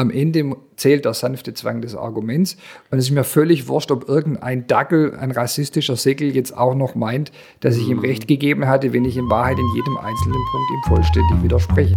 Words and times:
Am 0.00 0.08
Ende 0.08 0.56
zählt 0.76 1.04
der 1.04 1.12
sanfte 1.12 1.52
Zwang 1.52 1.82
des 1.82 1.94
Arguments. 1.94 2.56
Und 2.90 2.96
es 2.96 3.04
ist 3.04 3.10
mir 3.10 3.22
völlig 3.22 3.68
wurscht, 3.68 3.90
ob 3.90 4.08
irgendein 4.08 4.66
Dackel, 4.66 5.14
ein 5.14 5.30
rassistischer 5.30 5.94
Säckel 5.94 6.34
jetzt 6.34 6.56
auch 6.56 6.74
noch 6.74 6.94
meint, 6.94 7.32
dass 7.60 7.76
ich 7.76 7.86
ihm 7.86 7.98
mhm. 7.98 8.04
Recht 8.04 8.26
gegeben 8.26 8.66
hatte, 8.66 8.94
wenn 8.94 9.04
ich 9.04 9.18
in 9.18 9.28
Wahrheit 9.28 9.58
in 9.58 9.66
jedem 9.74 9.98
einzelnen 9.98 10.42
Punkt 10.50 10.70
ihm 10.70 10.82
vollständig 10.88 11.42
widerspreche. 11.42 11.94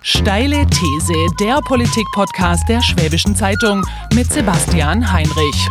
Steile 0.00 0.66
These, 0.66 1.12
der 1.38 1.60
Politik-Podcast 1.66 2.66
der 2.70 2.80
Schwäbischen 2.80 3.36
Zeitung 3.36 3.84
mit 4.14 4.32
Sebastian 4.32 5.12
Heinrich. 5.12 5.68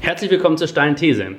Herzlich 0.00 0.30
willkommen 0.30 0.56
zur 0.56 0.68
Steilen 0.68 0.96
These. 0.96 1.36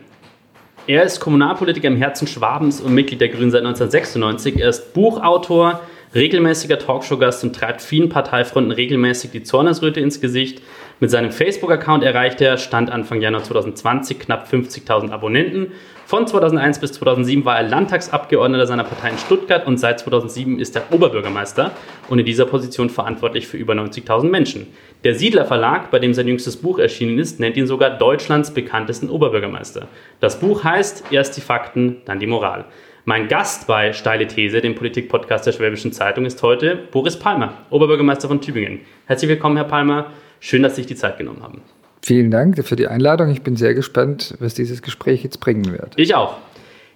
Er 0.90 1.04
ist 1.04 1.20
Kommunalpolitiker 1.20 1.88
im 1.88 1.98
Herzen 1.98 2.26
Schwabens 2.26 2.82
und 2.82 2.96
Mitglied 2.96 3.22
der 3.22 3.30
Grünen 3.30 3.52
seit 3.52 3.60
1996. 3.60 4.60
Er 4.60 4.70
ist 4.70 4.92
Buchautor, 4.96 5.82
regelmäßiger 6.16 6.80
Talkshow-Gast 6.80 7.44
und 7.44 7.56
treibt 7.56 7.84
vielen 7.84 8.10
Parteifronten 8.10 8.72
regelmäßig 8.72 9.30
die 9.30 9.44
Zornesröte 9.44 10.00
ins 10.00 10.20
Gesicht. 10.20 10.64
Mit 11.02 11.12
seinem 11.12 11.32
Facebook-Account 11.32 12.04
erreichte 12.04 12.44
er, 12.44 12.58
Stand 12.58 12.92
Anfang 12.92 13.22
Januar 13.22 13.44
2020, 13.44 14.20
knapp 14.20 14.50
50.000 14.52 15.12
Abonnenten. 15.12 15.72
Von 16.06 16.28
2001 16.28 16.80
bis 16.80 16.92
2007 16.92 17.46
war 17.46 17.56
er 17.58 17.70
Landtagsabgeordneter 17.70 18.68
seiner 18.68 18.84
Partei 18.84 19.12
in 19.12 19.18
Stuttgart 19.18 19.66
und 19.66 19.78
seit 19.78 20.02
2007 20.02 20.60
ist 20.60 20.76
er 20.76 20.92
Oberbürgermeister 20.92 21.72
und 22.10 22.20
in 22.20 22.26
dieser 22.26 22.46
Position 22.46 22.90
verantwortlich 22.90 23.48
für 23.48 23.56
über 23.56 23.76
90.000 23.76 24.28
Menschen. 24.28 24.68
Der 25.06 25.16
Siedler 25.16 25.46
Verlag, 25.46 25.90
bei 25.90 26.00
dem 26.00 26.14
sein 26.14 26.28
jüngstes 26.28 26.58
Buch 26.58 26.80
erschienen 26.80 27.18
ist, 27.18 27.40
nennt 27.40 27.56
ihn 27.56 27.68
sogar 27.68 27.92
Deutschlands 27.92 28.54
bekanntesten 28.54 29.10
Oberbürgermeister. 29.10 29.88
Das 30.20 30.42
Buch 30.42 30.66
heißt 30.66 31.06
Erst 31.12 31.38
die 31.38 31.42
Fakten, 31.42 32.02
dann 32.04 32.20
die 32.20 32.28
Moral. 32.28 32.66
Mein 33.06 33.30
Gast 33.30 33.68
bei 33.68 33.94
Steile 33.94 34.28
These, 34.28 34.60
dem 34.60 34.76
Politikpodcast 34.76 35.48
der 35.48 35.54
Schwäbischen 35.54 35.94
Zeitung, 35.94 36.26
ist 36.26 36.44
heute 36.44 36.78
Boris 36.92 37.18
Palmer, 37.18 37.54
Oberbürgermeister 37.70 38.28
von 38.28 38.42
Tübingen. 38.42 38.82
Herzlich 39.06 39.30
willkommen, 39.30 39.56
Herr 39.56 39.66
Palmer. 39.66 40.08
Schön, 40.40 40.64
dass 40.64 40.76
Sie 40.76 40.82
sich 40.82 40.88
die 40.88 40.96
Zeit 40.96 41.18
genommen 41.18 41.44
haben. 41.44 41.62
Vielen 42.02 42.32
Dank 42.32 42.66
für 42.66 42.76
die 42.76 42.88
Einladung. 42.88 43.30
Ich 43.30 43.42
bin 43.42 43.56
sehr 43.56 43.74
gespannt, 43.74 44.36
was 44.40 44.54
dieses 44.54 44.82
Gespräch 44.82 45.24
jetzt 45.24 45.40
bringen 45.40 45.72
wird. 45.72 45.94
Ich 45.98 46.16
auch. 46.16 46.38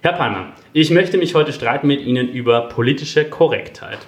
Herr 0.00 0.12
Palmer, 0.12 0.52
ich 0.72 0.90
möchte 0.90 1.18
mich 1.18 1.34
heute 1.34 1.52
streiten 1.52 1.86
mit 1.86 2.00
Ihnen 2.00 2.28
über 2.28 2.68
politische 2.68 3.24
Korrektheit. 3.24 3.98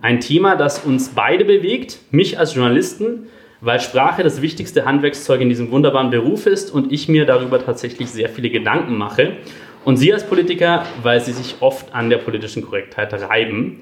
Ein 0.00 0.20
Thema, 0.20 0.56
das 0.56 0.84
uns 0.84 1.10
beide 1.10 1.44
bewegt, 1.44 1.98
mich 2.10 2.38
als 2.38 2.54
Journalisten, 2.54 3.28
weil 3.60 3.80
Sprache 3.80 4.22
das 4.22 4.42
wichtigste 4.42 4.84
Handwerkszeug 4.84 5.40
in 5.40 5.48
diesem 5.48 5.70
wunderbaren 5.70 6.10
Beruf 6.10 6.46
ist 6.46 6.70
und 6.70 6.92
ich 6.92 7.08
mir 7.08 7.26
darüber 7.26 7.64
tatsächlich 7.64 8.10
sehr 8.10 8.28
viele 8.28 8.50
Gedanken 8.50 8.96
mache. 8.96 9.32
Und 9.84 9.96
Sie 9.96 10.12
als 10.12 10.24
Politiker, 10.24 10.84
weil 11.02 11.20
Sie 11.20 11.32
sich 11.32 11.56
oft 11.60 11.94
an 11.94 12.10
der 12.10 12.18
politischen 12.18 12.62
Korrektheit 12.62 13.12
reiben. 13.14 13.80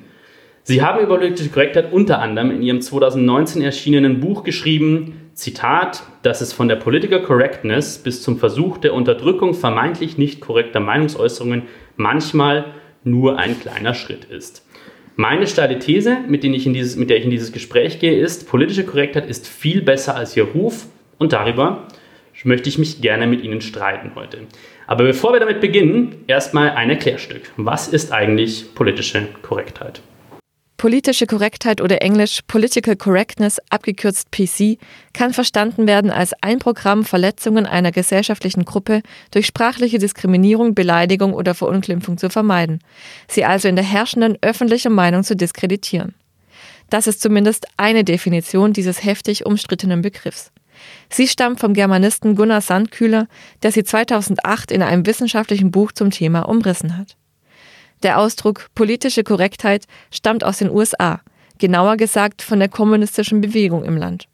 Sie 0.69 0.83
haben 0.83 0.98
über 0.98 1.19
politische 1.19 1.50
Korrektheit 1.50 1.92
unter 1.92 2.19
anderem 2.19 2.50
in 2.50 2.61
Ihrem 2.61 2.81
2019 2.81 3.62
erschienenen 3.62 4.19
Buch 4.19 4.42
geschrieben, 4.42 5.31
Zitat, 5.33 6.03
dass 6.22 6.41
es 6.41 6.53
von 6.53 6.67
der 6.67 6.75
Political 6.75 7.22
Correctness 7.22 7.98
bis 7.98 8.20
zum 8.20 8.36
Versuch 8.36 8.77
der 8.78 8.92
Unterdrückung 8.92 9.55
vermeintlich 9.55 10.19
nicht 10.19 10.41
korrekter 10.41 10.81
Meinungsäußerungen 10.81 11.62
manchmal 11.94 12.64
nur 13.05 13.39
ein 13.39 13.61
kleiner 13.61 13.94
Schritt 13.94 14.25
ist. 14.25 14.67
Meine 15.14 15.47
steile 15.47 15.78
These, 15.78 16.17
mit, 16.27 16.42
dieses, 16.42 16.97
mit 16.97 17.11
der 17.11 17.19
ich 17.19 17.25
in 17.25 17.31
dieses 17.31 17.53
Gespräch 17.53 18.00
gehe, 18.00 18.19
ist, 18.19 18.48
politische 18.48 18.84
Korrektheit 18.84 19.27
ist 19.31 19.47
viel 19.47 19.83
besser 19.83 20.17
als 20.17 20.37
ihr 20.37 20.48
Ruf 20.48 20.87
und 21.19 21.33
darüber 21.33 21.87
möchte 22.42 22.69
ich 22.69 22.77
mich 22.77 23.00
gerne 23.00 23.28
mit 23.28 23.44
Ihnen 23.44 23.61
streiten 23.61 24.11
heute. 24.17 24.39
Aber 24.89 25.05
bevor 25.05 25.33
wir 25.33 25.39
damit 25.39 25.61
beginnen, 25.61 26.25
erstmal 26.27 26.70
ein 26.70 26.91
Erklärstück. 26.91 27.53
Was 27.56 27.87
ist 27.87 28.12
eigentlich 28.12 28.75
politische 28.75 29.28
Korrektheit? 29.42 30.03
Politische 30.77 31.27
Korrektheit 31.27 31.80
oder 31.80 32.02
englisch 32.02 32.41
Political 32.46 32.96
Correctness, 32.96 33.59
abgekürzt 33.70 34.31
PC, 34.31 34.78
kann 35.14 35.32
verstanden 35.32 35.87
werden 35.87 36.10
als 36.10 36.34
ein 36.42 36.59
Programm, 36.59 37.04
Verletzungen 37.04 37.64
einer 37.64 37.92
gesellschaftlichen 37.92 38.66
Gruppe 38.66 39.03
durch 39.31 39.47
sprachliche 39.47 39.98
Diskriminierung, 39.98 40.75
Beleidigung 40.75 41.32
oder 41.32 41.54
Verunglimpfung 41.54 42.19
zu 42.19 42.28
vermeiden, 42.28 42.81
sie 43.26 43.47
also 43.47 43.69
in 43.69 43.76
der 43.76 43.87
herrschenden 43.87 44.37
öffentlichen 44.42 44.92
Meinung 44.92 45.25
zu 45.25 45.34
diskreditieren. 45.34 46.14
Das 46.91 47.06
ist 47.06 47.22
zumindest 47.22 47.66
eine 47.78 48.04
Definition 48.04 48.75
dieses 48.75 49.03
heftig 49.03 49.47
umstrittenen 49.47 50.03
Begriffs. 50.03 50.53
Sie 51.08 51.26
stammt 51.26 51.58
vom 51.58 51.72
Germanisten 51.72 52.37
Gunnar 52.37 52.60
Sandkühler, 52.60 53.28
der 53.62 53.72
sie 53.72 53.82
2008 53.82 54.70
in 54.70 54.82
einem 54.82 55.06
wissenschaftlichen 55.06 55.70
Buch 55.70 55.93
zum 55.93 56.10
Thema 56.10 56.43
umrissen 56.43 56.98
hat. 56.98 57.16
Der 58.02 58.18
Ausdruck 58.18 58.66
politische 58.74 59.24
Korrektheit 59.24 59.86
stammt 60.10 60.44
aus 60.44 60.58
den 60.58 60.70
USA, 60.70 61.20
genauer 61.58 61.96
gesagt 61.96 62.42
von 62.42 62.58
der 62.58 62.68
kommunistischen 62.68 63.40
Bewegung 63.40 63.84
im 63.84 63.96
Land. 63.96 64.28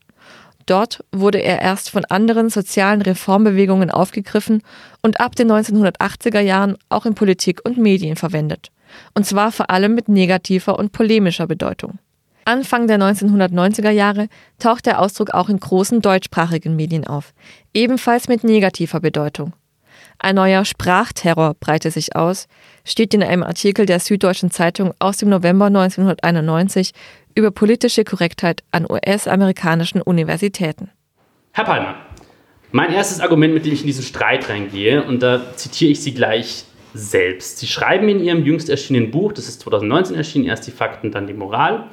Dort 0.66 1.04
wurde 1.12 1.38
er 1.38 1.60
erst 1.60 1.90
von 1.90 2.04
anderen 2.04 2.48
sozialen 2.48 3.02
Reformbewegungen 3.02 3.90
aufgegriffen 3.90 4.62
und 5.02 5.20
ab 5.20 5.34
den 5.34 5.50
1980er 5.50 6.40
Jahren 6.40 6.76
auch 6.88 7.06
in 7.06 7.14
Politik 7.14 7.60
und 7.64 7.78
Medien 7.78 8.16
verwendet. 8.16 8.70
Und 9.14 9.26
zwar 9.26 9.52
vor 9.52 9.70
allem 9.70 9.94
mit 9.94 10.08
negativer 10.08 10.78
und 10.78 10.92
polemischer 10.92 11.46
Bedeutung. 11.46 11.98
Anfang 12.44 12.88
der 12.88 12.98
1990er 12.98 13.90
Jahre 13.90 14.28
taucht 14.58 14.86
der 14.86 15.00
Ausdruck 15.00 15.30
auch 15.30 15.48
in 15.48 15.60
großen 15.60 16.00
deutschsprachigen 16.00 16.74
Medien 16.76 17.06
auf, 17.06 17.32
ebenfalls 17.72 18.28
mit 18.28 18.42
negativer 18.42 19.00
Bedeutung. 19.00 19.52
Ein 20.18 20.36
neuer 20.36 20.64
Sprachterror 20.64 21.54
breite 21.54 21.90
sich 21.90 22.16
aus, 22.16 22.46
steht 22.84 23.14
in 23.14 23.22
einem 23.22 23.42
Artikel 23.42 23.86
der 23.86 24.00
Süddeutschen 24.00 24.50
Zeitung 24.50 24.92
aus 24.98 25.18
dem 25.18 25.28
November 25.28 25.66
1991 25.66 26.92
über 27.34 27.50
politische 27.50 28.04
Korrektheit 28.04 28.62
an 28.70 28.86
US-amerikanischen 28.90 30.02
Universitäten. 30.02 30.90
Herr 31.52 31.64
Palmer, 31.64 31.96
mein 32.70 32.92
erstes 32.92 33.20
Argument, 33.20 33.54
mit 33.54 33.64
dem 33.66 33.72
ich 33.72 33.80
in 33.80 33.86
diesen 33.86 34.04
Streit 34.04 34.48
reingehe, 34.48 35.02
und 35.04 35.22
da 35.22 35.54
zitiere 35.56 35.92
ich 35.92 36.00
Sie 36.00 36.14
gleich 36.14 36.64
selbst. 36.94 37.58
Sie 37.58 37.66
schreiben 37.66 38.08
in 38.08 38.22
Ihrem 38.22 38.44
jüngst 38.44 38.68
erschienenen 38.68 39.10
Buch, 39.10 39.32
das 39.32 39.48
ist 39.48 39.60
2019 39.60 40.16
erschienen, 40.16 40.46
erst 40.46 40.66
die 40.66 40.72
Fakten, 40.72 41.10
dann 41.10 41.26
die 41.26 41.34
Moral, 41.34 41.88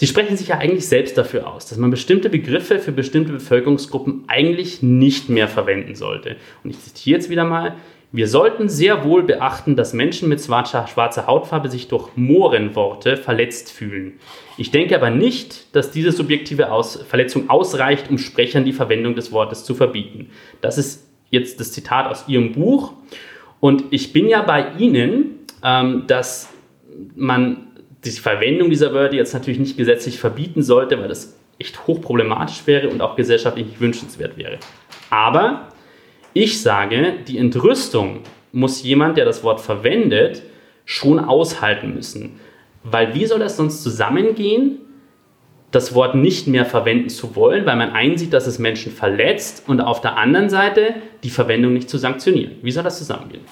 Sie 0.00 0.06
sprechen 0.06 0.36
sich 0.36 0.46
ja 0.46 0.58
eigentlich 0.58 0.86
selbst 0.86 1.18
dafür 1.18 1.48
aus, 1.48 1.66
dass 1.66 1.76
man 1.76 1.90
bestimmte 1.90 2.30
Begriffe 2.30 2.78
für 2.78 2.92
bestimmte 2.92 3.32
Bevölkerungsgruppen 3.32 4.22
eigentlich 4.28 4.80
nicht 4.80 5.28
mehr 5.28 5.48
verwenden 5.48 5.96
sollte. 5.96 6.36
Und 6.62 6.70
ich 6.70 6.80
zitiere 6.80 7.18
jetzt 7.18 7.30
wieder 7.30 7.42
mal, 7.42 7.74
wir 8.10 8.26
sollten 8.26 8.68
sehr 8.70 9.04
wohl 9.04 9.22
beachten, 9.22 9.76
dass 9.76 9.92
Menschen 9.92 10.28
mit 10.28 10.40
schwarzer, 10.40 11.26
Hautfarbe 11.26 11.68
sich 11.68 11.88
durch 11.88 12.10
Mohrenworte 12.16 13.18
verletzt 13.18 13.70
fühlen. 13.70 14.18
Ich 14.56 14.70
denke 14.70 14.96
aber 14.96 15.10
nicht, 15.10 15.74
dass 15.76 15.90
diese 15.90 16.12
subjektive 16.12 16.72
Aus 16.72 16.96
Verletzung 16.96 17.50
ausreicht, 17.50 18.08
um 18.08 18.16
Sprechern 18.16 18.64
die 18.64 18.72
Verwendung 18.72 19.14
des 19.14 19.30
Wortes 19.30 19.64
zu 19.64 19.74
verbieten. 19.74 20.30
Das 20.62 20.78
ist 20.78 21.06
jetzt 21.30 21.60
das 21.60 21.72
Zitat 21.72 22.06
aus 22.06 22.24
Ihrem 22.28 22.52
Buch. 22.52 22.94
Und 23.60 23.84
ich 23.90 24.12
bin 24.14 24.28
ja 24.28 24.40
bei 24.40 24.72
Ihnen, 24.78 25.40
ähm, 25.62 26.04
dass 26.06 26.48
man 27.14 27.66
die 28.04 28.10
Verwendung 28.10 28.70
dieser 28.70 28.94
Wörter 28.94 29.16
jetzt 29.16 29.34
natürlich 29.34 29.58
nicht 29.58 29.76
gesetzlich 29.76 30.18
verbieten 30.18 30.62
sollte, 30.62 30.98
weil 30.98 31.08
das 31.08 31.36
echt 31.58 31.86
hochproblematisch 31.86 32.66
wäre 32.66 32.88
und 32.88 33.02
auch 33.02 33.16
gesellschaftlich 33.16 33.66
nicht 33.66 33.80
wünschenswert 33.80 34.38
wäre. 34.38 34.58
Aber 35.10 35.68
ich 36.38 36.62
sage, 36.62 37.14
die 37.26 37.36
Entrüstung 37.36 38.20
muss 38.52 38.82
jemand, 38.84 39.16
der 39.16 39.24
das 39.24 39.42
Wort 39.42 39.60
verwendet, 39.60 40.42
schon 40.84 41.18
aushalten 41.18 41.94
müssen. 41.94 42.38
Weil 42.84 43.12
wie 43.14 43.26
soll 43.26 43.40
das 43.40 43.56
sonst 43.56 43.82
zusammengehen, 43.82 44.78
das 45.72 45.94
Wort 45.94 46.14
nicht 46.14 46.46
mehr 46.46 46.64
verwenden 46.64 47.08
zu 47.08 47.34
wollen, 47.34 47.66
weil 47.66 47.76
man 47.76 47.90
einsieht, 47.90 48.32
dass 48.32 48.46
es 48.46 48.60
Menschen 48.60 48.92
verletzt 48.92 49.64
und 49.66 49.80
auf 49.80 50.00
der 50.00 50.16
anderen 50.16 50.48
Seite 50.48 50.94
die 51.24 51.30
Verwendung 51.30 51.72
nicht 51.72 51.90
zu 51.90 51.98
sanktionieren? 51.98 52.52
Wie 52.62 52.70
soll 52.70 52.84
das 52.84 52.98
zusammengehen? 52.98 53.42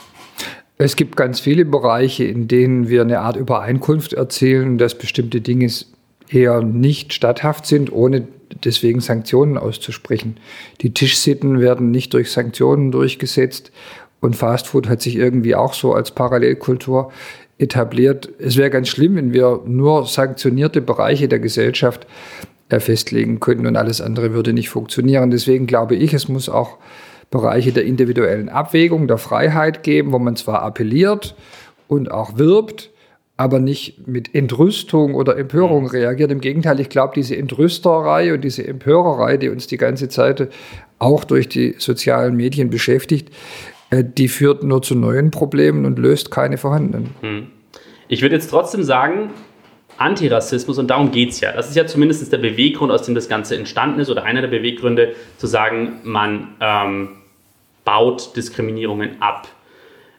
Es 0.78 0.94
gibt 0.94 1.16
ganz 1.16 1.40
viele 1.40 1.64
Bereiche, 1.64 2.24
in 2.24 2.46
denen 2.46 2.88
wir 2.88 3.02
eine 3.02 3.18
Art 3.20 3.36
Übereinkunft 3.36 4.12
erzielen, 4.12 4.78
dass 4.78 4.96
bestimmte 4.96 5.40
Dinge 5.40 5.70
eher 6.30 6.62
nicht 6.62 7.12
statthaft 7.12 7.66
sind, 7.66 7.90
ohne 7.90 8.28
deswegen 8.64 9.00
Sanktionen 9.00 9.58
auszusprechen. 9.58 10.36
Die 10.80 10.92
Tischsitten 10.92 11.60
werden 11.60 11.90
nicht 11.90 12.14
durch 12.14 12.30
Sanktionen 12.30 12.90
durchgesetzt 12.90 13.72
und 14.20 14.36
Fastfood 14.36 14.88
hat 14.88 15.02
sich 15.02 15.16
irgendwie 15.16 15.54
auch 15.54 15.74
so 15.74 15.94
als 15.94 16.10
Parallelkultur 16.10 17.12
etabliert. 17.58 18.28
Es 18.38 18.56
wäre 18.56 18.70
ganz 18.70 18.88
schlimm, 18.88 19.16
wenn 19.16 19.32
wir 19.32 19.62
nur 19.66 20.06
sanktionierte 20.06 20.80
Bereiche 20.80 21.28
der 21.28 21.38
Gesellschaft 21.38 22.06
äh, 22.68 22.80
festlegen 22.80 23.40
könnten 23.40 23.66
und 23.66 23.76
alles 23.76 24.00
andere 24.00 24.32
würde 24.32 24.52
nicht 24.52 24.68
funktionieren. 24.68 25.30
Deswegen 25.30 25.66
glaube 25.66 25.94
ich, 25.94 26.12
es 26.12 26.28
muss 26.28 26.48
auch 26.48 26.78
Bereiche 27.30 27.72
der 27.72 27.84
individuellen 27.84 28.48
Abwägung, 28.48 29.08
der 29.08 29.18
Freiheit 29.18 29.82
geben, 29.82 30.12
wo 30.12 30.18
man 30.18 30.36
zwar 30.36 30.62
appelliert 30.62 31.34
und 31.88 32.10
auch 32.10 32.38
wirbt, 32.38 32.90
aber 33.36 33.58
nicht 33.58 34.06
mit 34.06 34.34
Entrüstung 34.34 35.14
oder 35.14 35.36
Empörung 35.36 35.86
reagiert. 35.86 36.30
Im 36.30 36.40
Gegenteil, 36.40 36.80
ich 36.80 36.88
glaube, 36.88 37.12
diese 37.14 37.36
Entrüsterei 37.36 38.32
und 38.32 38.42
diese 38.42 38.66
Empörerei, 38.66 39.36
die 39.36 39.50
uns 39.50 39.66
die 39.66 39.76
ganze 39.76 40.08
Zeit 40.08 40.48
auch 40.98 41.24
durch 41.24 41.48
die 41.48 41.74
sozialen 41.78 42.34
Medien 42.34 42.70
beschäftigt, 42.70 43.30
äh, 43.90 44.02
die 44.04 44.28
führt 44.28 44.62
nur 44.62 44.80
zu 44.82 44.94
neuen 44.94 45.30
Problemen 45.30 45.84
und 45.84 45.98
löst 45.98 46.30
keine 46.30 46.56
vorhandenen. 46.56 47.10
Hm. 47.20 47.46
Ich 48.08 48.22
würde 48.22 48.36
jetzt 48.36 48.48
trotzdem 48.48 48.82
sagen, 48.82 49.30
Antirassismus, 49.98 50.78
und 50.78 50.88
darum 50.88 51.10
geht 51.10 51.30
es 51.30 51.40
ja. 51.40 51.52
Das 51.52 51.68
ist 51.68 51.76
ja 51.76 51.86
zumindest 51.86 52.30
der 52.32 52.38
Beweggrund, 52.38 52.92
aus 52.92 53.02
dem 53.02 53.14
das 53.14 53.28
Ganze 53.28 53.56
entstanden 53.56 54.00
ist, 54.00 54.10
oder 54.10 54.24
einer 54.24 54.40
der 54.40 54.48
Beweggründe, 54.48 55.14
zu 55.38 55.46
sagen, 55.46 56.00
man 56.04 56.54
ähm, 56.60 57.08
baut 57.84 58.36
Diskriminierungen 58.36 59.20
ab. 59.20 59.48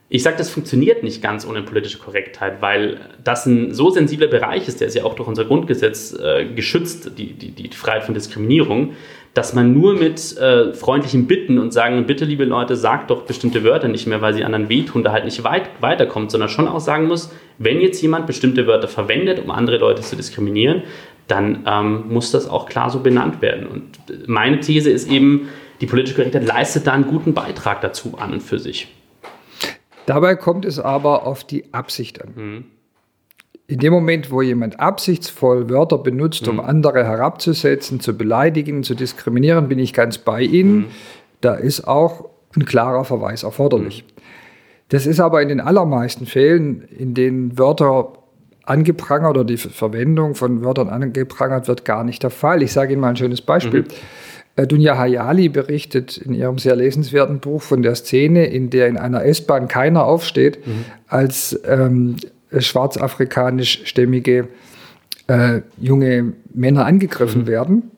Ich 0.10 0.24
sage, 0.24 0.38
das 0.38 0.50
funktioniert 0.50 1.04
nicht 1.04 1.22
ganz 1.22 1.46
ohne 1.46 1.64
politische 1.64 1.98
Korrektheit, 1.98 2.62
weil 2.62 3.02
das 3.26 3.46
ein 3.46 3.74
so 3.74 3.90
sensibler 3.90 4.28
Bereich 4.28 4.70
ist, 4.70 4.80
der 4.80 4.88
ist 4.88 4.94
ja 4.94 5.04
auch 5.04 5.16
durch 5.16 5.28
unser 5.28 5.44
Grundgesetz 5.44 6.14
äh, 6.18 6.46
geschützt, 6.46 7.12
die, 7.18 7.34
die, 7.34 7.52
die 7.52 7.70
Freiheit 7.76 8.06
von 8.06 8.14
Diskriminierung, 8.14 8.94
dass 9.34 9.54
man 9.54 9.74
nur 9.74 9.96
mit 9.96 10.38
äh, 10.38 10.74
freundlichen 10.74 11.28
Bitten 11.28 11.60
und 11.60 11.74
sagen, 11.74 12.06
bitte 12.08 12.24
liebe 12.24 12.46
Leute, 12.46 12.78
sagt 12.78 13.12
doch 13.12 13.24
bestimmte 13.24 13.66
Wörter 13.66 13.90
nicht 13.90 14.08
mehr, 14.08 14.22
weil 14.22 14.34
sie 14.34 14.46
anderen 14.46 14.70
wehtun, 14.70 15.04
da 15.04 15.12
halt 15.12 15.26
nicht 15.26 15.44
weit, 15.44 15.70
weiterkommt, 15.82 16.32
sondern 16.32 16.48
schon 16.48 16.70
auch 16.70 16.80
sagen 16.80 17.08
muss, 17.08 17.30
wenn 17.58 17.82
jetzt 17.82 18.02
jemand 18.02 18.28
bestimmte 18.28 18.66
Wörter 18.66 18.88
verwendet, 18.88 19.40
um 19.44 19.52
andere 19.52 19.78
Leute 19.78 20.04
zu 20.04 20.16
diskriminieren, 20.16 20.84
dann 21.28 21.66
ähm, 21.68 22.06
muss 22.08 22.32
das 22.32 22.50
auch 22.50 22.68
klar 22.68 22.90
so 22.90 23.02
benannt 23.02 23.42
werden. 23.42 23.68
Und 23.68 24.28
meine 24.28 24.62
These 24.62 24.90
ist 24.90 25.12
eben, 25.12 25.50
die 25.82 25.86
politische 25.86 26.16
Korrektheit 26.16 26.46
leistet 26.46 26.88
da 26.88 26.94
einen 26.94 27.08
guten 27.08 27.34
Beitrag 27.34 27.82
dazu 27.82 28.18
an 28.18 28.32
und 28.32 28.42
für 28.42 28.58
sich. 28.58 28.88
Dabei 30.08 30.36
kommt 30.36 30.66
es 30.66 30.80
aber 30.80 31.28
auf 31.28 31.44
die 31.44 31.72
Absicht 31.72 32.24
an. 32.24 32.34
Mhm 32.36 32.64
in 33.68 33.80
dem 33.80 33.92
Moment, 33.92 34.32
wo 34.32 34.42
jemand 34.42 34.80
absichtsvoll 34.80 35.70
Wörter 35.70 35.98
benutzt, 35.98 36.48
um 36.48 36.56
mhm. 36.56 36.62
andere 36.62 37.04
herabzusetzen, 37.04 38.00
zu 38.00 38.18
beleidigen, 38.18 38.84
zu 38.84 38.96
diskriminieren, 38.96 39.68
bin 39.68 39.78
ich 39.78 39.94
ganz 39.94 40.18
bei 40.18 40.42
Ihnen. 40.42 40.78
Mhm. 40.78 40.86
Da 41.42 41.54
ist 41.54 41.86
auch 41.86 42.30
ein 42.56 42.66
klarer 42.66 43.04
Verweis 43.04 43.44
erforderlich. 43.44 44.06
Mhm. 44.08 44.22
Das 44.90 45.06
ist 45.06 45.20
aber 45.20 45.42
in 45.42 45.50
den 45.50 45.60
allermeisten 45.60 46.26
Fällen, 46.26 46.82
in 46.84 47.14
denen 47.14 47.60
Wörter 47.60 48.14
angeprangert 48.64 49.32
oder 49.32 49.44
die 49.44 49.58
Verwendung 49.58 50.34
von 50.34 50.64
Wörtern 50.64 50.88
angeprangert 50.88 51.68
wird, 51.68 51.84
gar 51.84 52.06
nicht 52.06 52.24
der 52.24 52.30
Fall. 52.30 52.64
Ich 52.64 52.72
sage 52.72 52.94
Ihnen 52.94 53.02
mal 53.02 53.10
ein 53.10 53.16
schönes 53.18 53.42
Beispiel. 53.42 53.84
Äh, 54.58 54.66
Dunja 54.68 54.98
Hayali 54.98 55.48
berichtet 55.50 56.18
in 56.18 56.34
ihrem 56.34 56.58
sehr 56.58 56.76
lesenswerten 56.76 57.40
Buch 57.40 57.62
von 57.62 57.84
der 57.84 57.96
Szene, 57.96 58.48
in 58.48 58.70
der 58.70 58.88
in 58.88 58.98
einer 58.98 59.24
S-Bahn 59.24 59.70
keiner 59.70 60.06
aufsteht, 60.06 60.66
mhm. 60.68 60.86
als 61.08 61.58
ähm, 61.66 62.18
äh, 62.50 62.60
schwarzafrikanischstämmige 62.60 64.50
äh, 65.28 65.62
junge 65.78 66.34
Männer 66.54 66.86
angegriffen 66.86 67.44
mhm. 67.44 67.48
werden, 67.48 67.92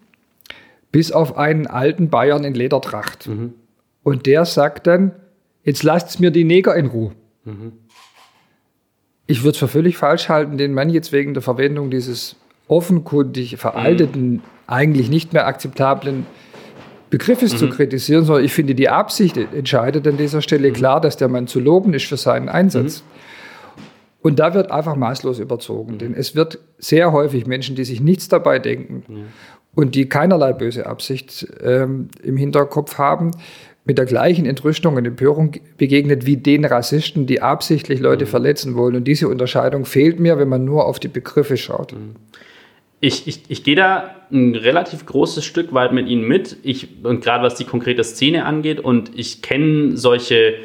bis 0.92 1.12
auf 1.14 1.38
einen 1.38 1.66
alten 1.66 2.10
Bayern 2.10 2.44
in 2.44 2.54
Ledertracht. 2.54 3.28
Mhm. 3.28 3.54
Und 4.04 4.26
der 4.26 4.44
sagt 4.44 4.86
dann, 4.86 5.14
jetzt 5.64 5.84
lasst 5.84 6.20
mir 6.20 6.32
die 6.32 6.44
Neger 6.44 6.76
in 6.76 6.88
Ruhe. 6.88 7.14
Mhm. 7.46 7.72
Ich 9.28 9.44
würde 9.44 9.52
es 9.52 9.58
für 9.58 9.68
völlig 9.70 9.96
falsch 9.96 10.28
halten, 10.28 10.58
den 10.58 10.74
Mann 10.74 10.90
jetzt 10.90 11.14
wegen 11.14 11.34
der 11.34 11.44
Verwendung 11.44 11.90
dieses 11.90 12.36
offenkundig 12.68 13.56
veralteten, 13.58 14.32
mhm. 14.32 14.42
eigentlich 14.68 15.10
nicht 15.10 15.32
mehr 15.32 15.48
akzeptablen 15.48 16.26
Begriffes 17.10 17.58
zu 17.58 17.66
mhm. 17.66 17.72
kritisieren, 17.72 18.26
sondern 18.26 18.46
ich 18.46 18.54
finde, 18.54 18.76
die 18.76 18.90
Absicht 18.90 19.38
entscheidet 19.38 20.08
an 20.08 20.18
dieser 20.18 20.42
Stelle 20.42 20.70
mhm. 20.70 20.74
klar, 20.74 21.02
dass 21.02 21.18
der 21.18 21.28
Mann 21.28 21.48
zu 21.48 21.60
loben 21.60 21.94
ist 21.94 22.06
für 22.06 22.18
seinen 22.18 22.50
Einsatz. 22.50 23.04
Und 24.22 24.40
da 24.40 24.54
wird 24.54 24.70
einfach 24.70 24.96
maßlos 24.96 25.40
überzogen, 25.40 25.98
denn 25.98 26.14
es 26.14 26.36
wird 26.36 26.60
sehr 26.78 27.14
häufig 27.14 27.48
Menschen, 27.48 27.76
die 27.76 27.86
sich 27.86 28.02
nichts 28.02 28.28
dabei 28.28 28.60
denken 28.60 29.04
ja. 29.08 29.16
und 29.76 29.96
die 29.96 30.10
keinerlei 30.10 30.52
böse 30.52 30.86
Absicht 30.86 31.48
ähm, 31.64 32.10
im 32.22 32.36
Hinterkopf 32.36 32.98
haben, 32.98 33.32
mit 33.86 33.98
der 33.98 34.06
gleichen 34.06 34.46
Entrüstung 34.46 34.98
und 34.98 35.06
Empörung 35.08 35.54
begegnet 35.78 36.26
wie 36.26 36.38
den 36.38 36.66
Rassisten, 36.66 37.26
die 37.26 37.42
absichtlich 37.42 38.02
Leute 38.02 38.26
mhm. 38.26 38.30
verletzen 38.30 38.76
wollen. 38.76 38.96
Und 38.98 39.06
diese 39.06 39.28
Unterscheidung 39.30 39.86
fehlt 39.86 40.20
mir, 40.20 40.38
wenn 40.38 40.50
man 40.50 40.66
nur 40.66 40.86
auf 40.86 41.00
die 41.00 41.08
Begriffe 41.08 41.58
schaut. 41.58 41.96
Ich, 43.02 43.28
ich, 43.28 43.44
ich 43.48 43.64
gehe 43.64 43.76
da 43.76 44.16
ein 44.32 44.56
relativ 44.56 45.06
großes 45.06 45.46
Stück 45.46 45.74
weit 45.74 45.94
mit 45.94 46.08
Ihnen 46.08 46.28
mit, 46.28 46.58
ich, 46.64 46.88
und 47.04 47.24
gerade 47.24 47.44
was 47.44 47.56
die 47.56 47.64
konkrete 47.64 48.04
Szene 48.04 48.46
angeht. 48.46 48.80
Und 48.80 49.18
ich 49.18 49.42
kenne 49.42 49.96
solche 49.96 50.56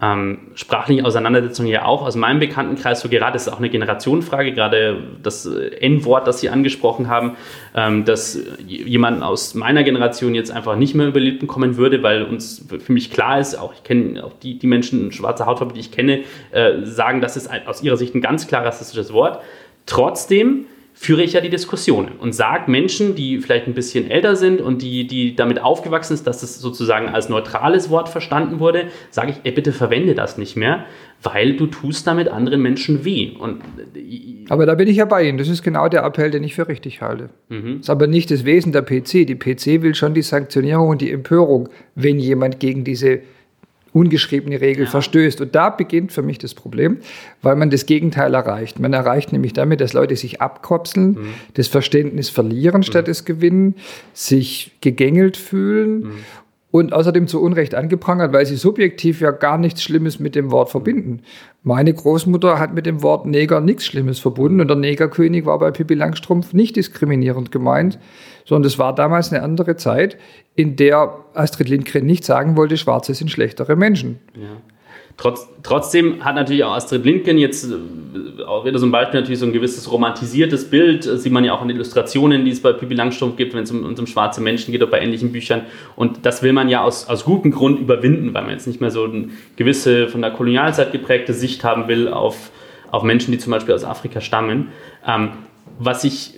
ähm, 0.00 0.38
sprachliche 0.54 1.04
Auseinandersetzungen 1.04 1.68
ja 1.68 1.84
auch 1.84 2.02
aus 2.02 2.14
meinem 2.14 2.38
Bekanntenkreis 2.38 3.00
so 3.00 3.08
gerade, 3.08 3.32
das 3.32 3.48
ist 3.48 3.52
auch 3.52 3.58
eine 3.58 3.68
Generationenfrage, 3.68 4.52
gerade 4.52 5.02
das 5.22 5.44
äh, 5.46 5.70
N-Wort, 5.80 6.26
das 6.26 6.40
Sie 6.40 6.50
angesprochen 6.50 7.08
haben, 7.08 7.36
ähm, 7.74 8.04
dass 8.04 8.38
jemand 8.66 9.22
aus 9.24 9.54
meiner 9.54 9.82
Generation 9.82 10.36
jetzt 10.36 10.52
einfach 10.52 10.76
nicht 10.76 10.94
mehr 10.94 11.08
über 11.08 11.18
Lippen 11.18 11.48
kommen 11.48 11.76
würde, 11.76 12.02
weil 12.04 12.22
uns 12.22 12.64
für 12.78 12.92
mich 12.92 13.10
klar 13.10 13.40
ist, 13.40 13.56
auch 13.56 13.72
ich 13.74 13.82
kenne 13.82 14.22
auch 14.24 14.32
die, 14.40 14.58
die 14.58 14.68
Menschen 14.68 15.10
schwarzer 15.10 15.46
Hautfarbe, 15.46 15.74
die 15.74 15.80
ich 15.80 15.90
kenne, 15.90 16.20
äh, 16.52 16.84
sagen, 16.84 17.20
das 17.20 17.36
ist 17.36 17.50
aus 17.66 17.82
ihrer 17.82 17.96
Sicht 17.96 18.14
ein 18.14 18.20
ganz 18.20 18.46
klar 18.46 18.64
rassistisches 18.64 19.12
Wort. 19.12 19.40
Trotzdem 19.86 20.66
führe 21.00 21.22
ich 21.22 21.34
ja 21.34 21.40
die 21.40 21.48
Diskussionen 21.48 22.16
und 22.18 22.34
sage 22.34 22.68
Menschen, 22.68 23.14
die 23.14 23.38
vielleicht 23.38 23.68
ein 23.68 23.74
bisschen 23.74 24.10
älter 24.10 24.34
sind 24.34 24.60
und 24.60 24.82
die, 24.82 25.06
die 25.06 25.36
damit 25.36 25.62
aufgewachsen 25.62 26.14
ist, 26.14 26.26
dass 26.26 26.42
es 26.42 26.58
sozusagen 26.58 27.08
als 27.08 27.28
neutrales 27.28 27.88
Wort 27.88 28.08
verstanden 28.08 28.58
wurde, 28.58 28.88
sage 29.10 29.30
ich, 29.30 29.36
ey, 29.44 29.52
bitte 29.52 29.72
verwende 29.72 30.16
das 30.16 30.38
nicht 30.38 30.56
mehr, 30.56 30.86
weil 31.22 31.56
du 31.56 31.68
tust 31.68 32.04
damit 32.08 32.26
anderen 32.26 32.60
Menschen 32.60 33.04
weh. 33.04 33.30
Und, 33.38 33.60
äh, 33.94 34.44
aber 34.48 34.66
da 34.66 34.74
bin 34.74 34.88
ich 34.88 34.96
ja 34.96 35.04
bei 35.04 35.22
Ihnen. 35.22 35.38
Das 35.38 35.48
ist 35.48 35.62
genau 35.62 35.88
der 35.88 36.02
Appell, 36.02 36.32
den 36.32 36.42
ich 36.42 36.56
für 36.56 36.66
richtig 36.66 37.00
halte. 37.00 37.30
Mhm. 37.48 37.74
Das 37.76 37.82
ist 37.82 37.90
aber 37.90 38.08
nicht 38.08 38.32
das 38.32 38.44
Wesen 38.44 38.72
der 38.72 38.82
PC. 38.82 39.24
Die 39.24 39.36
PC 39.36 39.82
will 39.82 39.94
schon 39.94 40.14
die 40.14 40.22
Sanktionierung 40.22 40.88
und 40.88 41.00
die 41.00 41.12
Empörung, 41.12 41.68
wenn 41.94 42.18
jemand 42.18 42.58
gegen 42.58 42.82
diese 42.82 43.20
ungeschriebene 43.98 44.60
Regel 44.60 44.84
ja. 44.84 44.90
verstößt. 44.90 45.40
Und 45.40 45.54
da 45.54 45.70
beginnt 45.70 46.12
für 46.12 46.22
mich 46.22 46.38
das 46.38 46.54
Problem, 46.54 46.98
weil 47.42 47.56
man 47.56 47.70
das 47.70 47.86
Gegenteil 47.86 48.34
erreicht. 48.34 48.78
Man 48.78 48.92
erreicht 48.92 49.32
nämlich 49.32 49.52
damit, 49.52 49.80
dass 49.80 49.92
Leute 49.92 50.16
sich 50.16 50.40
abkopseln, 50.40 51.10
mhm. 51.10 51.34
das 51.54 51.68
Verständnis 51.68 52.30
verlieren 52.30 52.82
statt 52.82 53.06
mhm. 53.06 53.10
es 53.10 53.24
gewinnen, 53.24 53.74
sich 54.12 54.72
gegängelt 54.80 55.36
fühlen 55.36 56.00
mhm 56.00 56.12
und 56.70 56.92
außerdem 56.92 57.26
zu 57.26 57.40
Unrecht 57.40 57.74
angeprangert, 57.74 58.32
weil 58.32 58.44
sie 58.44 58.56
subjektiv 58.56 59.20
ja 59.20 59.30
gar 59.30 59.56
nichts 59.56 59.82
Schlimmes 59.82 60.18
mit 60.18 60.34
dem 60.34 60.50
Wort 60.50 60.68
verbinden. 60.68 61.22
Meine 61.62 61.94
Großmutter 61.94 62.58
hat 62.58 62.74
mit 62.74 62.84
dem 62.84 63.02
Wort 63.02 63.26
Neger 63.26 63.60
nichts 63.60 63.86
Schlimmes 63.86 64.18
verbunden 64.18 64.60
und 64.60 64.68
der 64.68 64.76
Negerkönig 64.76 65.46
war 65.46 65.58
bei 65.58 65.70
Pippi 65.70 65.94
Langstrumpf 65.94 66.52
nicht 66.52 66.76
diskriminierend 66.76 67.50
gemeint, 67.50 67.98
sondern 68.44 68.66
es 68.66 68.78
war 68.78 68.94
damals 68.94 69.32
eine 69.32 69.42
andere 69.42 69.76
Zeit, 69.76 70.18
in 70.54 70.76
der 70.76 71.16
Astrid 71.34 71.68
Lindgren 71.68 72.04
nicht 72.04 72.24
sagen 72.24 72.56
wollte, 72.56 72.76
Schwarze 72.76 73.14
sind 73.14 73.30
schlechtere 73.30 73.76
Menschen. 73.76 74.18
Ja. 74.34 74.60
Trotz, 75.18 75.48
trotzdem 75.64 76.24
hat 76.24 76.36
natürlich 76.36 76.62
auch 76.62 76.74
Astrid 76.74 77.04
Lindgren 77.04 77.38
jetzt 77.38 77.68
äh, 77.68 78.44
auch 78.44 78.64
wieder 78.64 78.78
so 78.78 78.86
ein 78.86 78.92
Beispiel 78.92 79.18
natürlich 79.18 79.40
so 79.40 79.46
ein 79.46 79.52
gewisses 79.52 79.90
romantisiertes 79.90 80.70
Bild, 80.70 81.06
das 81.06 81.24
sieht 81.24 81.32
man 81.32 81.44
ja 81.44 81.54
auch 81.54 81.62
in 81.62 81.70
Illustrationen, 81.70 82.44
die 82.44 82.52
es 82.52 82.62
bei 82.62 82.72
Pippi 82.72 82.94
Langstrumpf 82.94 83.36
gibt, 83.36 83.52
wenn 83.52 83.64
es 83.64 83.70
um, 83.72 83.84
um 83.84 84.06
schwarze 84.06 84.40
Menschen 84.40 84.70
geht 84.70 84.80
oder 84.80 84.92
bei 84.92 85.00
ähnlichen 85.00 85.32
Büchern. 85.32 85.62
Und 85.96 86.24
das 86.24 86.44
will 86.44 86.52
man 86.52 86.68
ja 86.68 86.84
aus, 86.84 87.08
aus 87.08 87.24
gutem 87.24 87.50
Grund 87.50 87.80
überwinden, 87.80 88.32
weil 88.32 88.42
man 88.42 88.52
jetzt 88.52 88.68
nicht 88.68 88.80
mehr 88.80 88.92
so 88.92 89.04
eine 89.04 89.30
gewisse 89.56 90.06
von 90.06 90.22
der 90.22 90.30
Kolonialzeit 90.30 90.92
geprägte 90.92 91.34
Sicht 91.34 91.64
haben 91.64 91.88
will 91.88 92.06
auf, 92.06 92.52
auf 92.92 93.02
Menschen, 93.02 93.32
die 93.32 93.38
zum 93.38 93.50
Beispiel 93.50 93.74
aus 93.74 93.82
Afrika 93.82 94.20
stammen. 94.20 94.68
Ähm, 95.04 95.30
was 95.80 96.04
ich 96.04 96.37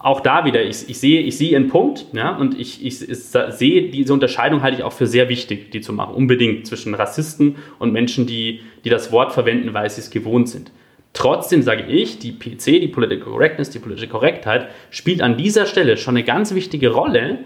auch 0.00 0.20
da 0.20 0.44
wieder, 0.44 0.62
ich, 0.62 0.88
ich, 0.88 0.98
sehe, 0.98 1.20
ich 1.22 1.36
sehe 1.36 1.50
ihren 1.50 1.68
Punkt, 1.68 2.06
ja, 2.12 2.36
und 2.36 2.58
ich, 2.58 2.84
ich, 2.84 2.98
sehe 2.98 3.90
diese 3.90 4.12
Unterscheidung 4.12 4.62
halte 4.62 4.76
ich 4.78 4.84
auch 4.84 4.92
für 4.92 5.06
sehr 5.06 5.28
wichtig, 5.28 5.70
die 5.70 5.80
zu 5.80 5.92
machen, 5.92 6.14
unbedingt 6.14 6.66
zwischen 6.66 6.94
Rassisten 6.94 7.56
und 7.78 7.92
Menschen, 7.92 8.26
die, 8.26 8.60
die 8.84 8.90
das 8.90 9.10
Wort 9.10 9.32
verwenden, 9.32 9.74
weil 9.74 9.90
sie 9.90 10.00
es 10.00 10.10
gewohnt 10.10 10.48
sind. 10.48 10.70
Trotzdem 11.14 11.62
sage 11.62 11.84
ich, 11.84 12.18
die 12.18 12.32
PC, 12.32 12.80
die 12.80 12.88
Political 12.88 13.32
Correctness, 13.32 13.70
die 13.70 13.80
politische 13.80 14.08
Korrektheit, 14.08 14.68
spielt 14.90 15.20
an 15.20 15.36
dieser 15.36 15.66
Stelle 15.66 15.96
schon 15.96 16.16
eine 16.16 16.24
ganz 16.24 16.54
wichtige 16.54 16.90
Rolle, 16.90 17.40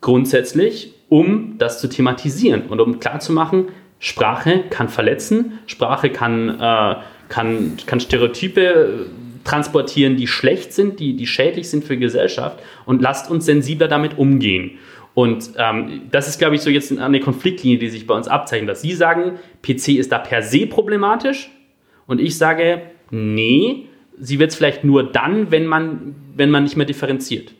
grundsätzlich, 0.00 0.94
um 1.08 1.56
das 1.58 1.80
zu 1.80 1.88
thematisieren 1.88 2.62
und 2.68 2.80
um 2.80 3.00
klarzumachen, 3.00 3.68
Sprache 3.98 4.64
kann 4.70 4.88
verletzen, 4.88 5.58
Sprache 5.66 6.10
kann, 6.10 6.60
äh, 6.60 6.94
kann, 7.28 7.76
kann 7.84 8.00
Stereotype 8.00 9.06
transportieren, 9.48 10.16
die 10.16 10.26
schlecht 10.26 10.72
sind, 10.72 11.00
die, 11.00 11.16
die 11.16 11.26
schädlich 11.26 11.70
sind 11.70 11.84
für 11.84 11.94
die 11.94 12.00
Gesellschaft 12.00 12.58
und 12.84 13.00
lasst 13.00 13.30
uns 13.30 13.46
sensibler 13.46 13.88
damit 13.88 14.18
umgehen. 14.18 14.72
Und 15.14 15.52
ähm, 15.56 16.02
das 16.10 16.28
ist, 16.28 16.38
glaube 16.38 16.54
ich, 16.54 16.60
so 16.60 16.70
jetzt 16.70 16.96
eine 16.96 17.20
Konfliktlinie, 17.20 17.78
die 17.78 17.88
sich 17.88 18.06
bei 18.06 18.14
uns 18.14 18.28
abzeichnet. 18.28 18.68
Dass 18.68 18.82
Sie 18.82 18.92
sagen, 18.92 19.38
PC 19.62 19.88
ist 19.98 20.12
da 20.12 20.18
per 20.18 20.42
se 20.42 20.66
problematisch 20.66 21.50
und 22.06 22.20
ich 22.20 22.36
sage, 22.36 22.82
nee, 23.10 23.86
sie 24.20 24.38
wird 24.38 24.50
es 24.50 24.56
vielleicht 24.56 24.84
nur 24.84 25.10
dann, 25.10 25.50
wenn 25.50 25.66
man, 25.66 26.14
wenn 26.36 26.50
man 26.50 26.64
nicht 26.64 26.76
mehr 26.76 26.86
differenziert. 26.86 27.54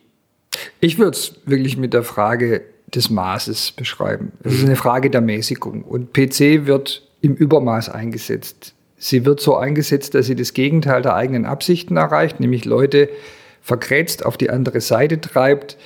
Ich 0.80 0.98
würde 0.98 1.16
es 1.16 1.40
wirklich 1.46 1.76
mit 1.76 1.94
der 1.94 2.02
Frage 2.02 2.62
des 2.94 3.10
Maßes 3.10 3.72
beschreiben. 3.72 4.32
Es 4.44 4.54
ist 4.54 4.64
eine 4.64 4.76
Frage 4.76 5.10
der 5.10 5.20
Mäßigung. 5.20 5.82
Und 5.82 6.12
PC 6.12 6.66
wird 6.66 7.08
im 7.20 7.34
Übermaß 7.34 7.88
eingesetzt. 7.88 8.74
Sie 8.98 9.24
wird 9.24 9.40
so 9.40 9.56
eingesetzt, 9.56 10.14
dass 10.14 10.26
sie 10.26 10.34
das 10.34 10.52
Gegenteil 10.52 11.02
der 11.02 11.14
eigenen 11.14 11.46
Absichten 11.46 11.96
erreicht, 11.96 12.40
nämlich 12.40 12.64
Leute 12.64 13.08
verkretzt 13.62 14.24
auf 14.26 14.36
die 14.36 14.50
andere 14.50 14.80
Seite 14.80 15.20
treibt, 15.20 15.76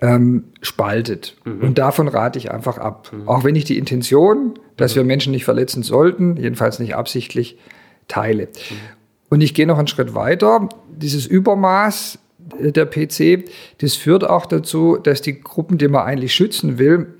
ähm, 0.00 0.44
spaltet. 0.62 1.36
Mhm. 1.44 1.60
Und 1.60 1.78
davon 1.78 2.08
rate 2.08 2.38
ich 2.38 2.50
einfach 2.50 2.78
ab. 2.78 3.10
Mhm. 3.12 3.28
Auch 3.28 3.44
wenn 3.44 3.54
ich 3.54 3.64
die 3.64 3.78
Intention, 3.78 4.58
dass 4.76 4.96
wir 4.96 5.04
Menschen 5.04 5.30
nicht 5.30 5.44
verletzen 5.44 5.82
sollten, 5.82 6.36
jedenfalls 6.36 6.78
nicht 6.78 6.94
absichtlich, 6.94 7.58
teile. 8.08 8.44
Mhm. 8.44 8.76
Und 9.28 9.40
ich 9.42 9.54
gehe 9.54 9.66
noch 9.66 9.78
einen 9.78 9.88
Schritt 9.88 10.14
weiter. 10.14 10.68
Dieses 10.88 11.26
Übermaß 11.26 12.18
der 12.58 12.86
PC, 12.86 13.44
das 13.78 13.94
führt 13.94 14.28
auch 14.28 14.46
dazu, 14.46 14.96
dass 14.96 15.22
die 15.22 15.40
Gruppen, 15.40 15.78
die 15.78 15.88
man 15.88 16.04
eigentlich 16.04 16.34
schützen 16.34 16.78
will, 16.78 17.14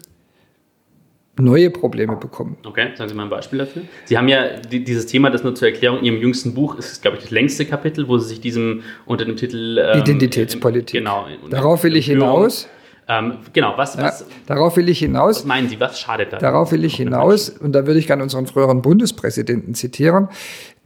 neue 1.40 1.70
Probleme 1.70 2.16
bekommen. 2.16 2.56
Okay, 2.64 2.88
sagen 2.96 3.08
Sie 3.08 3.14
mal 3.14 3.24
ein 3.24 3.30
Beispiel 3.30 3.60
dafür. 3.60 3.82
Sie 4.04 4.16
haben 4.16 4.28
ja 4.28 4.58
die, 4.58 4.84
dieses 4.84 5.06
Thema, 5.06 5.30
das 5.30 5.42
nur 5.42 5.54
zur 5.54 5.68
Erklärung, 5.68 5.98
in 5.98 6.04
Ihrem 6.04 6.20
jüngsten 6.20 6.54
Buch 6.54 6.76
ist, 6.76 7.02
glaube 7.02 7.16
ich, 7.16 7.24
das 7.24 7.30
längste 7.30 7.64
Kapitel, 7.64 8.08
wo 8.08 8.18
Sie 8.18 8.28
sich 8.28 8.40
diesem 8.40 8.82
unter 9.06 9.24
dem 9.24 9.36
Titel 9.36 9.78
ähm, 9.78 10.00
Identitätspolitik. 10.00 11.00
Genau. 11.00 11.26
Darauf 11.50 11.84
will 11.84 11.96
ich 11.96 12.06
hinaus. 12.06 12.68
Ähm, 13.10 13.38
genau, 13.52 13.72
was, 13.76 13.98
was, 13.98 14.20
ja, 14.20 14.26
darauf 14.46 14.76
will 14.76 14.88
ich 14.88 15.00
hinaus. 15.00 15.38
Was 15.38 15.44
meinen 15.44 15.68
Sie, 15.68 15.80
was 15.80 15.98
schadet 15.98 16.32
da? 16.32 16.38
Darauf 16.38 16.70
will 16.70 16.84
ich 16.84 16.94
hinaus, 16.94 17.48
und 17.48 17.72
da 17.72 17.84
würde 17.84 17.98
ich 17.98 18.06
gerne 18.06 18.22
unseren 18.22 18.46
früheren 18.46 18.82
Bundespräsidenten 18.82 19.74
zitieren. 19.74 20.28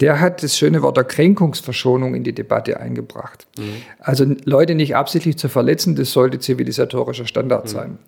Der 0.00 0.20
hat 0.20 0.42
das 0.42 0.56
schöne 0.56 0.80
Wort 0.80 0.96
der 0.96 1.04
Kränkungsverschonung 1.04 2.14
in 2.14 2.24
die 2.24 2.32
Debatte 2.32 2.80
eingebracht. 2.80 3.46
Mhm. 3.58 3.62
Also 3.98 4.24
Leute 4.44 4.74
nicht 4.74 4.96
absichtlich 4.96 5.36
zu 5.36 5.50
verletzen, 5.50 5.96
das 5.96 6.12
sollte 6.12 6.38
zivilisatorischer 6.38 7.26
Standard 7.26 7.64
mhm. 7.64 7.68
sein. 7.68 7.98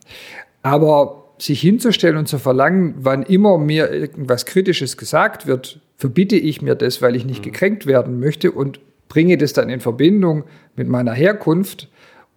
Aber 0.62 1.25
sich 1.38 1.60
hinzustellen 1.60 2.16
und 2.16 2.28
zu 2.28 2.38
verlangen, 2.38 2.94
wann 2.98 3.22
immer 3.22 3.58
mir 3.58 3.92
irgendwas 3.92 4.46
Kritisches 4.46 4.96
gesagt 4.96 5.46
wird, 5.46 5.80
verbitte 5.96 6.36
ich 6.36 6.62
mir 6.62 6.74
das, 6.74 7.02
weil 7.02 7.16
ich 7.16 7.24
nicht 7.24 7.40
mhm. 7.40 7.50
gekränkt 7.50 7.86
werden 7.86 8.18
möchte 8.20 8.52
und 8.52 8.80
bringe 9.08 9.36
das 9.36 9.52
dann 9.52 9.68
in 9.68 9.80
Verbindung 9.80 10.44
mit 10.74 10.88
meiner 10.88 11.12
Herkunft 11.12 11.88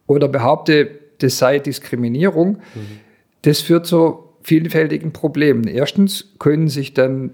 oder 0.07 0.27
behaupte, 0.27 0.89
das 1.19 1.37
sei 1.37 1.59
Diskriminierung, 1.59 2.59
mhm. 2.75 2.99
das 3.41 3.61
führt 3.61 3.85
zu 3.85 4.23
vielfältigen 4.41 5.11
Problemen. 5.11 5.67
Erstens 5.67 6.33
können 6.39 6.67
sich 6.67 6.93
dann 6.93 7.31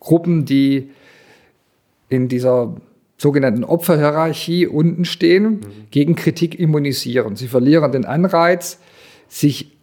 Gruppen, 0.00 0.44
die 0.44 0.90
in 2.08 2.28
dieser 2.28 2.76
sogenannten 3.16 3.64
Opferhierarchie 3.64 4.66
unten 4.66 5.04
stehen, 5.04 5.44
mhm. 5.44 5.60
gegen 5.90 6.14
Kritik 6.14 6.58
immunisieren. 6.58 7.36
Sie 7.36 7.48
verlieren 7.48 7.92
den 7.92 8.04
Anreiz, 8.04 8.78
sich 9.28 9.73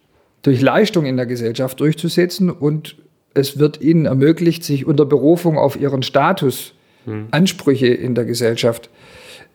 durch 0.42 0.60
Leistung 0.60 1.06
in 1.06 1.16
der 1.16 1.26
Gesellschaft 1.26 1.80
durchzusetzen 1.80 2.50
und 2.50 2.96
es 3.34 3.58
wird 3.58 3.80
ihnen 3.80 4.06
ermöglicht, 4.06 4.64
sich 4.64 4.86
unter 4.86 5.06
Berufung 5.06 5.56
auf 5.56 5.80
ihren 5.80 6.02
Status 6.02 6.74
mhm. 7.06 7.28
Ansprüche 7.30 7.88
in 7.88 8.14
der 8.14 8.24
Gesellschaft 8.24 8.90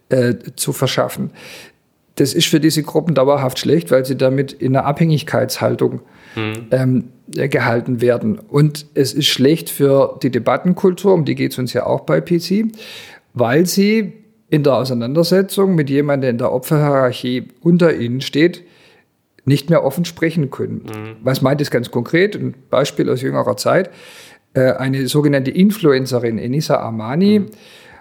äh, 0.10 0.36
zu 0.56 0.74
verschaffen 0.74 1.32
das 2.18 2.34
ist 2.34 2.48
für 2.48 2.60
diese 2.60 2.84
Gruppen 2.84 3.16
dauerhaft 3.16 3.60
schlecht, 3.60 3.92
weil 3.92 4.04
sie 4.04 4.18
damit 4.18 4.52
in 4.52 4.76
einer 4.76 4.86
Abhängigkeitshaltung 4.86 6.02
mhm. 6.36 6.68
ähm, 6.72 7.04
gehalten 7.28 8.02
werden. 8.02 8.40
Und 8.40 8.88
es 8.96 9.14
ist 9.14 9.28
schlecht 9.28 9.70
für 9.70 10.18
die 10.22 10.32
Debattenkultur, 10.32 11.14
um 11.14 11.26
die 11.26 11.36
geht 11.36 11.54
es 11.54 11.60
uns 11.60 11.74
ja 11.74 11.86
auch 11.86 12.02
bei 12.02 12.20
PC, 12.20 12.66
weil 13.34 13.66
sie 13.68 14.14
in 14.50 14.64
der 14.64 14.76
Auseinandersetzung 14.76 15.76
mit 15.76 15.90
jemandem, 15.90 16.22
der 16.22 16.30
in 16.32 16.38
der 16.40 16.52
Opferhierarchie 16.52 17.50
unter 17.62 17.96
ihnen 17.96 18.22
steht, 18.22 18.64
nicht 19.48 19.70
mehr 19.70 19.84
offen 19.84 20.06
sprechen 20.06 20.52
können. 20.52 20.84
Mhm. 20.86 21.16
Was 21.24 21.42
meint 21.42 21.62
es 21.62 21.72
ganz 21.72 21.90
konkret? 21.90 22.36
Ein 22.36 22.54
Beispiel 22.70 23.10
aus 23.10 23.22
jüngerer 23.22 23.58
Zeit. 23.58 23.90
Äh, 24.54 24.74
eine 24.74 25.08
sogenannte 25.08 25.52
Influencerin, 25.52 26.38
Enisa 26.38 26.78
Armani, 26.78 27.40
mhm. 27.40 27.46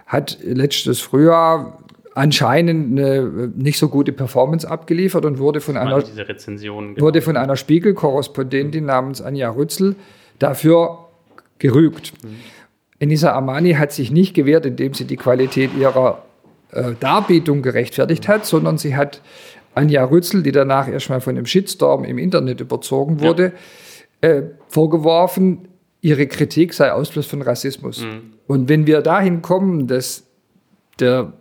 hat 0.05 0.37
letztes 0.43 0.99
Frühjahr 0.99 1.79
anscheinend 2.13 2.99
eine 2.99 3.51
nicht 3.55 3.77
so 3.77 3.89
gute 3.89 4.11
Performance 4.11 4.69
abgeliefert 4.69 5.23
und 5.23 5.37
wurde 5.37 5.61
von 5.61 5.77
einer, 5.77 6.01
genau. 6.01 6.99
wurde 6.99 7.21
von 7.21 7.37
einer 7.37 7.55
Spiegel-Korrespondentin 7.55 8.85
namens 8.85 9.21
Anja 9.21 9.49
Rützel 9.49 9.95
dafür 10.39 11.05
gerügt. 11.59 12.13
Mhm. 12.23 12.29
Enisa 12.99 13.33
Amani 13.33 13.73
hat 13.73 13.91
sich 13.91 14.11
nicht 14.11 14.33
gewehrt, 14.33 14.65
indem 14.65 14.95
sie 14.95 15.05
die 15.05 15.17
Qualität 15.17 15.69
ihrer 15.77 16.23
äh, 16.71 16.93
Darbietung 16.99 17.61
gerechtfertigt 17.61 18.27
hat, 18.27 18.45
sondern 18.45 18.77
sie 18.77 18.95
hat 18.95 19.21
Anja 19.77 20.03
Rützel, 20.03 20.43
die 20.43 20.51
danach 20.51 20.89
erstmal 20.89 21.21
von 21.21 21.37
einem 21.37 21.45
Shitstorm 21.45 22.03
im 22.03 22.17
Internet 22.17 22.59
überzogen 22.59 23.21
wurde, 23.21 23.53
ja. 24.23 24.29
äh, 24.29 24.43
vorgeworfen, 24.67 25.67
ihre 26.01 26.27
Kritik 26.27 26.73
sei 26.73 26.91
Ausfluss 26.91 27.27
von 27.27 27.41
Rassismus. 27.41 28.01
Mhm. 28.01 28.33
Und 28.47 28.69
wenn 28.69 28.87
wir 28.87 29.01
dahin 29.01 29.41
kommen, 29.41 29.87
dass 29.87 30.23
der 30.99 31.33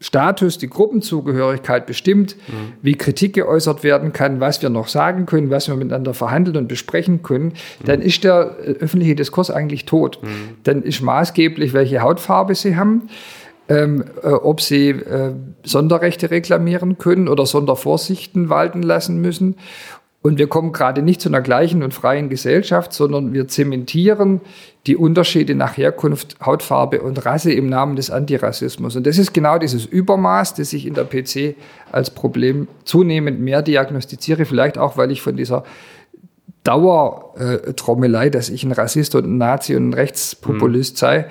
Status, 0.00 0.58
die 0.58 0.68
Gruppenzugehörigkeit 0.68 1.86
bestimmt, 1.86 2.36
mhm. 2.48 2.72
wie 2.82 2.94
Kritik 2.94 3.34
geäußert 3.34 3.82
werden 3.84 4.12
kann, 4.12 4.38
was 4.38 4.60
wir 4.60 4.68
noch 4.68 4.88
sagen 4.88 5.24
können, 5.24 5.50
was 5.50 5.68
wir 5.68 5.76
miteinander 5.76 6.12
verhandeln 6.12 6.56
und 6.56 6.68
besprechen 6.68 7.22
können, 7.22 7.46
mhm. 7.46 7.84
dann 7.86 8.02
ist 8.02 8.22
der 8.24 8.56
äh, 8.62 8.72
öffentliche 8.72 9.14
Diskurs 9.14 9.50
eigentlich 9.50 9.86
tot. 9.86 10.20
Mhm. 10.22 10.28
Dann 10.64 10.82
ist 10.82 11.00
maßgeblich, 11.00 11.72
welche 11.72 12.02
Hautfarbe 12.02 12.54
sie 12.54 12.76
haben. 12.76 13.08
Ähm, 13.66 14.04
äh, 14.22 14.28
ob 14.28 14.60
sie 14.60 14.90
äh, 14.90 15.32
Sonderrechte 15.62 16.30
reklamieren 16.30 16.98
können 16.98 17.28
oder 17.28 17.46
Sondervorsichten 17.46 18.50
walten 18.50 18.82
lassen 18.82 19.22
müssen 19.22 19.56
und 20.26 20.38
wir 20.38 20.46
kommen 20.46 20.72
gerade 20.72 21.02
nicht 21.02 21.20
zu 21.20 21.28
einer 21.28 21.42
gleichen 21.42 21.82
und 21.82 21.92
freien 21.92 22.30
Gesellschaft, 22.30 22.94
sondern 22.94 23.34
wir 23.34 23.46
zementieren 23.46 24.40
die 24.86 24.96
Unterschiede 24.96 25.54
nach 25.54 25.76
Herkunft, 25.76 26.38
Hautfarbe 26.42 27.02
und 27.02 27.26
Rasse 27.26 27.52
im 27.52 27.68
Namen 27.68 27.94
des 27.94 28.10
Antirassismus. 28.10 28.96
Und 28.96 29.06
das 29.06 29.18
ist 29.18 29.34
genau 29.34 29.58
dieses 29.58 29.84
Übermaß, 29.84 30.54
das 30.54 30.72
ich 30.72 30.86
in 30.86 30.94
der 30.94 31.04
PC 31.04 31.56
als 31.92 32.08
Problem 32.08 32.68
zunehmend 32.84 33.38
mehr 33.40 33.60
diagnostiziere, 33.60 34.46
vielleicht 34.46 34.78
auch, 34.78 34.96
weil 34.96 35.10
ich 35.10 35.20
von 35.20 35.36
dieser 35.36 35.62
Dauertrommelei, 36.62 38.30
dass 38.30 38.48
ich 38.48 38.64
ein 38.64 38.72
Rassist 38.72 39.14
und 39.16 39.26
ein 39.26 39.36
Nazi 39.36 39.76
und 39.76 39.90
ein 39.90 39.92
Rechtspopulist 39.92 40.94
mhm. 40.94 40.98
sei, 40.98 41.26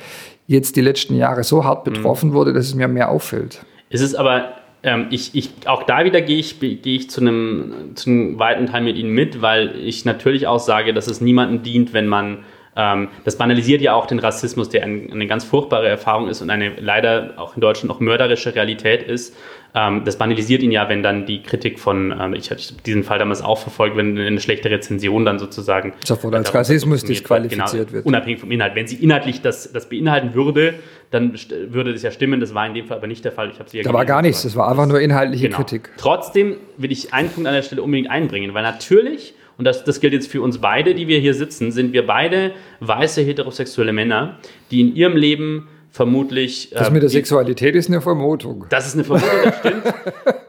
jetzt 0.48 0.76
die 0.76 0.82
letzten 0.82 1.16
Jahre 1.16 1.44
so 1.44 1.64
hart 1.64 1.84
betroffen 1.84 2.30
mhm. 2.30 2.34
wurde, 2.34 2.54
dass 2.54 2.66
es 2.66 2.76
mir 2.76 2.88
mehr 2.88 3.10
auffällt. 3.10 3.66
Es 3.90 4.02
ist 4.02 4.16
aber 4.16 4.54
ähm, 4.84 5.08
ich, 5.10 5.34
ich, 5.34 5.50
auch 5.66 5.84
da 5.84 6.04
wieder 6.04 6.22
gehe 6.22 6.38
ich, 6.38 6.60
gehe 6.60 6.80
ich 6.84 7.10
zu, 7.10 7.22
einem, 7.22 7.96
zu 7.96 8.10
einem 8.10 8.40
weiten 8.40 8.66
Teil 8.66 8.82
mit 8.82 8.98
Ihnen 8.98 9.14
mit, 9.14 9.42
weil 9.42 9.76
ich 9.80 10.04
natürlich 10.04 10.46
auch 10.46 10.60
sage, 10.60 10.94
dass 10.94 11.08
es 11.08 11.22
niemandem 11.22 11.64
dient, 11.64 11.94
wenn 11.94 12.08
man 12.08 12.40
das 12.76 13.38
banalisiert 13.38 13.82
ja 13.82 13.94
auch 13.94 14.08
den 14.08 14.18
Rassismus, 14.18 14.68
der 14.68 14.84
ein, 14.84 15.12
eine 15.12 15.28
ganz 15.28 15.44
furchtbare 15.44 15.88
Erfahrung 15.88 16.28
ist 16.28 16.42
und 16.42 16.50
eine 16.50 16.72
leider 16.80 17.34
auch 17.38 17.56
in 17.56 17.62
Deutschland 17.62 17.92
auch 17.92 18.00
mörderische 18.00 18.56
Realität 18.56 19.04
ist. 19.04 19.36
Ähm, 19.76 20.04
das 20.06 20.18
banalisiert 20.18 20.62
ihn 20.62 20.72
ja, 20.72 20.88
wenn 20.88 21.02
dann 21.02 21.26
die 21.26 21.42
Kritik 21.42 21.80
von, 21.80 22.14
ähm, 22.20 22.34
ich 22.34 22.52
habe 22.52 22.62
diesen 22.86 23.04
Fall 23.04 23.18
damals 23.18 23.42
auch 23.42 23.58
verfolgt, 23.58 23.98
wenn 23.98 24.18
eine 24.18 24.40
schlechte 24.40 24.70
Rezension 24.70 25.26
dann 25.26 25.40
sozusagen 25.40 25.94
sofort 26.04 26.36
als 26.36 26.54
Rassismus 26.54 27.04
disqualifiziert 27.04 27.88
genau, 27.88 27.92
wird. 27.92 28.06
Unabhängig 28.06 28.40
vom 28.40 28.52
Inhalt. 28.52 28.76
Wenn 28.76 28.86
sie 28.86 28.98
inhaltlich 28.98 29.42
das, 29.42 29.72
das 29.72 29.90
beinhalten 29.90 30.36
würde, 30.36 30.76
dann 31.10 31.34
würde 31.70 31.94
das 31.94 32.04
ja 32.04 32.12
stimmen. 32.12 32.40
Das 32.40 32.54
war 32.54 32.68
in 32.68 32.76
dem 32.76 32.86
Fall 32.86 32.98
aber 32.98 33.08
nicht 33.08 33.26
der 33.26 33.32
Fall. 33.32 33.50
Ich 33.50 33.60
habe 33.60 33.70
sie 33.70 33.78
ja 33.78 33.84
da 33.84 33.94
war 33.94 34.06
gar 34.06 34.22
nichts. 34.22 34.44
Das 34.44 34.56
war 34.56 34.70
einfach 34.70 34.86
nur 34.86 35.00
inhaltliche 35.00 35.46
genau. 35.46 35.58
Kritik. 35.58 35.90
Trotzdem 35.98 36.58
will 36.78 36.92
ich 36.92 37.14
einen 37.14 37.30
Punkt 37.30 37.48
an 37.48 37.56
der 37.56 37.64
Stelle 37.64 37.82
unbedingt 37.82 38.12
einbringen, 38.12 38.54
weil 38.54 38.64
natürlich 38.64 39.34
und 39.58 39.66
das, 39.66 39.84
das 39.84 40.00
gilt 40.00 40.14
jetzt 40.14 40.32
für 40.32 40.42
uns 40.42 40.60
beide, 40.60 40.96
die 40.96 41.08
wir 41.08 41.20
hier 41.20 41.34
sitzen, 41.34 41.72
sind 41.72 41.94
wir 41.94 42.06
beide 42.06 42.52
weiße 42.80 43.22
heterosexuelle 43.22 43.94
Männer, 43.94 44.40
die 44.72 44.82
in 44.82 44.96
ihrem 44.96 45.16
Leben 45.16 45.68
vermutlich. 45.92 46.72
Das 46.72 46.90
mit 46.90 47.04
der 47.04 47.08
äh, 47.08 47.14
Sexualität 47.14 47.76
ist 47.76 47.88
eine 47.88 48.02
Vermutung. 48.02 48.66
Das 48.70 48.88
ist 48.88 48.96
eine 48.96 49.04
Vermutung, 49.04 49.40
das 49.44 49.60
stimmt. 49.60 49.84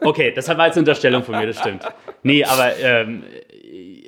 Okay, 0.01 0.33
das 0.35 0.49
war 0.49 0.67
jetzt 0.67 0.75
eine 0.75 0.81
Unterstellung 0.81 1.23
von 1.23 1.37
mir, 1.37 1.47
das 1.47 1.59
stimmt. 1.59 1.83
Nee, 2.23 2.45
aber 2.45 2.77
ähm, 2.79 3.23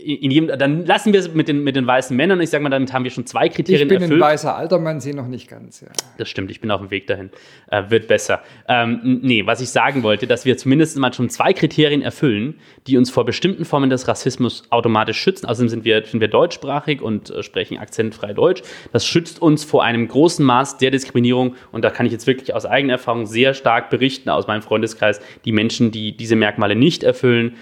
in 0.06 0.30
jedem, 0.30 0.58
dann 0.58 0.86
lassen 0.86 1.12
wir 1.12 1.20
es 1.20 1.34
mit 1.34 1.48
den, 1.48 1.64
mit 1.64 1.74
den 1.74 1.86
weißen 1.86 2.16
Männern. 2.16 2.40
Ich 2.40 2.50
sage 2.50 2.62
mal, 2.62 2.70
damit 2.70 2.92
haben 2.92 3.04
wir 3.04 3.10
schon 3.10 3.26
zwei 3.26 3.48
Kriterien 3.48 3.88
erfüllt. 3.88 4.02
Ich 4.02 4.08
bin 4.08 4.18
erfüllt. 4.18 4.22
ein 4.22 4.32
weißer 4.32 4.56
alter 4.56 4.78
Mann, 4.78 5.00
sie 5.00 5.12
noch 5.12 5.26
nicht 5.26 5.48
ganz. 5.48 5.80
Ja. 5.80 5.88
Das 6.18 6.28
stimmt, 6.28 6.50
ich 6.50 6.60
bin 6.60 6.70
auf 6.70 6.80
dem 6.80 6.90
Weg 6.90 7.06
dahin. 7.06 7.30
Äh, 7.70 7.84
wird 7.90 8.06
besser. 8.06 8.42
Ähm, 8.68 9.20
nee, 9.22 9.44
was 9.46 9.60
ich 9.60 9.70
sagen 9.70 10.02
wollte, 10.02 10.26
dass 10.26 10.44
wir 10.44 10.56
zumindest 10.56 10.96
mal 10.98 11.12
schon 11.12 11.28
zwei 11.28 11.52
Kriterien 11.52 12.02
erfüllen, 12.02 12.54
die 12.86 12.96
uns 12.96 13.10
vor 13.10 13.24
bestimmten 13.24 13.64
Formen 13.64 13.90
des 13.90 14.06
Rassismus 14.06 14.64
automatisch 14.70 15.18
schützen. 15.18 15.46
Außerdem 15.46 15.68
sind 15.68 15.84
wir, 15.84 16.04
sind 16.04 16.20
wir 16.20 16.28
deutschsprachig 16.28 17.02
und 17.02 17.30
äh, 17.30 17.42
sprechen 17.42 17.78
akzentfrei 17.78 18.32
Deutsch. 18.32 18.62
Das 18.92 19.04
schützt 19.04 19.42
uns 19.42 19.64
vor 19.64 19.82
einem 19.82 20.06
großen 20.06 20.44
Maß 20.44 20.78
der 20.78 20.90
Diskriminierung. 20.90 21.56
Und 21.72 21.84
da 21.84 21.90
kann 21.90 22.06
ich 22.06 22.12
jetzt 22.12 22.26
wirklich 22.26 22.54
aus 22.54 22.64
eigener 22.66 22.94
Erfahrung 22.94 23.26
sehr 23.26 23.54
stark 23.54 23.90
berichten, 23.90 24.30
aus 24.30 24.46
meinem 24.46 24.62
Freundeskreis, 24.62 25.20
die 25.44 25.52
Menschen, 25.52 25.90
die 25.90 26.16
diese 26.16 26.36
Merkmale 26.36 26.76
nicht 26.76 27.02
erfüllen, 27.02 27.56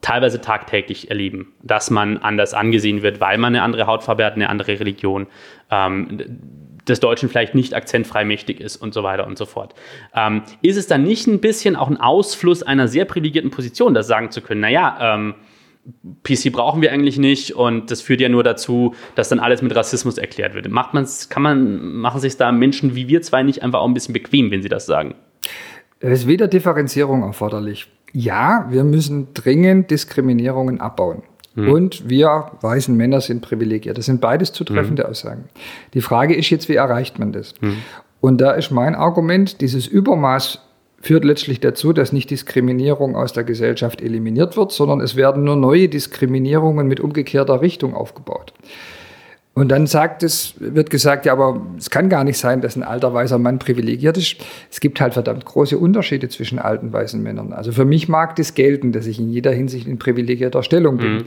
teilweise 0.00 0.40
tagtäglich 0.40 1.10
erleben, 1.10 1.54
dass 1.62 1.90
man 1.90 2.18
anders 2.18 2.54
angesehen 2.54 3.02
wird, 3.02 3.20
weil 3.20 3.38
man 3.38 3.54
eine 3.54 3.62
andere 3.62 3.86
Hautfarbe 3.86 4.24
hat, 4.24 4.34
eine 4.34 4.48
andere 4.48 4.78
Religion, 4.80 5.26
ähm, 5.70 6.18
des 6.88 7.00
Deutschen 7.00 7.28
vielleicht 7.28 7.54
nicht 7.54 7.74
akzentfrei 7.74 8.24
mächtig 8.24 8.60
ist 8.60 8.76
und 8.76 8.94
so 8.94 9.02
weiter 9.02 9.26
und 9.26 9.36
so 9.36 9.46
fort. 9.46 9.74
Ähm, 10.14 10.42
ist 10.62 10.76
es 10.76 10.86
dann 10.86 11.04
nicht 11.04 11.26
ein 11.26 11.40
bisschen 11.40 11.76
auch 11.76 11.88
ein 11.88 11.98
Ausfluss 11.98 12.62
einer 12.62 12.88
sehr 12.88 13.04
privilegierten 13.04 13.50
Position, 13.50 13.94
das 13.94 14.06
sagen 14.06 14.30
zu 14.30 14.40
können, 14.40 14.60
naja, 14.60 14.98
ähm, 15.00 15.34
PC 16.22 16.52
brauchen 16.52 16.82
wir 16.82 16.92
eigentlich 16.92 17.18
nicht 17.18 17.54
und 17.54 17.90
das 17.90 18.02
führt 18.02 18.20
ja 18.20 18.28
nur 18.28 18.42
dazu, 18.42 18.94
dass 19.14 19.30
dann 19.30 19.38
alles 19.38 19.62
mit 19.62 19.74
Rassismus 19.74 20.18
erklärt 20.18 20.54
wird. 20.54 20.68
Macht 20.68 20.92
man's, 20.92 21.28
kann 21.28 21.42
man, 21.42 21.96
machen 21.96 22.20
sich 22.20 22.36
da 22.36 22.52
Menschen 22.52 22.94
wie 22.94 23.08
wir 23.08 23.22
zwei 23.22 23.42
nicht 23.42 23.62
einfach 23.62 23.80
auch 23.80 23.86
ein 23.86 23.94
bisschen 23.94 24.12
bequem, 24.12 24.50
wenn 24.50 24.62
sie 24.62 24.68
das 24.68 24.86
sagen? 24.86 25.14
Es 26.00 26.20
ist 26.20 26.26
weder 26.26 26.46
Differenzierung 26.46 27.22
erforderlich. 27.22 27.86
Ja, 28.12 28.66
wir 28.70 28.84
müssen 28.84 29.28
dringend 29.34 29.90
Diskriminierungen 29.90 30.80
abbauen. 30.80 31.22
Mhm. 31.54 31.72
Und 31.72 32.08
wir 32.08 32.52
weißen 32.60 32.96
Männer 32.96 33.20
sind 33.20 33.42
privilegiert. 33.42 33.98
Das 33.98 34.06
sind 34.06 34.20
beides 34.20 34.52
zutreffende 34.52 35.04
mhm. 35.04 35.10
Aussagen. 35.10 35.44
Die 35.94 36.00
Frage 36.00 36.34
ist 36.34 36.50
jetzt, 36.50 36.68
wie 36.68 36.76
erreicht 36.76 37.18
man 37.18 37.32
das? 37.32 37.54
Mhm. 37.60 37.76
Und 38.20 38.40
da 38.40 38.52
ist 38.52 38.70
mein 38.70 38.94
Argument, 38.94 39.60
dieses 39.60 39.86
Übermaß 39.86 40.60
führt 41.00 41.24
letztlich 41.24 41.60
dazu, 41.60 41.92
dass 41.92 42.12
nicht 42.12 42.30
Diskriminierung 42.30 43.14
aus 43.14 43.32
der 43.32 43.44
Gesellschaft 43.44 44.00
eliminiert 44.00 44.56
wird, 44.56 44.72
sondern 44.72 45.00
es 45.00 45.14
werden 45.14 45.44
nur 45.44 45.56
neue 45.56 45.88
Diskriminierungen 45.88 46.88
mit 46.88 47.00
umgekehrter 47.00 47.60
Richtung 47.60 47.94
aufgebaut. 47.94 48.52
Und 49.58 49.70
dann 49.70 49.88
sagt 49.88 50.22
es, 50.22 50.54
wird 50.60 50.88
gesagt, 50.88 51.26
ja, 51.26 51.32
aber 51.32 51.60
es 51.76 51.90
kann 51.90 52.08
gar 52.08 52.22
nicht 52.22 52.38
sein, 52.38 52.60
dass 52.60 52.76
ein 52.76 52.84
alter 52.84 53.12
weißer 53.12 53.38
Mann 53.38 53.58
privilegiert 53.58 54.16
ist. 54.16 54.36
Es 54.70 54.78
gibt 54.78 55.00
halt 55.00 55.14
verdammt 55.14 55.44
große 55.44 55.76
Unterschiede 55.76 56.28
zwischen 56.28 56.60
alten 56.60 56.92
weißen 56.92 57.20
Männern. 57.20 57.52
Also 57.52 57.72
für 57.72 57.84
mich 57.84 58.08
mag 58.08 58.36
das 58.36 58.54
gelten, 58.54 58.92
dass 58.92 59.08
ich 59.08 59.18
in 59.18 59.32
jeder 59.32 59.50
Hinsicht 59.50 59.88
in 59.88 59.98
privilegierter 59.98 60.62
Stellung 60.62 60.98
bin. 60.98 61.12
Mhm. 61.12 61.24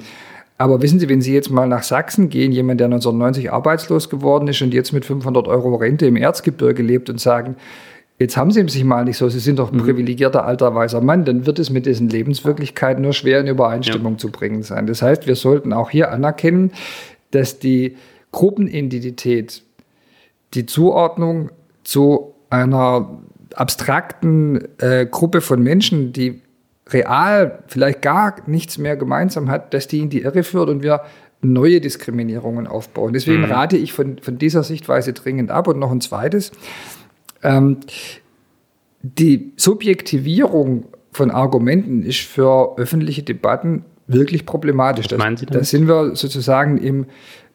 Aber 0.58 0.82
wissen 0.82 0.98
Sie, 0.98 1.10
wenn 1.10 1.22
Sie 1.22 1.34
jetzt 1.34 1.50
mal 1.50 1.68
nach 1.68 1.84
Sachsen 1.84 2.30
gehen, 2.30 2.54
jemand, 2.54 2.80
der 2.80 2.86
1990 2.86 3.52
arbeitslos 3.52 4.10
geworden 4.10 4.48
ist 4.48 4.62
und 4.62 4.74
jetzt 4.74 4.94
mit 4.94 5.04
500 5.04 5.50
Euro 5.50 5.76
Rente 5.76 6.06
im 6.06 6.16
Erzgebirge 6.16 6.84
lebt 6.84 7.10
und 7.10 7.20
sagen, 7.20 7.58
jetzt 8.18 8.38
haben 8.38 8.52
Sie 8.52 8.66
sich 8.66 8.86
mal 8.86 9.04
nicht 9.04 9.18
so, 9.18 9.28
Sie 9.28 9.40
sind 9.40 9.60
doch 9.60 9.74
ein 9.74 9.80
mhm. 9.80 9.84
privilegierter 9.84 10.46
alter 10.46 10.74
weißer 10.74 11.02
Mann, 11.02 11.26
dann 11.26 11.46
wird 11.46 11.60
es 11.60 11.70
mit 11.70 11.86
diesen 11.86 12.08
Lebenswirklichkeiten 12.08 13.04
nur 13.04 13.12
schwer 13.12 13.42
in 13.42 13.48
Übereinstimmung 13.48 14.14
ja. 14.14 14.20
zu 14.20 14.32
bringen 14.32 14.64
sein. 14.64 14.88
Das 14.88 15.02
heißt, 15.02 15.28
wir 15.28 15.36
sollten 15.36 15.74
auch 15.74 15.90
hier 15.90 16.12
anerkennen, 16.14 16.72
dass 17.32 17.60
die 17.60 17.98
Gruppenidentität, 18.32 19.64
die 20.54 20.66
Zuordnung 20.66 21.50
zu 21.84 22.34
einer 22.50 23.22
abstrakten 23.56 24.68
äh, 24.80 25.06
Gruppe 25.06 25.42
von 25.42 25.62
Menschen, 25.62 26.14
die 26.14 26.42
real 26.90 27.64
vielleicht 27.68 28.02
gar 28.02 28.36
nichts 28.48 28.78
mehr 28.78 28.98
gemeinsam 28.98 29.50
hat, 29.50 29.74
dass 29.74 29.88
die 29.88 30.00
in 30.00 30.10
die 30.10 30.22
Irre 30.22 30.44
führt 30.44 30.70
und 30.70 30.84
wir 30.84 31.02
neue 31.42 31.82
Diskriminierungen 31.82 32.68
aufbauen. 32.68 33.14
Deswegen 33.14 33.42
mhm. 33.42 33.52
rate 33.52 33.78
ich 33.78 33.94
von, 33.94 34.18
von 34.20 34.38
dieser 34.38 34.64
Sichtweise 34.64 35.14
dringend 35.14 35.52
ab. 35.52 35.68
Und 35.68 35.80
noch 35.80 35.92
ein 35.92 36.02
zweites. 36.02 36.52
Ähm, 37.42 37.78
die 39.02 39.54
Subjektivierung 39.58 40.86
von 41.12 41.32
Argumenten 41.32 42.04
ist 42.04 42.20
für 42.20 42.78
öffentliche 42.78 43.24
Debatten 43.24 43.86
wirklich 44.08 44.46
problematisch. 44.46 45.08
Was 45.10 45.18
meinen 45.18 45.38
Sie 45.38 45.46
damit? 45.46 45.62
Da 45.62 45.66
sind 45.66 45.88
wir 45.88 46.16
sozusagen 46.16 46.78
im 46.78 47.06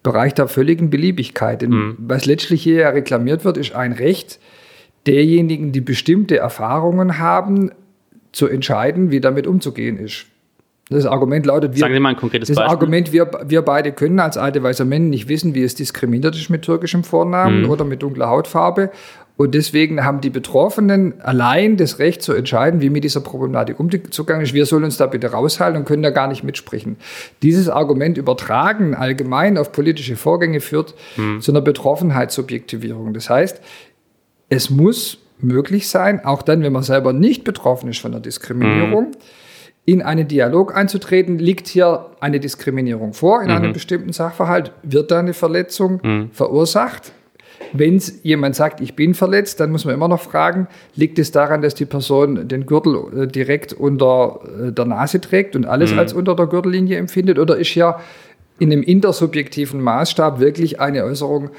Bereich 0.06 0.34
der 0.34 0.46
völligen 0.46 0.88
Beliebigkeit. 0.88 1.62
Denn 1.62 1.70
mhm. 1.70 1.96
was 1.98 2.26
letztlich 2.26 2.62
hier 2.62 2.86
reklamiert 2.86 3.44
wird, 3.44 3.56
ist 3.56 3.74
ein 3.74 3.90
Recht 3.92 4.38
derjenigen, 5.04 5.72
die 5.72 5.80
bestimmte 5.80 6.36
Erfahrungen 6.36 7.18
haben, 7.18 7.72
zu 8.30 8.46
entscheiden, 8.46 9.10
wie 9.10 9.20
damit 9.20 9.48
umzugehen 9.48 9.98
ist. 9.98 10.26
Das 10.90 11.06
Argument 11.06 11.44
lautet, 11.44 11.74
wir, 11.74 11.80
Sagen 11.80 11.94
Sie 11.94 11.98
mal 11.98 12.10
ein 12.10 12.16
konkretes 12.16 12.46
das 12.46 12.56
Beispiel. 12.56 12.70
Argument, 12.70 13.12
wir, 13.12 13.28
wir 13.46 13.62
beide 13.62 13.90
können 13.90 14.20
als 14.20 14.36
alte 14.36 14.62
weiße 14.62 14.84
Männer 14.84 15.06
nicht 15.06 15.28
wissen, 15.28 15.54
wie 15.56 15.64
es 15.64 15.74
diskriminiert 15.74 16.36
ist 16.36 16.50
mit 16.50 16.62
türkischem 16.62 17.02
Vornamen 17.02 17.62
mhm. 17.62 17.70
oder 17.70 17.84
mit 17.84 18.02
dunkler 18.02 18.28
Hautfarbe. 18.28 18.92
Und 19.36 19.54
deswegen 19.54 20.02
haben 20.02 20.22
die 20.22 20.30
Betroffenen 20.30 21.20
allein 21.20 21.76
das 21.76 21.98
Recht 21.98 22.22
zu 22.22 22.32
entscheiden, 22.32 22.80
wie 22.80 22.88
mit 22.88 23.04
dieser 23.04 23.20
Problematik 23.20 23.78
umzugehen 23.78 24.40
ist. 24.40 24.54
Wir 24.54 24.64
sollen 24.64 24.84
uns 24.84 24.96
da 24.96 25.06
bitte 25.06 25.30
raushalten 25.30 25.78
und 25.78 25.84
können 25.84 26.02
da 26.02 26.10
gar 26.10 26.26
nicht 26.26 26.42
mitsprechen. 26.42 26.96
Dieses 27.42 27.68
Argument 27.68 28.16
übertragen 28.16 28.94
allgemein 28.94 29.58
auf 29.58 29.72
politische 29.72 30.16
Vorgänge 30.16 30.60
führt 30.60 30.94
hm. 31.16 31.42
zu 31.42 31.52
einer 31.52 31.60
Betroffenheitssubjektivierung. 31.60 33.12
Das 33.12 33.28
heißt, 33.28 33.60
es 34.48 34.70
muss 34.70 35.18
möglich 35.38 35.88
sein, 35.88 36.24
auch 36.24 36.40
dann, 36.40 36.62
wenn 36.62 36.72
man 36.72 36.82
selber 36.82 37.12
nicht 37.12 37.44
betroffen 37.44 37.90
ist 37.90 37.98
von 37.98 38.12
der 38.12 38.22
Diskriminierung, 38.22 39.06
hm. 39.06 39.16
in 39.84 40.00
einen 40.00 40.28
Dialog 40.28 40.74
einzutreten. 40.74 41.38
Liegt 41.38 41.68
hier 41.68 42.06
eine 42.20 42.40
Diskriminierung 42.40 43.12
vor 43.12 43.42
in 43.42 43.48
mhm. 43.48 43.56
einem 43.56 43.72
bestimmten 43.74 44.14
Sachverhalt? 44.14 44.72
Wird 44.82 45.10
da 45.10 45.18
eine 45.18 45.34
Verletzung 45.34 46.00
mhm. 46.02 46.30
verursacht? 46.32 47.12
Wenn 47.72 48.00
jemand 48.22 48.56
sagt, 48.56 48.80
ich 48.80 48.94
bin 48.94 49.14
verletzt, 49.14 49.60
dann 49.60 49.70
muss 49.70 49.84
man 49.84 49.94
immer 49.94 50.08
noch 50.08 50.20
fragen, 50.20 50.68
liegt 50.94 51.18
es 51.18 51.30
daran, 51.30 51.62
dass 51.62 51.74
die 51.74 51.86
Person 51.86 52.48
den 52.48 52.66
Gürtel 52.66 53.24
äh, 53.24 53.26
direkt 53.26 53.72
unter 53.72 54.40
äh, 54.60 54.72
der 54.72 54.84
Nase 54.84 55.20
trägt 55.20 55.56
und 55.56 55.66
alles 55.66 55.92
mhm. 55.92 55.98
als 55.98 56.12
unter 56.12 56.34
der 56.34 56.46
Gürtellinie 56.46 56.98
empfindet? 56.98 57.38
Oder 57.38 57.56
ist 57.56 57.74
ja 57.74 58.00
in 58.58 58.72
einem 58.72 58.82
intersubjektiven 58.82 59.80
Maßstab 59.80 60.40
wirklich 60.40 60.80
eine 60.80 61.04
Äußerung 61.04 61.50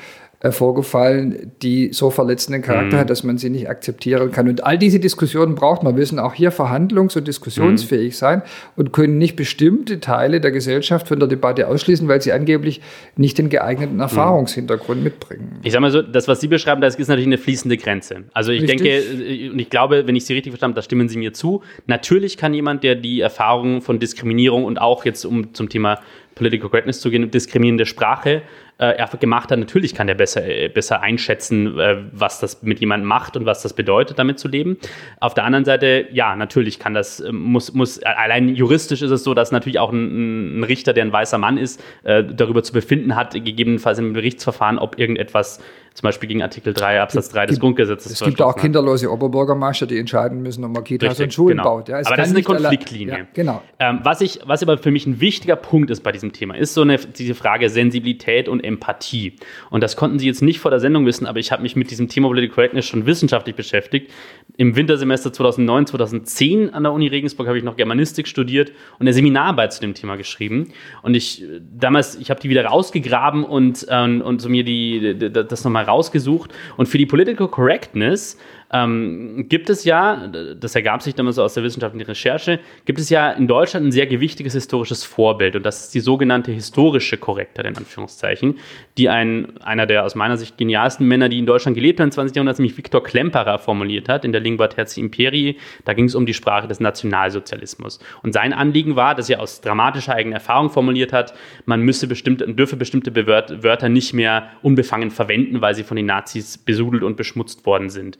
vorgefallen, 0.51 1.51
die 1.63 1.89
so 1.93 2.11
verletzenden 2.11 2.61
Charakter 2.61 2.97
mhm. 2.97 2.99
hat, 3.01 3.09
dass 3.09 3.23
man 3.23 3.39
sie 3.39 3.49
nicht 3.49 3.69
akzeptieren 3.69 4.31
kann. 4.31 4.47
Und 4.47 4.63
all 4.63 4.77
diese 4.77 4.99
Diskussionen 4.99 5.55
braucht 5.55 5.81
man. 5.81 5.95
Wir 5.95 5.99
müssen 5.99 6.19
auch 6.19 6.35
hier 6.35 6.51
verhandlungs- 6.51 7.17
und 7.17 7.27
diskussionsfähig 7.27 8.13
mhm. 8.13 8.17
sein 8.17 8.41
und 8.75 8.93
können 8.93 9.17
nicht 9.17 9.35
bestimmte 9.35 9.99
Teile 9.99 10.39
der 10.39 10.51
Gesellschaft 10.51 11.07
von 11.07 11.19
der 11.19 11.27
Debatte 11.27 11.67
ausschließen, 11.67 12.07
weil 12.07 12.21
sie 12.21 12.33
angeblich 12.33 12.81
nicht 13.15 13.39
den 13.39 13.49
geeigneten 13.49 13.95
mhm. 13.95 14.01
Erfahrungshintergrund 14.01 15.03
mitbringen. 15.03 15.59
Ich 15.63 15.71
sage 15.71 15.81
mal 15.81 15.91
so, 15.91 16.03
das, 16.03 16.27
was 16.27 16.39
Sie 16.39 16.47
beschreiben, 16.47 16.81
das 16.81 16.95
ist 16.95 17.07
natürlich 17.07 17.27
eine 17.27 17.39
fließende 17.39 17.77
Grenze. 17.77 18.25
Also 18.33 18.51
ich 18.51 18.61
richtig. 18.61 18.83
denke, 18.83 19.23
äh, 19.23 19.49
und 19.49 19.57
ich 19.57 19.71
glaube, 19.71 20.05
wenn 20.05 20.15
ich 20.15 20.25
Sie 20.25 20.33
richtig 20.33 20.51
verstanden 20.51 20.73
habe, 20.73 20.81
da 20.81 20.85
stimmen 20.85 21.09
Sie 21.09 21.17
mir 21.17 21.33
zu. 21.33 21.63
Natürlich 21.87 22.37
kann 22.37 22.53
jemand, 22.53 22.83
der 22.83 22.93
die 22.93 23.21
Erfahrung 23.21 23.81
von 23.81 23.97
Diskriminierung 23.97 24.65
und 24.65 24.79
auch 24.79 25.03
jetzt 25.03 25.25
um 25.25 25.55
zum 25.55 25.67
Thema 25.69 25.99
Political 26.35 26.69
Correctness 26.69 27.01
zu 27.01 27.09
gehen, 27.09 27.31
diskriminierende 27.31 27.87
Sprache 27.87 28.43
äh, 28.79 28.95
er 28.97 29.07
gemacht 29.07 29.51
hat, 29.51 29.57
natürlich 29.57 29.95
kann 29.95 30.07
er 30.07 30.15
besser, 30.15 30.45
äh, 30.45 30.69
besser 30.69 31.01
einschätzen, 31.01 31.79
äh, 31.79 31.97
was 32.11 32.39
das 32.39 32.61
mit 32.61 32.79
jemandem 32.79 33.07
macht 33.07 33.35
und 33.35 33.45
was 33.45 33.63
das 33.63 33.73
bedeutet, 33.73 34.19
damit 34.19 34.37
zu 34.37 34.47
leben. 34.47 34.77
Auf 35.19 35.33
der 35.33 35.45
anderen 35.45 35.65
Seite, 35.65 36.07
ja, 36.11 36.35
natürlich 36.35 36.77
kann 36.77 36.93
das, 36.93 37.23
muss, 37.31 37.73
muss, 37.73 38.01
allein 38.03 38.49
juristisch 38.49 39.01
ist 39.01 39.11
es 39.11 39.23
so, 39.23 39.33
dass 39.33 39.51
natürlich 39.51 39.79
auch 39.79 39.91
ein, 39.91 40.59
ein 40.59 40.63
Richter, 40.63 40.93
der 40.93 41.05
ein 41.05 41.11
weißer 41.11 41.37
Mann 41.37 41.57
ist, 41.57 41.83
darüber 42.03 42.63
zu 42.63 42.73
befinden 42.73 43.15
hat, 43.15 43.33
gegebenenfalls 43.33 43.99
im 43.99 44.13
Gerichtsverfahren, 44.13 44.77
ob 44.77 44.99
irgendetwas 44.99 45.59
zum 45.97 46.03
Beispiel 46.03 46.29
gegen 46.29 46.43
Artikel 46.43 46.75
3 46.75 47.01
Absatz 47.01 47.29
3 47.29 47.47
des 47.47 47.59
Grundgesetzes. 47.59 48.11
Es 48.11 48.19
gibt 48.19 48.39
auch 48.39 48.55
kinderlose 48.55 49.11
Oberbürgermeister, 49.11 49.87
die 49.87 49.97
entscheiden 49.97 50.43
müssen, 50.43 50.63
ob 50.63 50.71
man 50.71 50.83
Kitas 50.83 51.09
Richtig, 51.09 51.25
und 51.25 51.33
Schulen 51.33 51.57
genau. 51.57 51.77
baut. 51.77 51.89
Ja, 51.89 51.97
aber 52.05 52.15
das 52.15 52.27
ist 52.27 52.35
eine 52.35 52.43
Konfliktlinie. 52.43 53.17
Ja, 53.17 53.27
genau. 53.33 53.63
Ähm, 53.79 54.01
was, 54.03 54.21
ich, 54.21 54.41
was 54.45 54.61
aber 54.61 54.77
für 54.77 54.91
mich 54.91 55.07
ein 55.07 55.19
wichtiger 55.21 55.55
Punkt 55.55 55.89
ist 55.89 56.01
bei 56.01 56.11
diesem 56.11 56.33
Thema, 56.33 56.55
ist 56.55 56.75
so 56.75 56.83
eine, 56.83 56.99
diese 56.99 57.33
Frage 57.33 57.71
Sensibilität 57.71 58.47
und 58.47 58.63
Empathie. 58.63 59.37
Und 59.71 59.81
das 59.81 59.95
konnten 59.95 60.19
Sie 60.19 60.27
jetzt 60.27 60.43
nicht 60.43 60.59
vor 60.59 60.69
der 60.69 60.79
Sendung 60.79 61.07
wissen, 61.07 61.25
aber 61.25 61.39
ich 61.39 61.51
habe 61.51 61.63
mich 61.63 61.75
mit 61.75 61.89
diesem 61.89 62.09
Thema 62.09 62.27
Political 62.27 62.53
Correctness 62.53 62.85
schon 62.85 63.07
wissenschaftlich 63.07 63.55
beschäftigt. 63.55 64.11
Im 64.55 64.75
Wintersemester 64.75 65.33
2009, 65.33 65.87
2010 65.87 66.75
an 66.75 66.83
der 66.83 66.91
Uni 66.91 67.07
Regensburg 67.07 67.47
habe 67.47 67.57
ich 67.57 67.63
noch 67.63 67.75
Germanistik 67.75 68.27
studiert 68.27 68.69
und 68.99 69.07
eine 69.07 69.13
Seminararbeit 69.13 69.73
zu 69.73 69.81
dem 69.81 69.95
Thema 69.95 70.15
geschrieben. 70.15 70.73
Und 71.01 71.15
ich 71.15 71.43
damals, 71.59 72.13
ich 72.17 72.29
habe 72.29 72.39
die 72.39 72.49
wieder 72.49 72.65
rausgegraben 72.65 73.43
und, 73.43 73.87
ähm, 73.89 74.21
und 74.21 74.43
so 74.43 74.49
mir 74.49 74.63
die, 74.63 75.17
das 75.17 75.63
nochmal 75.63 75.86
rausgesucht. 75.87 76.53
Und 76.75 76.87
für 76.87 76.97
die 76.97 77.05
Political 77.05 77.47
Correctness 77.47 78.37
ähm, 78.71 79.45
gibt 79.47 79.69
es 79.69 79.83
ja, 79.83 80.27
das 80.27 80.75
ergab 80.75 81.01
sich 81.01 81.15
damals 81.15 81.39
aus 81.39 81.53
der 81.53 81.63
wissenschaftlichen 81.63 82.07
Recherche, 82.07 82.59
gibt 82.85 82.99
es 82.99 83.09
ja 83.09 83.31
in 83.31 83.47
Deutschland 83.47 83.87
ein 83.87 83.91
sehr 83.91 84.07
gewichtiges 84.07 84.53
historisches 84.53 85.03
Vorbild 85.03 85.55
und 85.55 85.63
das 85.63 85.85
ist 85.85 85.95
die 85.95 85.99
sogenannte 85.99 86.51
historische 86.51 87.17
Korrektheit 87.17 87.65
in 87.65 87.77
Anführungszeichen, 87.77 88.59
die 88.97 89.09
ein, 89.09 89.57
einer 89.61 89.85
der 89.85 90.03
aus 90.03 90.15
meiner 90.15 90.37
Sicht 90.37 90.57
genialsten 90.57 91.07
Männer, 91.07 91.29
die 91.29 91.39
in 91.39 91.45
Deutschland 91.45 91.75
gelebt 91.75 91.99
haben 91.99 92.07
im 92.07 92.11
20. 92.11 92.35
Jahrhundert, 92.35 92.59
nämlich 92.59 92.77
Viktor 92.77 93.03
Klemperer 93.03 93.59
formuliert 93.59 94.09
hat 94.09 94.25
in 94.25 94.31
der 94.31 94.41
Lingua 94.41 94.67
Terzi 94.67 94.99
Imperii. 94.99 95.57
Da 95.85 95.93
ging 95.93 96.05
es 96.05 96.15
um 96.15 96.25
die 96.25 96.33
Sprache 96.33 96.67
des 96.67 96.79
Nationalsozialismus. 96.79 97.99
Und 98.23 98.33
sein 98.33 98.53
Anliegen 98.53 98.95
war, 98.95 99.15
dass 99.15 99.29
er 99.29 99.39
aus 99.39 99.61
dramatischer 99.61 100.13
eigener 100.13 100.35
Erfahrung 100.37 100.69
formuliert 100.69 101.13
hat, 101.13 101.33
man 101.65 101.81
müsse 101.81 102.07
bestimmte, 102.07 102.53
dürfe 102.53 102.75
bestimmte 102.75 103.15
Wörter 103.15 103.89
nicht 103.89 104.13
mehr 104.13 104.49
unbefangen 104.61 105.11
verwenden, 105.11 105.61
weil 105.61 105.75
sie 105.75 105.83
von 105.83 105.97
den 105.97 106.05
Nazis 106.05 106.57
besudelt 106.57 107.03
und 107.03 107.17
beschmutzt 107.17 107.65
worden 107.65 107.89
sind. 107.89 108.17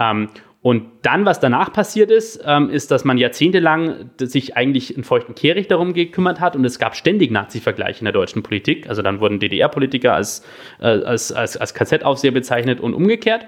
Ähm, 0.00 0.28
und 0.62 0.84
dann, 1.02 1.24
was 1.24 1.40
danach 1.40 1.72
passiert 1.72 2.10
ist, 2.10 2.42
ähm, 2.44 2.68
ist, 2.68 2.90
dass 2.90 3.04
man 3.04 3.16
jahrzehntelang 3.16 4.10
sich 4.18 4.58
eigentlich 4.58 4.94
in 4.94 5.04
feuchten 5.04 5.34
Kehricht 5.34 5.70
darum 5.70 5.94
gekümmert 5.94 6.38
hat 6.38 6.54
und 6.54 6.64
es 6.66 6.78
gab 6.78 6.94
ständig 6.94 7.30
Nazi-Vergleiche 7.30 8.00
in 8.00 8.04
der 8.04 8.12
deutschen 8.12 8.42
Politik. 8.42 8.86
Also 8.86 9.00
dann 9.00 9.20
wurden 9.20 9.38
DDR-Politiker 9.38 10.14
als, 10.14 10.44
äh, 10.80 10.84
als, 10.86 11.32
als, 11.32 11.56
als 11.56 11.72
KZ-Aufseher 11.72 12.32
bezeichnet 12.32 12.80
und 12.80 12.92
umgekehrt. 12.92 13.46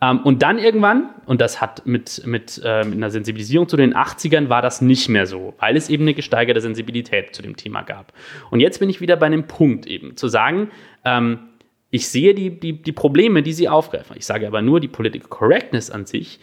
Ähm, 0.00 0.20
und 0.20 0.42
dann 0.42 0.58
irgendwann, 0.58 1.10
und 1.26 1.42
das 1.42 1.60
hat 1.60 1.84
mit, 1.84 2.22
mit, 2.26 2.60
äh, 2.64 2.84
mit 2.84 2.94
einer 2.94 3.10
Sensibilisierung 3.10 3.68
zu 3.68 3.76
den 3.76 3.94
80ern, 3.94 4.48
war 4.48 4.62
das 4.62 4.80
nicht 4.80 5.10
mehr 5.10 5.26
so, 5.26 5.54
weil 5.58 5.76
es 5.76 5.90
eben 5.90 6.04
eine 6.04 6.14
gesteigerte 6.14 6.62
Sensibilität 6.62 7.34
zu 7.34 7.42
dem 7.42 7.56
Thema 7.56 7.82
gab. 7.82 8.14
Und 8.50 8.60
jetzt 8.60 8.78
bin 8.78 8.88
ich 8.88 9.02
wieder 9.02 9.16
bei 9.16 9.26
einem 9.26 9.46
Punkt 9.46 9.86
eben, 9.86 10.16
zu 10.16 10.28
sagen, 10.28 10.70
ähm, 11.04 11.38
ich 11.90 12.08
sehe 12.08 12.34
die, 12.34 12.58
die, 12.58 12.82
die 12.82 12.92
Probleme, 12.92 13.42
die 13.42 13.52
sie 13.52 13.68
aufgreifen. 13.68 14.16
Ich 14.16 14.26
sage 14.26 14.46
aber 14.46 14.62
nur, 14.62 14.80
die 14.80 14.88
Political 14.88 15.28
Correctness 15.28 15.90
an 15.90 16.06
sich 16.06 16.40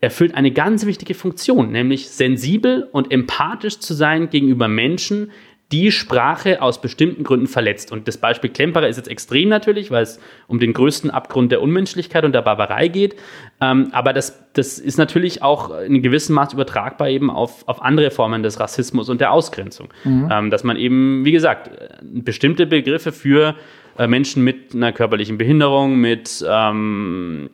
erfüllt 0.00 0.34
eine 0.34 0.50
ganz 0.50 0.86
wichtige 0.86 1.14
Funktion, 1.14 1.72
nämlich 1.72 2.08
sensibel 2.08 2.88
und 2.92 3.12
empathisch 3.12 3.78
zu 3.78 3.94
sein 3.94 4.30
gegenüber 4.30 4.68
Menschen, 4.68 5.30
die 5.72 5.90
Sprache 5.90 6.62
aus 6.62 6.80
bestimmten 6.80 7.24
Gründen 7.24 7.48
verletzt. 7.48 7.90
Und 7.90 8.06
das 8.06 8.18
Beispiel 8.18 8.50
Klemperer 8.50 8.86
ist 8.86 8.98
jetzt 8.98 9.08
extrem 9.08 9.48
natürlich, 9.48 9.90
weil 9.90 10.04
es 10.04 10.20
um 10.46 10.60
den 10.60 10.72
größten 10.72 11.10
Abgrund 11.10 11.50
der 11.50 11.60
Unmenschlichkeit 11.60 12.24
und 12.24 12.32
der 12.32 12.42
Barbarei 12.42 12.86
geht. 12.86 13.16
Ähm, 13.60 13.88
aber 13.90 14.12
das, 14.12 14.44
das 14.52 14.78
ist 14.78 14.96
natürlich 14.96 15.42
auch 15.42 15.76
in 15.80 16.02
gewissem 16.02 16.36
Maß 16.36 16.52
übertragbar 16.52 17.08
eben 17.08 17.30
auf, 17.30 17.66
auf 17.66 17.82
andere 17.82 18.12
Formen 18.12 18.44
des 18.44 18.60
Rassismus 18.60 19.08
und 19.08 19.20
der 19.20 19.32
Ausgrenzung. 19.32 19.88
Mhm. 20.04 20.28
Ähm, 20.30 20.50
dass 20.50 20.62
man 20.62 20.76
eben, 20.76 21.24
wie 21.24 21.32
gesagt, 21.32 21.70
bestimmte 22.00 22.66
Begriffe 22.66 23.10
für 23.10 23.56
äh, 23.98 24.06
Menschen 24.06 24.44
mit 24.44 24.74
einer 24.74 24.92
körperlichen 24.92 25.38
Behinderung, 25.38 25.96
mit 25.96 26.44
ähm, 26.48 27.50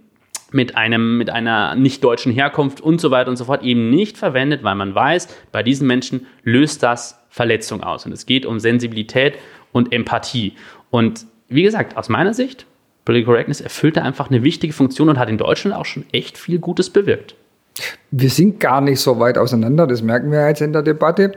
mit, 0.52 0.76
einem, 0.76 1.18
mit 1.18 1.30
einer 1.30 1.74
nicht 1.74 2.04
deutschen 2.04 2.32
Herkunft 2.32 2.80
und 2.80 3.00
so 3.00 3.10
weiter 3.10 3.30
und 3.30 3.36
so 3.36 3.46
fort 3.46 3.62
eben 3.62 3.90
nicht 3.90 4.18
verwendet, 4.18 4.62
weil 4.62 4.74
man 4.74 4.94
weiß, 4.94 5.28
bei 5.50 5.62
diesen 5.62 5.86
Menschen 5.86 6.26
löst 6.42 6.82
das 6.82 7.18
Verletzung 7.30 7.82
aus. 7.82 8.06
Und 8.06 8.12
es 8.12 8.26
geht 8.26 8.46
um 8.46 8.60
Sensibilität 8.60 9.38
und 9.72 9.92
Empathie. 9.92 10.52
Und 10.90 11.26
wie 11.48 11.62
gesagt, 11.62 11.96
aus 11.96 12.08
meiner 12.08 12.34
Sicht, 12.34 12.66
Political 13.04 13.34
Correctness 13.34 13.60
erfüllt 13.60 13.96
da 13.96 14.02
einfach 14.02 14.30
eine 14.30 14.42
wichtige 14.42 14.72
Funktion 14.72 15.08
und 15.08 15.18
hat 15.18 15.28
in 15.28 15.38
Deutschland 15.38 15.76
auch 15.76 15.86
schon 15.86 16.04
echt 16.12 16.38
viel 16.38 16.58
Gutes 16.58 16.90
bewirkt. 16.90 17.34
Wir 18.10 18.28
sind 18.28 18.60
gar 18.60 18.80
nicht 18.80 19.00
so 19.00 19.18
weit 19.18 19.38
auseinander, 19.38 19.86
das 19.86 20.02
merken 20.02 20.30
wir 20.30 20.46
jetzt 20.46 20.60
in 20.60 20.72
der 20.74 20.82
Debatte. 20.82 21.32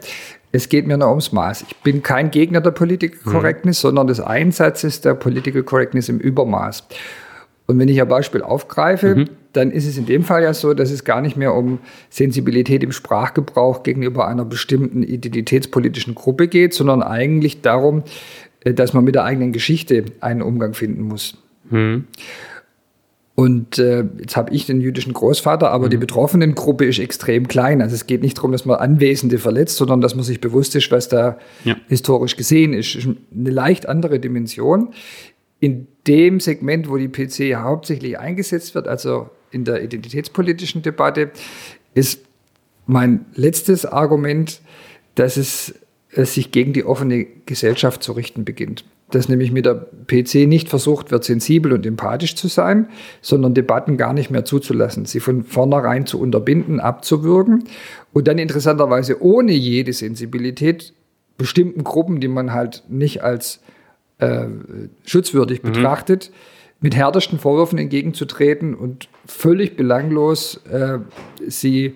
Es 0.56 0.70
geht 0.70 0.88
mir 0.88 0.98
nur 0.98 1.10
ums 1.10 1.34
Maß. 1.34 1.66
Ich 1.68 1.76
bin 1.78 2.02
kein 2.02 2.32
Gegner 2.32 2.62
der 2.62 2.72
Political 2.72 3.20
mhm. 3.26 3.30
Correctness, 3.30 3.80
mhm. 3.80 3.88
sondern 3.88 4.08
des 4.08 4.22
Einsatzes 4.22 5.02
der 5.02 5.14
Political 5.14 5.64
Correctness 5.64 6.08
im 6.08 6.20
Übermaß. 6.20 6.88
Und 7.68 7.78
wenn 7.78 7.90
ich 7.90 8.02
ein 8.02 8.08
Beispiel 8.08 8.42
aufgreife, 8.42 9.16
mhm. 9.16 9.30
dann 9.52 9.72
ist 9.72 9.86
es 9.86 9.98
in 9.98 10.06
dem 10.06 10.24
Fall 10.24 10.44
ja 10.44 10.54
so, 10.54 10.74
dass 10.74 10.92
es 10.92 11.04
gar 11.04 11.20
nicht 11.20 11.36
mehr 11.36 11.54
um 11.54 11.80
Sensibilität 12.10 12.84
im 12.84 12.94
Sprachgebrauch 12.94 13.84
gegenüber 13.84 14.28
einer 14.28 14.46
bestimmten 14.46 15.04
identitätspolitischen 15.04 16.16
Gruppe 16.16 16.48
geht, 16.48 16.74
sondern 16.74 17.04
eigentlich 17.04 17.62
darum, 17.62 18.04
äh, 18.62 18.74
dass 18.74 18.94
man 18.94 19.04
mit 19.04 19.16
der 19.16 19.26
eigenen 19.26 19.52
Geschichte 19.52 20.06
einen 20.22 20.42
Umgang 20.42 20.74
finden 20.74 21.02
muss. 21.02 21.38
Mhm. 21.70 22.06
Und 23.36 23.80
äh, 23.80 24.06
jetzt 24.18 24.38
habe 24.38 24.54
ich 24.54 24.66
den 24.66 24.80
jüdischen 24.80 25.12
Großvater, 25.12 25.70
aber 25.70 25.88
mhm. 25.88 25.90
die 25.90 25.98
betroffenen 25.98 26.56
Gruppe 26.56 26.86
ist 26.86 27.00
extrem 27.00 27.50
klein. 27.50 27.82
Also 27.82 27.94
es 27.94 28.08
geht 28.08 28.22
nicht 28.22 28.38
darum, 28.38 28.54
dass 28.54 28.64
man 28.64 28.78
Anwesende 28.78 29.40
verletzt, 29.40 29.76
sondern 29.76 30.00
dass 30.00 30.16
man 30.16 30.24
sich 30.24 30.40
bewusst 30.40 30.74
ist, 30.76 30.90
was 30.90 31.10
da 31.10 31.38
ja. 31.66 31.76
historisch 31.90 32.38
gesehen 32.38 32.74
ist. 32.74 32.96
ist 32.96 33.08
eine 33.08 33.50
leicht 33.50 33.90
andere 33.90 34.20
Dimension 34.20 34.94
in 35.60 35.88
dem 36.08 36.40
Segment, 36.40 36.90
wo 36.90 36.98
die 36.98 37.08
PC 37.08 37.56
hauptsächlich 37.56 38.20
eingesetzt 38.20 38.76
wird, 38.76 38.88
also 38.88 39.30
in 39.52 39.66
der 39.66 39.84
identitätspolitischen 39.84 40.82
Debatte, 40.82 41.32
ist 41.94 42.22
mein 42.86 43.26
letztes 43.34 43.86
Argument, 43.86 44.62
dass 45.16 45.38
es, 45.38 45.74
es 46.12 46.36
sich 46.36 46.52
gegen 46.52 46.74
die 46.74 46.86
offene 46.86 47.26
Gesellschaft 47.46 48.04
zu 48.04 48.12
richten 48.12 48.46
beginnt. 48.46 48.86
Dass 49.16 49.30
nämlich 49.30 49.54
mit 49.54 49.66
der 49.66 49.88
PC 50.08 50.46
nicht 50.46 50.68
versucht 50.68 51.10
wird, 51.10 51.24
sensibel 51.24 51.72
und 51.72 51.86
empathisch 51.86 52.36
zu 52.36 52.50
sein, 52.50 52.90
sondern 53.22 53.54
Debatten 53.54 53.96
gar 53.96 54.12
nicht 54.12 54.30
mehr 54.30 54.44
zuzulassen, 54.44 55.06
sie 55.06 55.22
von 55.22 55.44
vornherein 55.44 56.06
zu 56.06 56.20
unterbinden, 56.20 56.82
abzuwürgen 56.82 57.64
und 58.12 58.28
dann 58.28 58.38
interessanterweise 58.38 59.24
ohne 59.24 59.54
jede 59.54 59.94
Sensibilität 59.94 60.92
bestimmten 61.38 61.86
Gruppen, 61.86 62.20
die 62.20 62.28
man 62.28 62.52
halt 62.52 62.84
nicht 62.90 63.24
als 63.24 63.62
äh, 64.18 64.48
schutzwürdig 65.06 65.64
mhm. 65.64 65.72
betrachtet, 65.72 66.32
mit 66.82 66.94
härtesten 66.94 67.40
Vorwürfen 67.40 67.80
entgegenzutreten 67.80 68.76
und 68.76 69.08
völlig 69.26 69.78
belanglos 69.78 70.60
äh, 70.70 71.00
sie 71.48 71.96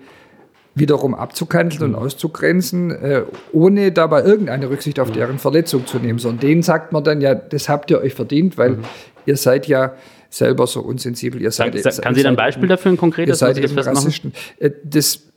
wiederum 0.74 1.14
abzukanzeln 1.14 1.90
mhm. 1.90 1.96
und 1.96 2.02
auszugrenzen, 2.02 2.90
äh, 2.90 3.22
ohne 3.52 3.92
dabei 3.92 4.22
irgendeine 4.22 4.70
Rücksicht 4.70 5.00
auf 5.00 5.08
mhm. 5.08 5.14
deren 5.14 5.38
Verletzung 5.38 5.86
zu 5.86 5.98
nehmen. 5.98 6.18
Sondern 6.18 6.40
denen 6.40 6.62
sagt 6.62 6.92
man 6.92 7.04
dann, 7.04 7.20
ja, 7.20 7.34
das 7.34 7.68
habt 7.68 7.90
ihr 7.90 8.00
euch 8.00 8.14
verdient, 8.14 8.56
weil 8.58 8.70
mhm. 8.70 8.84
ihr 9.26 9.36
seid 9.36 9.66
ja 9.66 9.94
selber 10.30 10.66
so 10.66 10.80
unsensibel. 10.80 11.42
Ihr 11.42 11.50
seid, 11.50 11.72
Kann, 11.82 11.92
kann 12.00 12.14
Sie 12.14 12.22
dann 12.22 12.34
ein 12.34 12.36
Beispiel 12.36 12.68
dafür, 12.68 12.92
ein 12.92 12.96
konkretes? 12.96 13.34
Ihr 13.42 13.46
seid 13.46 13.58
eben 13.58 13.78
Rassisten. 13.78 14.32
Äh, 14.58 14.70
das 14.84 15.29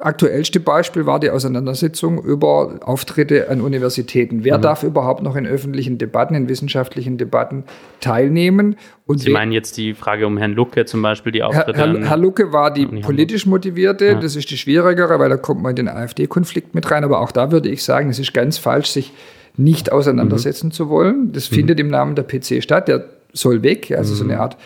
aktuellste 0.00 0.60
Beispiel 0.60 1.06
war 1.06 1.20
die 1.20 1.30
Auseinandersetzung 1.30 2.22
über 2.22 2.80
Auftritte 2.82 3.48
an 3.50 3.60
Universitäten. 3.60 4.44
Wer 4.44 4.58
mhm. 4.58 4.62
darf 4.62 4.82
überhaupt 4.82 5.22
noch 5.22 5.36
in 5.36 5.46
öffentlichen 5.46 5.98
Debatten, 5.98 6.34
in 6.34 6.48
wissenschaftlichen 6.48 7.18
Debatten 7.18 7.64
teilnehmen? 8.00 8.76
Und 9.06 9.18
Sie 9.18 9.30
meinen 9.30 9.52
jetzt 9.52 9.76
die 9.76 9.94
Frage 9.94 10.26
um 10.26 10.38
Herrn 10.38 10.52
Lucke 10.52 10.84
zum 10.84 11.02
Beispiel, 11.02 11.32
die 11.32 11.42
Auftritte? 11.42 11.78
Herr, 11.78 11.92
Herr, 11.92 12.08
Herr 12.08 12.16
Lucke 12.16 12.52
war 12.52 12.72
die 12.72 12.86
politisch 12.86 13.46
motivierte, 13.46 14.06
ja. 14.06 14.14
das 14.14 14.36
ist 14.36 14.50
die 14.50 14.58
schwierigere, 14.58 15.18
weil 15.18 15.28
da 15.28 15.36
kommt 15.36 15.62
man 15.62 15.70
in 15.70 15.76
den 15.76 15.88
AfD-Konflikt 15.88 16.74
mit 16.74 16.90
rein. 16.90 17.04
Aber 17.04 17.20
auch 17.20 17.32
da 17.32 17.52
würde 17.52 17.68
ich 17.68 17.84
sagen, 17.84 18.10
es 18.10 18.18
ist 18.18 18.32
ganz 18.32 18.58
falsch, 18.58 18.88
sich 18.88 19.12
nicht 19.56 19.92
auseinandersetzen 19.92 20.68
mhm. 20.68 20.72
zu 20.72 20.88
wollen. 20.88 21.32
Das 21.32 21.50
mhm. 21.50 21.56
findet 21.56 21.80
im 21.80 21.88
Namen 21.88 22.14
der 22.14 22.24
PC 22.24 22.62
statt. 22.62 22.88
Der 22.88 23.04
soll 23.32 23.62
weg, 23.62 23.92
also 23.96 24.14
so 24.14 24.24
eine 24.24 24.34
mhm. 24.34 24.40
Art 24.40 24.56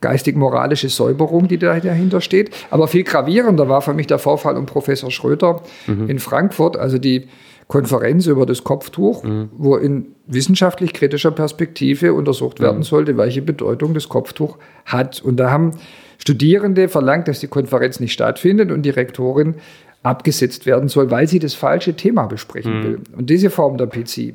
geistig-moralische 0.00 0.88
Säuberung, 0.88 1.48
die 1.48 1.58
dahinter 1.58 2.20
steht. 2.20 2.50
Aber 2.70 2.88
viel 2.88 3.04
gravierender 3.04 3.68
war 3.68 3.82
für 3.82 3.94
mich 3.94 4.06
der 4.06 4.18
Vorfall 4.18 4.56
um 4.56 4.66
Professor 4.66 5.10
Schröter 5.10 5.62
mhm. 5.86 6.08
in 6.08 6.18
Frankfurt, 6.18 6.76
also 6.76 6.98
die 6.98 7.28
Konferenz 7.68 8.26
über 8.26 8.46
das 8.46 8.64
Kopftuch, 8.64 9.22
mhm. 9.22 9.50
wo 9.56 9.76
in 9.76 10.06
wissenschaftlich 10.26 10.92
kritischer 10.92 11.30
Perspektive 11.30 12.14
untersucht 12.14 12.58
mhm. 12.58 12.64
werden 12.64 12.82
sollte, 12.82 13.16
welche 13.16 13.42
Bedeutung 13.42 13.94
das 13.94 14.08
Kopftuch 14.08 14.58
hat. 14.86 15.22
Und 15.22 15.36
da 15.36 15.50
haben 15.50 15.72
Studierende 16.18 16.88
verlangt, 16.88 17.28
dass 17.28 17.40
die 17.40 17.46
Konferenz 17.46 18.00
nicht 18.00 18.12
stattfindet 18.12 18.72
und 18.72 18.82
die 18.82 18.90
Rektorin 18.90 19.54
abgesetzt 20.02 20.66
werden 20.66 20.88
soll, 20.88 21.10
weil 21.10 21.28
sie 21.28 21.38
das 21.38 21.54
falsche 21.54 21.94
Thema 21.94 22.26
besprechen 22.26 22.78
mhm. 22.78 22.84
will. 22.84 23.00
Und 23.16 23.30
diese 23.30 23.50
Form 23.50 23.76
der 23.76 23.86
PC, 23.86 24.34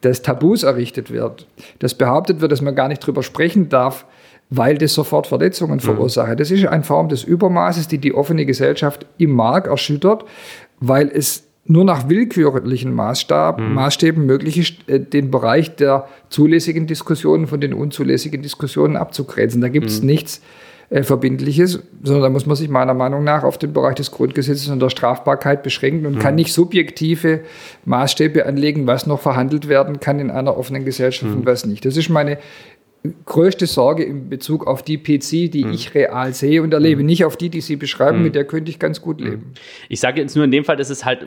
dass 0.00 0.22
Tabus 0.22 0.62
errichtet 0.62 1.10
wird, 1.10 1.46
dass 1.80 1.94
behauptet 1.94 2.40
wird, 2.40 2.52
dass 2.52 2.62
man 2.62 2.74
gar 2.74 2.88
nicht 2.88 3.04
drüber 3.04 3.22
sprechen 3.22 3.68
darf, 3.68 4.06
weil 4.50 4.76
das 4.76 4.94
sofort 4.94 5.28
Verletzungen 5.28 5.76
mhm. 5.76 5.80
verursacht. 5.80 6.38
Das 6.38 6.50
ist 6.50 6.66
eine 6.66 6.82
Form 6.82 7.08
des 7.08 7.24
Übermaßes, 7.24 7.88
die 7.88 7.98
die 7.98 8.14
offene 8.14 8.44
Gesellschaft 8.44 9.06
im 9.16 9.32
Mark 9.32 9.68
erschüttert, 9.68 10.24
weil 10.80 11.08
es 11.08 11.44
nur 11.64 11.84
nach 11.84 12.08
willkürlichen 12.08 12.92
Maßstab, 12.92 13.60
mhm. 13.60 13.74
Maßstäben 13.74 14.26
möglich 14.26 14.58
ist, 14.58 14.88
äh, 14.88 14.98
den 14.98 15.30
Bereich 15.30 15.76
der 15.76 16.08
zulässigen 16.28 16.86
Diskussionen 16.86 17.46
von 17.46 17.60
den 17.60 17.74
unzulässigen 17.74 18.42
Diskussionen 18.42 18.96
abzugrenzen. 18.96 19.60
Da 19.60 19.68
gibt 19.68 19.86
es 19.86 20.00
mhm. 20.00 20.06
nichts 20.06 20.40
äh, 20.90 21.04
Verbindliches, 21.04 21.80
sondern 22.02 22.24
da 22.24 22.30
muss 22.30 22.46
man 22.46 22.56
sich 22.56 22.68
meiner 22.68 22.94
Meinung 22.94 23.22
nach 23.22 23.44
auf 23.44 23.58
den 23.58 23.72
Bereich 23.72 23.94
des 23.94 24.10
Grundgesetzes 24.10 24.68
und 24.68 24.80
der 24.80 24.90
Strafbarkeit 24.90 25.62
beschränken 25.62 26.06
und 26.06 26.16
mhm. 26.16 26.18
kann 26.18 26.34
nicht 26.34 26.52
subjektive 26.52 27.42
Maßstäbe 27.84 28.44
anlegen, 28.44 28.88
was 28.88 29.06
noch 29.06 29.20
verhandelt 29.20 29.68
werden 29.68 30.00
kann 30.00 30.18
in 30.18 30.32
einer 30.32 30.58
offenen 30.58 30.84
Gesellschaft 30.84 31.30
und 31.30 31.42
mhm. 31.42 31.46
was 31.46 31.64
nicht. 31.64 31.84
Das 31.84 31.96
ist 31.96 32.08
meine 32.08 32.38
größte 33.24 33.66
Sorge 33.66 34.04
in 34.04 34.28
Bezug 34.28 34.66
auf 34.66 34.82
die 34.82 34.98
PC, 34.98 35.50
die 35.50 35.64
mhm. 35.64 35.72
ich 35.72 35.94
real 35.94 36.34
sehe 36.34 36.62
und 36.62 36.74
erlebe, 36.74 37.00
mhm. 37.00 37.06
nicht 37.06 37.24
auf 37.24 37.36
die, 37.36 37.48
die 37.48 37.60
Sie 37.60 37.76
beschreiben, 37.76 38.18
mhm. 38.18 38.24
mit 38.24 38.34
der 38.34 38.44
könnte 38.44 38.70
ich 38.70 38.78
ganz 38.78 39.00
gut 39.00 39.20
leben. 39.20 39.54
Ich 39.88 40.00
sage 40.00 40.20
jetzt 40.20 40.36
nur 40.36 40.44
in 40.44 40.50
dem 40.50 40.64
Fall, 40.64 40.76
das 40.76 40.90
ist 40.90 41.04
halt, 41.04 41.26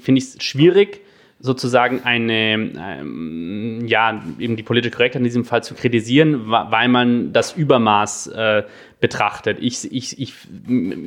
finde 0.00 0.20
ich, 0.20 0.42
schwierig, 0.42 1.00
sozusagen 1.40 2.02
eine, 2.04 2.72
ähm, 2.78 3.86
ja, 3.86 4.22
eben 4.38 4.56
die 4.56 4.62
politische 4.62 4.92
Korrektheit 4.92 5.20
in 5.20 5.24
diesem 5.24 5.44
Fall 5.44 5.62
zu 5.62 5.74
kritisieren, 5.74 6.48
weil 6.48 6.88
man 6.88 7.32
das 7.32 7.52
Übermaß 7.52 8.28
äh, 8.28 8.62
betrachtet. 9.00 9.58
Ich, 9.60 9.92
ich, 9.92 10.18
ich, 10.18 10.34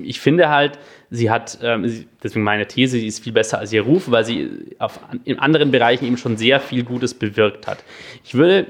ich 0.03 0.19
finde 0.19 0.49
halt, 0.49 0.77
sie 1.09 1.31
hat, 1.31 1.57
ähm, 1.63 2.05
deswegen 2.21 2.43
meine 2.43 2.67
These, 2.67 2.99
sie 2.99 3.07
ist 3.07 3.23
viel 3.23 3.33
besser 3.33 3.57
als 3.57 3.73
ihr 3.73 3.81
Ruf, 3.81 4.11
weil 4.11 4.25
sie 4.25 4.75
auf, 4.77 4.99
in 5.23 5.39
anderen 5.39 5.71
Bereichen 5.71 6.05
eben 6.05 6.17
schon 6.17 6.37
sehr 6.37 6.59
viel 6.59 6.83
Gutes 6.83 7.15
bewirkt 7.15 7.65
hat. 7.65 7.83
Ich 8.23 8.35
würde 8.35 8.67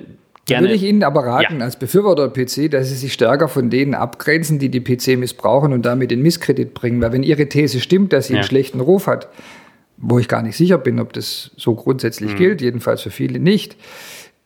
Gerne. 0.48 0.68
Da 0.68 0.70
würde 0.70 0.76
ich 0.76 0.90
Ihnen 0.90 1.04
aber 1.04 1.26
raten, 1.26 1.60
ja. 1.60 1.66
als 1.66 1.78
Befürworter 1.78 2.30
PC, 2.30 2.72
dass 2.72 2.88
Sie 2.88 2.96
sich 2.96 3.12
stärker 3.12 3.50
von 3.50 3.70
denen 3.70 3.94
abgrenzen, 3.94 4.60
die 4.60 4.70
die 4.70 4.80
PC 4.80 5.20
missbrauchen 5.20 5.74
und 5.74 5.86
damit 5.86 6.10
den 6.10 6.22
Misskredit 6.22 6.74
bringen. 6.74 7.02
Weil 7.02 7.12
wenn 7.12 7.24
Ihre 7.24 7.50
These 7.50 7.82
stimmt, 7.82 8.14
dass 8.14 8.28
sie 8.28 8.34
ja. 8.34 8.40
einen 8.40 8.48
schlechten 8.48 8.80
Ruf 8.80 9.08
hat, 9.08 9.28
wo 9.98 10.20
ich 10.20 10.30
gar 10.30 10.42
nicht 10.42 10.56
sicher 10.56 10.78
bin, 10.78 11.00
ob 11.02 11.12
das 11.12 11.52
so 11.58 11.76
grundsätzlich 11.76 12.34
mhm. 12.34 12.38
gilt, 12.38 12.62
jedenfalls 12.62 13.02
für 13.02 13.12
viele 13.12 13.40
nicht, 13.40 13.76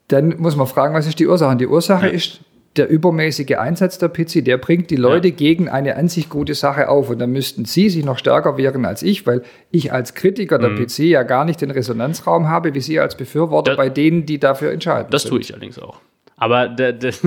dann 0.08 0.34
muss 0.38 0.56
man 0.56 0.66
fragen, 0.66 0.92
was 0.94 1.06
ist 1.06 1.20
die 1.20 1.26
Ursache? 1.28 1.52
Und 1.52 1.60
die 1.60 1.68
Ursache 1.68 2.06
ja. 2.06 2.12
ist 2.12 2.40
der 2.76 2.88
übermäßige 2.88 3.58
Einsatz 3.58 3.98
der 3.98 4.08
PC, 4.08 4.44
der 4.44 4.56
bringt 4.56 4.90
die 4.90 4.96
Leute 4.96 5.28
ja. 5.28 5.34
gegen 5.34 5.68
eine 5.68 5.96
an 5.96 6.08
sich 6.08 6.28
gute 6.28 6.54
Sache 6.54 6.88
auf. 6.88 7.10
Und 7.10 7.18
dann 7.18 7.30
müssten 7.30 7.64
Sie 7.64 7.90
sich 7.90 8.04
noch 8.04 8.18
stärker 8.18 8.56
wehren 8.56 8.86
als 8.86 9.02
ich, 9.02 9.26
weil 9.26 9.42
ich 9.70 9.92
als 9.92 10.14
Kritiker 10.14 10.58
der 10.58 10.70
mhm. 10.70 10.86
PC 10.86 11.00
ja 11.00 11.22
gar 11.22 11.44
nicht 11.44 11.60
den 11.60 11.70
Resonanzraum 11.70 12.48
habe, 12.48 12.74
wie 12.74 12.80
Sie 12.80 12.98
als 12.98 13.16
Befürworter 13.16 13.72
das, 13.72 13.76
bei 13.76 13.90
denen, 13.90 14.24
die 14.24 14.38
dafür 14.38 14.72
entscheiden. 14.72 15.08
Das 15.10 15.22
sind. 15.22 15.30
tue 15.30 15.40
ich 15.40 15.52
allerdings 15.52 15.78
auch. 15.78 16.00
Aber 16.36 16.68
das 16.68 17.22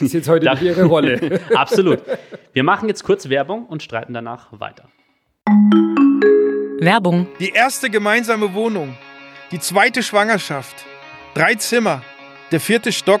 ist 0.00 0.14
jetzt 0.14 0.28
heute 0.28 0.50
nicht 0.50 0.62
Ihre 0.62 0.84
Rolle. 0.84 1.40
Absolut. 1.54 2.00
Wir 2.52 2.64
machen 2.64 2.88
jetzt 2.88 3.04
kurz 3.04 3.28
Werbung 3.28 3.66
und 3.66 3.82
streiten 3.82 4.14
danach 4.14 4.48
weiter. 4.58 4.84
Werbung. 6.80 7.26
Die 7.40 7.50
erste 7.50 7.90
gemeinsame 7.90 8.54
Wohnung, 8.54 8.96
die 9.52 9.58
zweite 9.58 10.02
Schwangerschaft, 10.02 10.86
drei 11.34 11.54
Zimmer, 11.56 12.02
der 12.52 12.60
vierte 12.60 12.92
Stock 12.92 13.20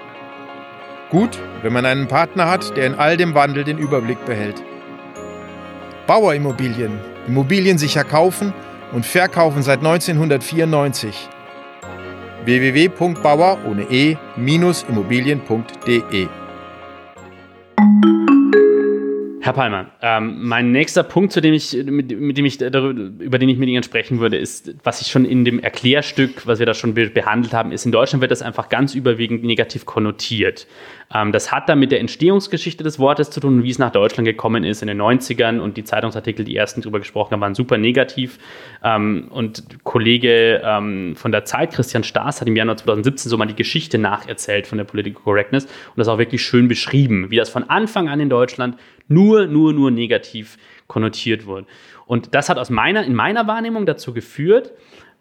Gut, 1.11 1.37
wenn 1.61 1.73
man 1.73 1.85
einen 1.85 2.07
Partner 2.07 2.49
hat, 2.49 2.75
der 2.77 2.87
in 2.87 2.95
all 2.95 3.17
dem 3.17 3.35
Wandel 3.35 3.65
den 3.65 3.77
Überblick 3.77 4.25
behält. 4.25 4.63
Bauerimmobilien. 6.07 6.97
Immobilien 7.27 7.77
sicher 7.77 8.05
kaufen 8.05 8.53
und 8.93 9.05
verkaufen 9.05 9.61
seit 9.61 9.79
1994. 9.79 11.27
www.bauer 12.45 13.57
ohne 13.65 13.83
e-immobilien.de 13.91 16.27
Herr 19.51 19.55
Palmer, 19.55 19.87
ähm, 20.01 20.47
mein 20.47 20.71
nächster 20.71 21.03
Punkt, 21.03 21.33
zu 21.33 21.41
dem 21.41 21.53
ich, 21.53 21.73
mit, 21.83 22.17
mit, 22.17 22.37
dem 22.37 22.45
ich 22.45 22.57
darüber, 22.57 23.01
über 23.19 23.37
den 23.37 23.49
ich 23.49 23.57
mit 23.57 23.67
Ihnen 23.67 23.83
sprechen 23.83 24.21
würde, 24.21 24.37
ist, 24.37 24.73
was 24.85 25.01
ich 25.01 25.07
schon 25.07 25.25
in 25.25 25.43
dem 25.43 25.59
Erklärstück, 25.59 26.47
was 26.47 26.59
wir 26.59 26.65
da 26.65 26.73
schon 26.73 26.93
be 26.93 27.09
behandelt 27.09 27.53
haben, 27.53 27.73
ist, 27.73 27.85
in 27.85 27.91
Deutschland 27.91 28.21
wird 28.21 28.31
das 28.31 28.41
einfach 28.41 28.69
ganz 28.69 28.95
überwiegend 28.95 29.43
negativ 29.43 29.85
konnotiert. 29.85 30.67
Ähm, 31.13 31.33
das 31.33 31.51
hat 31.51 31.67
dann 31.67 31.79
mit 31.79 31.91
der 31.91 31.99
Entstehungsgeschichte 31.99 32.85
des 32.85 32.97
Wortes 32.97 33.29
zu 33.29 33.41
tun, 33.41 33.63
wie 33.63 33.69
es 33.69 33.77
nach 33.77 33.91
Deutschland 33.91 34.25
gekommen 34.25 34.63
ist 34.63 34.81
in 34.81 34.87
den 34.87 35.01
90ern 35.01 35.59
und 35.59 35.75
die 35.75 35.83
Zeitungsartikel, 35.83 36.45
die 36.45 36.55
ersten 36.55 36.81
darüber 36.81 36.99
gesprochen 36.99 37.33
haben, 37.33 37.41
waren 37.41 37.55
super 37.55 37.77
negativ. 37.77 38.39
Ähm, 38.85 39.27
und 39.31 39.83
Kollege 39.83 40.61
ähm, 40.63 41.17
von 41.17 41.33
der 41.33 41.43
Zeit, 41.43 41.73
Christian 41.73 42.05
Staas, 42.05 42.39
hat 42.39 42.47
im 42.47 42.55
Januar 42.55 42.77
2017 42.77 43.29
so 43.29 43.37
mal 43.37 43.47
die 43.47 43.55
Geschichte 43.55 43.97
nacherzählt 43.97 44.65
von 44.65 44.77
der 44.77 44.85
Political 44.85 45.21
Correctness 45.21 45.65
und 45.65 45.97
das 45.97 46.07
auch 46.07 46.19
wirklich 46.19 46.41
schön 46.41 46.69
beschrieben, 46.69 47.29
wie 47.29 47.35
das 47.35 47.49
von 47.49 47.69
Anfang 47.69 48.07
an 48.07 48.21
in 48.21 48.29
Deutschland 48.29 48.77
nur, 49.11 49.47
nur, 49.47 49.73
nur 49.73 49.91
negativ 49.91 50.57
konnotiert 50.87 51.45
wurde. 51.45 51.67
Und 52.05 52.33
das 52.33 52.49
hat 52.49 52.57
aus 52.57 52.69
meiner, 52.69 53.05
in 53.05 53.15
meiner 53.15 53.47
Wahrnehmung 53.47 53.85
dazu 53.85 54.13
geführt, 54.13 54.71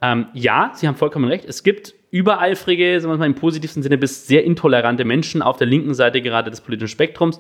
ähm, 0.03 0.27
ja, 0.33 0.73
Sie 0.75 0.89
haben 0.89 0.97
vollkommen 0.97 1.29
recht, 1.29 1.45
es 1.45 1.63
gibt 1.63 1.95
übereifrige, 2.11 3.01
sagen 3.01 3.13
wir 3.13 3.19
mal 3.19 3.27
im 3.27 3.35
positivsten 3.35 3.83
Sinne, 3.83 3.99
bis 3.99 4.27
sehr 4.27 4.45
intolerante 4.45 5.05
Menschen 5.05 5.43
auf 5.43 5.59
der 5.59 5.67
linken 5.67 5.95
Seite 5.95 6.23
gerade 6.23 6.51
des 6.51 6.61
politischen 6.61 6.89
Spektrums, 6.89 7.39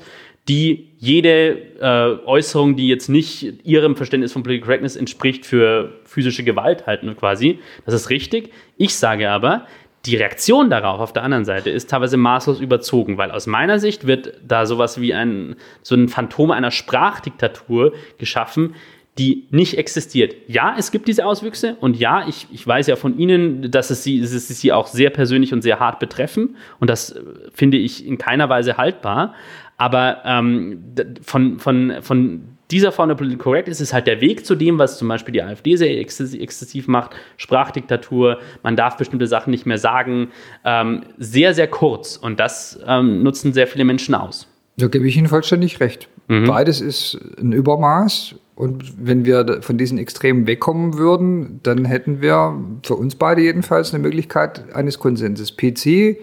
die 0.49 0.91
jede 0.99 1.57
äh, 1.81 2.27
Äußerung, 2.27 2.77
die 2.77 2.87
jetzt 2.87 3.09
nicht 3.09 3.65
ihrem 3.65 3.97
Verständnis 3.97 4.33
von 4.33 4.43
Political 4.43 4.67
Correctness 4.67 4.97
entspricht, 4.97 5.45
für 5.45 6.01
physische 6.05 6.45
Gewalt 6.45 6.87
halten 6.87 7.17
quasi. 7.17 7.59
Das 7.85 7.95
ist 7.95 8.11
richtig. 8.11 8.53
Ich 8.77 8.95
sage 8.95 9.31
aber, 9.31 9.67
die 10.07 10.17
Reaktion 10.17 10.71
darauf 10.71 11.01
auf 11.01 11.13
der 11.13 11.23
anderen 11.23 11.45
Seite 11.45 11.71
ist 11.71 11.91
teilweise 11.91 12.17
maßlos 12.17 12.61
überzogen, 12.61 13.19
weil 13.19 13.31
aus 13.31 13.47
meiner 13.47 13.79
Sicht 13.79 14.07
wird 14.07 14.35
da 14.47 14.65
sowas 14.65 15.01
wie 15.01 15.13
ein, 15.13 15.57
so 15.83 15.95
ein 15.95 16.09
Phantom 16.09 16.51
einer 16.51 16.71
Sprachdiktatur 16.71 17.93
geschaffen, 18.19 18.75
die 19.19 19.47
nicht 19.51 19.77
existiert. 19.77 20.35
Ja, 20.47 20.75
es 20.79 20.91
gibt 20.93 21.07
diese 21.07 21.27
Auswüchse 21.27 21.77
und 21.81 21.99
ja, 21.99 22.27
ich, 22.27 22.47
ich 22.51 22.67
weiß 22.67 22.87
ja 22.87 22.97
von 22.97 23.19
Ihnen, 23.19 23.71
dass 23.71 23.91
es, 23.91 24.03
sie, 24.03 24.21
dass 24.21 24.33
es 24.33 24.49
Sie 24.49 24.73
auch 24.73 24.87
sehr 24.87 25.11
persönlich 25.11 25.53
und 25.53 25.61
sehr 25.61 25.81
hart 25.81 25.99
betreffen 25.99 26.57
und 26.79 26.89
das 26.89 27.11
äh, 27.11 27.21
finde 27.53 27.77
ich 27.77 28.07
in 28.07 28.17
keiner 28.17 28.49
Weise 28.49 28.79
haltbar. 28.79 29.35
Aber 29.77 30.23
ähm, 30.25 30.95
von, 31.23 31.59
von, 31.59 32.03
von 32.03 32.59
dieser 32.70 32.92
Form 32.92 33.09
der 33.09 33.16
Political 33.16 33.42
Correct 33.42 33.68
ist 33.68 33.80
es 33.80 33.92
halt 33.92 34.06
der 34.06 34.20
Weg 34.20 34.46
zu 34.46 34.54
dem, 34.54 34.78
was 34.78 34.98
zum 34.98 35.09
Beispiel 35.09 35.33
die 35.33 35.42
AfD 35.42 35.76
sehr 35.76 35.98
exzessiv 35.98 36.88
macht, 36.88 37.12
Sprachdiktatur, 37.37 38.38
man 38.62 38.76
darf 38.76 38.96
bestimmte 38.96 39.26
Sachen 39.26 39.50
nicht 39.50 39.66
mehr 39.66 39.78
sagen, 39.78 40.28
ähm, 40.64 41.02
sehr, 41.18 41.54
sehr 41.54 41.68
kurz. 41.68 42.16
Und 42.16 42.40
das 42.40 42.78
ähm, 42.87 43.22
nutzen 43.22 43.52
sehr 43.52 43.66
viele 43.66 43.85
Menschen 43.85 44.14
aus. 44.14 44.46
Da 44.76 44.88
gebe 44.88 45.06
ich 45.06 45.16
Ihnen 45.16 45.28
vollständig 45.28 45.80
recht. 45.80 46.09
Mhm. 46.28 46.46
Beides 46.46 46.80
ist 46.80 47.18
ein 47.38 47.52
Übermaß. 47.52 48.37
Und 48.54 48.92
wenn 48.98 49.24
wir 49.24 49.62
von 49.62 49.78
diesen 49.78 49.96
Extremen 49.96 50.46
wegkommen 50.46 50.98
würden, 50.98 51.61
dann 51.62 51.87
hätten 51.87 52.20
wir 52.20 52.62
für 52.83 52.94
uns 52.94 53.14
beide 53.14 53.40
jedenfalls 53.40 53.94
eine 53.94 54.02
Möglichkeit 54.02 54.74
eines 54.74 54.98
Konsenses. 54.98 55.56
PC 55.56 56.18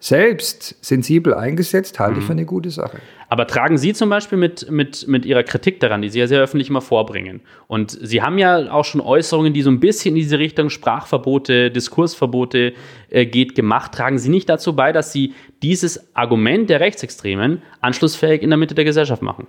selbst 0.00 0.76
sensibel 0.80 1.34
eingesetzt, 1.34 1.98
halte 1.98 2.14
mhm. 2.14 2.20
ich 2.20 2.26
für 2.26 2.32
eine 2.32 2.46
gute 2.46 2.70
Sache. 2.70 2.98
Aber 3.30 3.46
tragen 3.46 3.76
Sie 3.76 3.92
zum 3.92 4.08
Beispiel 4.08 4.38
mit, 4.38 4.70
mit, 4.70 5.06
mit 5.06 5.26
Ihrer 5.26 5.42
Kritik 5.42 5.80
daran, 5.80 6.00
die 6.00 6.08
Sie 6.08 6.18
ja 6.18 6.26
sehr 6.26 6.40
öffentlich 6.40 6.70
immer 6.70 6.80
vorbringen. 6.80 7.40
Und 7.66 7.90
Sie 7.90 8.22
haben 8.22 8.38
ja 8.38 8.72
auch 8.72 8.84
schon 8.84 9.02
Äußerungen, 9.02 9.52
die 9.52 9.62
so 9.62 9.70
ein 9.70 9.80
bisschen 9.80 10.16
in 10.16 10.22
diese 10.22 10.38
Richtung 10.38 10.70
Sprachverbote, 10.70 11.70
Diskursverbote 11.70 12.72
äh, 13.10 13.26
geht, 13.26 13.54
gemacht. 13.54 13.92
Tragen 13.92 14.18
Sie 14.18 14.30
nicht 14.30 14.48
dazu 14.48 14.74
bei, 14.74 14.92
dass 14.92 15.12
Sie 15.12 15.34
dieses 15.62 16.14
Argument 16.16 16.70
der 16.70 16.80
Rechtsextremen 16.80 17.62
anschlussfähig 17.80 18.42
in 18.42 18.48
der 18.48 18.56
Mitte 18.56 18.74
der 18.74 18.84
Gesellschaft 18.84 19.20
machen? 19.20 19.46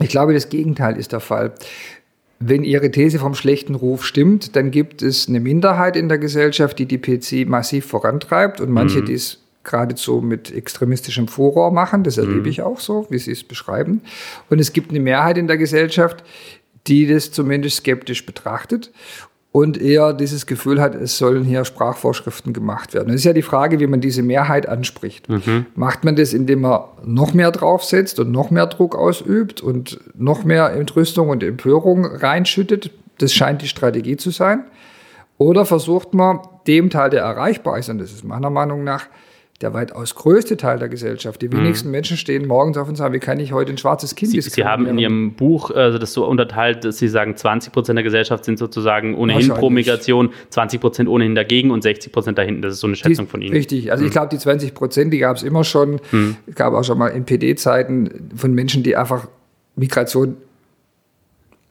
Ich 0.00 0.08
glaube, 0.08 0.32
das 0.32 0.48
Gegenteil 0.48 0.96
ist 0.96 1.12
der 1.12 1.20
Fall. 1.20 1.54
Wenn 2.38 2.64
Ihre 2.64 2.90
These 2.90 3.18
vom 3.18 3.34
schlechten 3.34 3.74
Ruf 3.74 4.04
stimmt, 4.04 4.56
dann 4.56 4.70
gibt 4.70 5.02
es 5.02 5.28
eine 5.28 5.40
Minderheit 5.40 5.96
in 5.96 6.08
der 6.08 6.18
Gesellschaft, 6.18 6.78
die 6.78 6.86
die 6.86 6.98
PC 6.98 7.48
massiv 7.48 7.86
vorantreibt 7.86 8.60
und 8.60 8.70
manche, 8.70 9.00
mhm. 9.00 9.06
die 9.06 9.14
es 9.14 9.45
geradezu 9.66 10.22
mit 10.22 10.52
extremistischem 10.52 11.28
Furor 11.28 11.70
machen. 11.70 12.04
Das 12.04 12.16
erlebe 12.16 12.40
mhm. 12.40 12.46
ich 12.46 12.62
auch 12.62 12.80
so, 12.80 13.06
wie 13.10 13.18
Sie 13.18 13.32
es 13.32 13.44
beschreiben. 13.44 14.00
Und 14.48 14.58
es 14.58 14.72
gibt 14.72 14.90
eine 14.90 15.00
Mehrheit 15.00 15.36
in 15.36 15.46
der 15.46 15.58
Gesellschaft, 15.58 16.24
die 16.86 17.06
das 17.06 17.32
zumindest 17.32 17.78
skeptisch 17.78 18.24
betrachtet 18.24 18.92
und 19.56 19.80
eher 19.80 20.12
dieses 20.12 20.44
Gefühl 20.44 20.82
hat, 20.82 20.94
es 20.94 21.16
sollen 21.16 21.42
hier 21.42 21.64
Sprachvorschriften 21.64 22.52
gemacht 22.52 22.92
werden. 22.92 23.08
Es 23.08 23.20
ist 23.20 23.24
ja 23.24 23.32
die 23.32 23.40
Frage, 23.40 23.80
wie 23.80 23.86
man 23.86 24.02
diese 24.02 24.22
Mehrheit 24.22 24.68
anspricht. 24.68 25.30
Mhm. 25.30 25.64
Macht 25.74 26.04
man 26.04 26.14
das, 26.14 26.34
indem 26.34 26.60
man 26.60 26.82
noch 27.06 27.32
mehr 27.32 27.50
draufsetzt 27.52 28.20
und 28.20 28.30
noch 28.30 28.50
mehr 28.50 28.66
Druck 28.66 28.94
ausübt 28.94 29.62
und 29.62 29.98
noch 30.14 30.44
mehr 30.44 30.74
Entrüstung 30.74 31.30
und 31.30 31.42
Empörung 31.42 32.04
reinschüttet? 32.04 32.90
Das 33.16 33.32
scheint 33.32 33.62
die 33.62 33.68
Strategie 33.68 34.18
zu 34.18 34.28
sein. 34.28 34.64
Oder 35.38 35.64
versucht 35.64 36.12
man 36.12 36.40
dem 36.66 36.90
Teil, 36.90 37.08
der 37.08 37.22
erreichbar 37.22 37.78
ist, 37.78 37.88
und 37.88 37.96
das 37.96 38.12
ist 38.12 38.24
meiner 38.24 38.50
Meinung 38.50 38.84
nach 38.84 39.06
der 39.62 39.72
weitaus 39.72 40.14
größte 40.14 40.56
Teil 40.56 40.78
der 40.78 40.88
Gesellschaft. 40.88 41.40
Die 41.40 41.50
wenigsten 41.50 41.88
mhm. 41.88 41.92
Menschen 41.92 42.16
stehen 42.16 42.46
morgens 42.46 42.76
auf 42.76 42.88
und 42.88 42.96
sagen, 42.96 43.14
wie 43.14 43.18
kann 43.18 43.40
ich 43.40 43.52
heute 43.52 43.72
ein 43.72 43.78
schwarzes 43.78 44.14
Kind 44.14 44.32
Sie, 44.32 44.40
Sie 44.40 44.64
haben 44.64 44.86
in 44.86 44.98
Ihrem 44.98 45.32
Buch 45.32 45.70
also 45.70 45.98
das 45.98 46.12
so 46.12 46.26
unterteilt, 46.26 46.84
dass 46.84 46.98
Sie 46.98 47.08
sagen, 47.08 47.36
20 47.36 47.72
Prozent 47.72 47.96
der 47.96 48.04
Gesellschaft 48.04 48.44
sind 48.44 48.58
sozusagen 48.58 49.14
ohnehin 49.14 49.48
pro 49.48 49.70
Migration, 49.70 50.30
20 50.50 50.80
Prozent 50.80 51.08
ohnehin 51.08 51.34
dagegen 51.34 51.70
und 51.70 51.82
60 51.82 52.12
Prozent 52.12 52.38
dahinten. 52.38 52.62
Das 52.62 52.74
ist 52.74 52.80
so 52.80 52.86
eine 52.86 52.96
Schätzung 52.96 53.26
die, 53.26 53.30
von 53.30 53.42
Ihnen. 53.42 53.54
Richtig. 53.54 53.90
Also 53.90 54.02
mhm. 54.02 54.08
ich 54.08 54.12
glaube, 54.12 54.28
die 54.28 54.38
20 54.38 54.74
Prozent, 54.74 55.12
die 55.12 55.18
gab 55.18 55.36
es 55.36 55.42
immer 55.42 55.64
schon. 55.64 56.00
Mhm. 56.12 56.36
Es 56.46 56.54
gab 56.54 56.74
auch 56.74 56.84
schon 56.84 56.98
mal 56.98 57.08
in 57.08 57.24
PD-Zeiten 57.24 58.30
von 58.36 58.52
Menschen, 58.52 58.82
die 58.82 58.96
einfach 58.96 59.28
Migration 59.76 60.36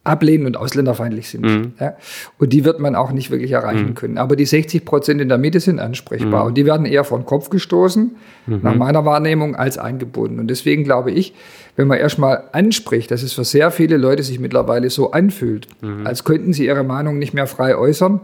ablehnen 0.06 0.46
und 0.46 0.56
ausländerfeindlich 0.56 1.30
sind. 1.30 1.46
Mhm. 1.46 1.74
Ja? 1.80 1.96
Und 2.38 2.54
die 2.54 2.64
wird 2.64 2.80
man 2.80 2.96
auch 2.96 3.12
nicht 3.12 3.32
wirklich 3.32 3.52
erreichen 3.52 3.90
mhm. 3.90 3.96
können. 3.96 4.18
Aber 4.18 4.36
die 4.36 4.46
60 4.46 4.86
Prozent 4.86 5.20
in 5.20 5.30
der 5.30 5.38
Mitte 5.38 5.60
sind 5.60 5.80
ansprechbar 5.80 6.44
mhm. 6.44 6.48
und 6.48 6.58
die 6.58 6.66
werden 6.66 6.86
eher 6.86 7.04
von 7.04 7.26
Kopf 7.26 7.50
gestoßen, 7.50 8.16
mhm. 8.46 8.60
nach 8.62 8.76
meiner 8.76 9.04
Wahrnehmung, 9.04 9.56
als 9.56 9.78
eingebunden. 9.78 10.40
Und 10.40 10.48
deswegen 10.48 10.84
glaube 10.84 11.12
ich, 11.12 11.34
wenn 11.76 11.88
man 11.88 11.98
erstmal 11.98 12.44
anspricht, 12.52 13.12
dass 13.12 13.24
es 13.24 13.34
für 13.34 13.44
sehr 13.44 13.72
viele 13.72 13.98
Leute 13.98 14.24
sich 14.24 14.40
mittlerweile 14.40 14.90
so 14.90 15.12
anfühlt, 15.12 15.68
mhm. 15.82 16.06
als 16.06 16.24
könnten 16.24 16.54
sie 16.54 16.66
ihre 16.68 16.84
Meinung 16.84 17.20
nicht 17.20 17.34
mehr 17.34 17.48
frei 17.48 17.76
äußern, 17.76 18.22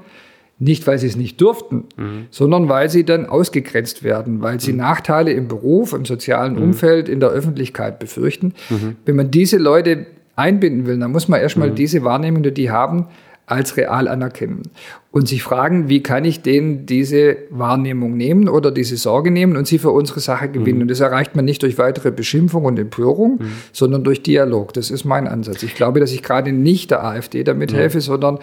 nicht, 0.62 0.86
weil 0.86 1.00
sie 1.00 1.08
es 1.08 1.16
nicht 1.16 1.42
durften, 1.42 1.86
mhm. 1.98 2.28
sondern 2.30 2.70
weil 2.70 2.88
sie 2.88 3.04
dann 3.04 3.26
ausgegrenzt 3.26 4.04
werden, 4.04 4.42
weil 4.42 4.60
sie 4.60 4.74
mhm. 4.74 4.78
Nachteile 4.78 5.32
im 5.32 5.48
Beruf, 5.48 5.94
im 5.94 6.06
sozialen 6.06 6.54
mhm. 6.56 6.62
Umfeld, 6.62 7.10
in 7.10 7.20
der 7.20 7.30
Öffentlichkeit 7.30 7.98
befürchten. 7.98 8.54
Mhm. 8.70 8.98
Wenn 9.04 9.16
man 9.16 9.32
diese 9.32 9.58
Leute 9.58 10.06
einbinden 10.36 10.86
will, 10.86 10.98
dann 11.00 11.12
muss 11.12 11.28
man 11.28 11.40
erstmal 11.40 11.72
mhm. 11.72 11.76
diese 11.76 12.04
Wahrnehmung, 12.04 12.44
die 12.44 12.54
die 12.54 12.72
haben, 12.72 13.08
als 13.52 13.76
real 13.76 14.08
anerkennen 14.08 14.64
und 15.12 15.28
sich 15.28 15.44
fragen, 15.44 15.90
wie 15.90 16.02
kann 16.02 16.24
ich 16.24 16.42
denen 16.42 16.86
diese 16.86 17.36
Wahrnehmung 17.50 18.16
nehmen 18.16 18.48
oder 18.48 18.72
diese 18.72 18.96
Sorge 18.96 19.30
nehmen 19.30 19.58
und 19.58 19.68
sie 19.68 19.78
für 19.78 19.92
unsere 19.92 20.22
Sache 20.22 20.48
gewinnen. 20.48 20.78
Mhm. 20.78 20.82
Und 20.84 20.92
das 20.92 21.02
erreicht 21.02 21.36
man 21.36 21.44
nicht 21.44 21.62
durch 21.62 21.78
weitere 21.78 22.12
Beschimpfung 22.12 22.64
und 22.64 22.80
Empörung, 22.80 23.40
mhm. 23.40 23.52
sondern 23.74 24.06
durch 24.06 24.24
Dialog. 24.24 24.74
Das 24.74 24.90
ist 24.90 25.04
mein 25.04 25.28
Ansatz. 25.28 25.64
Ich 25.64 25.76
glaube, 25.76 26.00
dass 26.00 26.14
ich 26.14 26.24
gerade 26.24 26.54
nicht 26.54 26.92
der 26.92 27.04
AfD 27.04 27.44
damit 27.44 27.74
mhm. 27.74 27.78
helfe, 27.78 28.00
sondern 28.00 28.40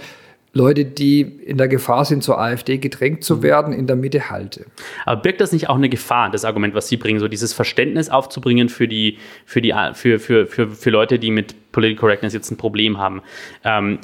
Leute, 0.52 0.84
die 0.84 1.20
in 1.20 1.58
der 1.58 1.68
Gefahr 1.68 2.04
sind, 2.04 2.22
zur 2.22 2.40
AfD 2.40 2.78
gedrängt 2.78 3.22
zu 3.22 3.36
mhm. 3.36 3.42
werden, 3.42 3.72
in 3.72 3.86
der 3.86 3.96
Mitte 3.96 4.30
halte. 4.30 4.66
Aber 5.04 5.20
birgt 5.20 5.40
das 5.40 5.52
nicht 5.52 5.68
auch 5.68 5.76
eine 5.76 5.88
Gefahr, 5.88 6.30
das 6.30 6.44
Argument, 6.44 6.74
was 6.74 6.88
Sie 6.88 6.96
bringen, 6.96 7.20
so 7.20 7.28
dieses 7.28 7.52
Verständnis 7.52 8.08
aufzubringen 8.08 8.68
für 8.68 8.88
die, 8.88 9.18
für 9.44 9.60
die, 9.60 9.74
für, 9.94 10.18
für, 10.18 10.46
für, 10.46 10.70
für 10.70 10.90
Leute, 10.90 11.18
die 11.18 11.30
mit 11.30 11.72
Political 11.72 12.00
Correctness 12.00 12.32
jetzt 12.32 12.50
ein 12.50 12.56
Problem 12.56 12.98
haben? 12.98 13.22
Ähm, 13.64 13.98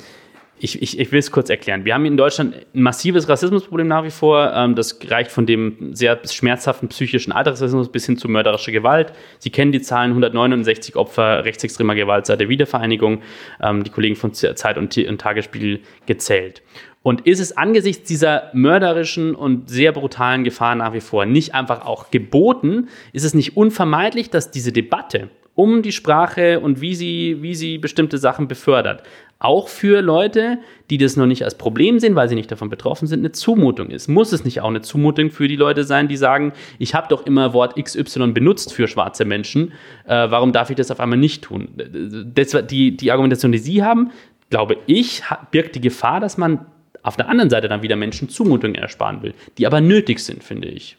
ich, 0.58 0.80
ich, 0.80 0.98
ich 0.98 1.12
will 1.12 1.18
es 1.18 1.30
kurz 1.30 1.50
erklären. 1.50 1.84
Wir 1.84 1.94
haben 1.94 2.04
in 2.06 2.16
Deutschland 2.16 2.54
ein 2.74 2.82
massives 2.82 3.28
Rassismusproblem 3.28 3.88
nach 3.88 4.04
wie 4.04 4.10
vor. 4.10 4.52
Ähm, 4.54 4.74
das 4.74 4.98
reicht 5.08 5.30
von 5.30 5.46
dem 5.46 5.94
sehr 5.94 6.18
schmerzhaften 6.30 6.88
psychischen 6.88 7.32
Alltagsrassismus 7.32 7.90
bis 7.90 8.06
hin 8.06 8.16
zu 8.16 8.28
mörderischer 8.28 8.72
Gewalt. 8.72 9.12
Sie 9.38 9.50
kennen 9.50 9.72
die 9.72 9.82
Zahlen, 9.82 10.10
169 10.10 10.96
Opfer 10.96 11.44
rechtsextremer 11.44 11.94
Gewalt 11.94 12.26
seit 12.26 12.40
der 12.40 12.48
Wiedervereinigung. 12.48 13.22
Ähm, 13.62 13.84
die 13.84 13.90
Kollegen 13.90 14.16
von 14.16 14.32
Zeit 14.32 14.78
und, 14.78 14.96
und 14.96 15.20
Tagesspiegel 15.20 15.80
gezählt. 16.06 16.62
Und 17.02 17.26
ist 17.26 17.40
es 17.40 17.54
angesichts 17.54 18.08
dieser 18.08 18.50
mörderischen 18.54 19.34
und 19.34 19.68
sehr 19.68 19.92
brutalen 19.92 20.42
Gefahr 20.42 20.74
nach 20.74 20.94
wie 20.94 21.02
vor 21.02 21.26
nicht 21.26 21.54
einfach 21.54 21.84
auch 21.84 22.10
geboten, 22.10 22.88
ist 23.12 23.24
es 23.24 23.34
nicht 23.34 23.58
unvermeidlich, 23.58 24.30
dass 24.30 24.50
diese 24.50 24.72
Debatte 24.72 25.28
um 25.54 25.82
die 25.82 25.92
Sprache 25.92 26.60
und 26.60 26.80
wie 26.80 26.94
sie, 26.94 27.38
wie 27.40 27.54
sie 27.54 27.78
bestimmte 27.78 28.18
Sachen 28.18 28.48
befördert, 28.48 29.02
auch 29.38 29.68
für 29.68 30.01
Leute, 30.01 30.59
die 30.90 30.99
das 30.99 31.16
noch 31.16 31.27
nicht 31.27 31.44
als 31.44 31.57
Problem 31.57 31.99
sehen, 31.99 32.14
weil 32.14 32.29
sie 32.29 32.35
nicht 32.35 32.51
davon 32.51 32.70
betroffen 32.70 33.07
sind, 33.07 33.20
eine 33.20 33.33
Zumutung 33.33 33.90
ist. 33.90 34.09
Muss 34.09 34.33
es 34.33 34.44
nicht 34.44 34.61
auch 34.61 34.68
eine 34.68 34.81
Zumutung 34.81 35.31
für 35.31 35.49
die 35.49 35.57
Leute 35.57 35.85
sein, 35.85 36.09
die 36.09 36.16
sagen, 36.16 36.53
ich 36.79 36.94
habe 36.94 37.09
doch 37.09 37.27
immer 37.27 37.53
Wort 37.53 37.77
XY 37.83 38.33
benutzt 38.33 38.73
für 38.73 38.88
schwarze 38.88 39.25
Menschen, 39.25 39.73
äh, 40.07 40.31
warum 40.31 40.53
darf 40.53 40.70
ich 40.70 40.77
das 40.77 40.90
auf 40.90 41.01
einmal 41.01 41.18
nicht 41.18 41.42
tun? 41.42 41.68
Das, 42.35 42.57
die, 42.68 42.97
die 42.97 43.11
Argumentation, 43.11 43.53
die 43.53 43.59
Sie 43.59 43.83
haben, 43.83 44.11
glaube 44.51 44.77
ich, 44.87 45.23
birgt 45.51 45.75
die 45.75 45.81
Gefahr, 45.81 46.20
dass 46.20 46.38
man 46.38 46.66
auf 47.03 47.16
der 47.16 47.29
anderen 47.29 47.51
Seite 47.51 47.68
dann 47.68 47.83
wieder 47.83 47.97
Menschen 47.97 48.29
Zumutungen 48.31 48.77
ersparen 48.77 49.23
will, 49.23 49.35
die 49.59 49.66
aber 49.66 49.81
nötig 49.81 50.20
sind, 50.20 50.42
finde 50.42 50.68
ich. 50.68 50.97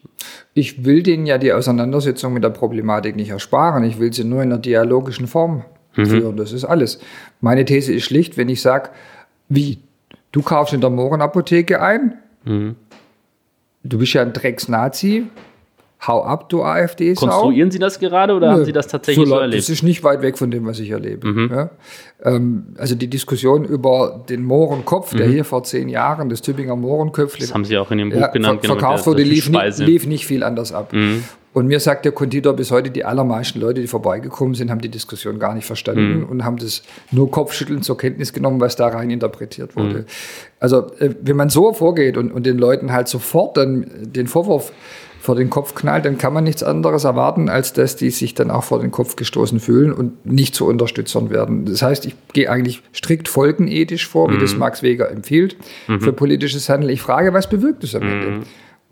Ich 0.54 0.86
will 0.86 1.02
denen 1.02 1.26
ja 1.26 1.38
die 1.38 1.52
Auseinandersetzung 1.52 2.34
mit 2.34 2.44
der 2.44 2.52
Problematik 2.52 3.16
nicht 3.16 3.30
ersparen. 3.30 3.84
Ich 3.84 4.00
will 4.00 4.14
sie 4.14 4.24
nur 4.24 4.44
in 4.44 4.52
einer 4.52 4.62
dialogischen 4.62 5.28
Form. 5.28 5.66
Führen. 5.96 6.38
Das 6.38 6.52
ist 6.52 6.66
alles. 6.66 7.00
Meine 7.42 7.64
These 7.66 7.94
ist 7.94 8.04
schlicht, 8.04 8.38
wenn 8.38 8.50
ich 8.50 8.62
sage, 8.62 8.90
wie, 9.50 9.80
du 10.32 10.42
kaufst 10.42 10.74
in 10.74 10.82
der 10.82 10.90
Mohrenapotheke 10.90 11.82
ein, 11.82 12.16
mhm. 12.44 12.76
du 13.84 13.98
bist 13.98 14.14
ja 14.14 14.22
ein 14.22 14.34
Drecks-Nazi, 14.34 15.28
hau 16.08 16.24
ab, 16.24 16.50
du 16.50 16.64
AfD. 16.64 17.14
-Sau. 17.14 17.28
Konstruieren 17.28 17.72
Sie 17.72 17.80
das 17.80 18.00
gerade 18.00 18.34
oder 18.34 18.48
Nö, 18.48 18.54
haben 18.54 18.66
Sie 18.66 18.74
das 18.74 18.88
tatsächlich 18.88 19.28
so, 19.28 19.36
so, 19.36 19.40
erlebt? 19.40 19.62
Das 19.62 19.70
ist 19.70 19.84
nicht 19.84 20.04
weit 20.04 20.22
weg 20.22 20.38
von 20.38 20.52
dem, 20.52 20.66
was 20.66 20.80
ich 20.80 20.90
erlebe. 20.90 21.28
Mhm. 21.28 21.52
Ja? 21.52 21.70
Ähm, 22.24 22.68
also 22.78 22.96
die 22.96 23.08
Diskussion 23.08 23.66
über 23.66 24.24
den 24.28 24.44
Mohrenkopf, 24.44 25.14
mhm. 25.14 25.18
der 25.18 25.28
hier 25.28 25.46
vor 25.46 25.64
zehn 25.64 25.90
Jahren, 25.90 26.30
das 26.30 26.42
Tübinger 26.42 26.76
Mohrenköpfle. 26.76 27.46
Das 27.46 27.54
haben 27.54 27.66
Sie 27.66 27.78
auch 27.78 27.92
in 27.92 28.00
Ihrem 28.00 28.10
Buch 28.10 28.20
ja, 28.20 28.28
genannt. 28.28 28.62
Ver 28.62 28.70
genau, 28.70 28.80
verkauft 28.80 29.08
wurde, 29.08 29.24
lief, 29.24 29.50
lief, 29.78 30.06
nicht 30.06 30.26
viel 30.28 30.44
anders 30.44 30.74
ab. 30.74 30.94
Und 31.56 31.68
mir 31.68 31.80
sagt 31.80 32.04
der 32.04 32.12
Konditor 32.12 32.52
bis 32.52 32.70
heute, 32.70 32.92
die 32.92 33.06
allermeisten 33.06 33.62
Leute, 33.62 33.80
die 33.80 33.88
vorbeigekommen 33.88 34.56
sind, 34.56 34.70
haben 34.70 34.82
die 34.82 34.90
Diskussion 34.90 35.40
gar 35.40 35.56
nicht 35.56 35.64
verstanden 35.64 36.20
mhm. 36.20 36.26
und 36.26 36.44
haben 36.44 36.58
das 36.58 36.84
nur 37.12 37.32
kopfschüttelnd 37.32 37.86
zur 37.86 37.98
Kenntnis 37.98 38.34
genommen, 38.34 38.60
was 38.60 38.76
da 38.76 38.90
rein 38.90 39.10
interpretiert 39.10 39.78
wurde. 39.78 40.00
Mhm. 40.00 40.06
Also, 40.60 40.92
äh, 41.00 41.16
wenn 41.22 41.38
man 41.38 41.48
so 41.48 41.72
vorgeht 41.72 42.18
und, 42.18 42.34
und 42.34 42.46
den 42.46 42.58
Leuten 42.58 42.92
halt 42.92 43.08
sofort 43.08 43.56
dann 43.56 43.86
den 44.02 44.28
Vorwurf 44.28 44.74
vor 45.22 45.36
den 45.36 45.50
Kopf 45.50 45.76
knallt, 45.76 46.04
dann 46.04 46.18
kann 46.18 46.34
man 46.34 46.44
nichts 46.44 46.62
anderes 46.62 47.06
erwarten, 47.06 47.48
als 47.48 47.72
dass 47.72 47.96
die 47.96 48.10
sich 48.10 48.34
dann 48.34 48.52
auch 48.52 48.66
vor 48.66 48.82
den 48.82 48.92
Kopf 48.92 49.16
gestoßen 49.16 49.62
fühlen 49.62 49.94
und 49.94 50.26
nicht 50.26 50.56
zu 50.56 50.68
Unterstützern 50.68 51.30
werden. 51.30 51.64
Das 51.64 51.82
heißt, 51.82 52.06
ich 52.06 52.16
gehe 52.34 52.52
eigentlich 52.52 52.84
strikt 52.94 53.30
folgenethisch 53.30 54.10
vor, 54.10 54.30
wie 54.30 54.36
mhm. 54.36 54.42
das 54.42 54.58
Max 54.58 54.84
Weger 54.84 55.10
empfiehlt, 55.10 55.56
mhm. 55.88 56.02
für 56.02 56.12
politisches 56.12 56.68
Handeln. 56.68 56.92
Ich 56.92 57.02
frage, 57.02 57.32
was 57.32 57.50
bewirkt 57.50 57.86
es 57.86 57.96
am 57.96 58.04
mhm. 58.04 58.44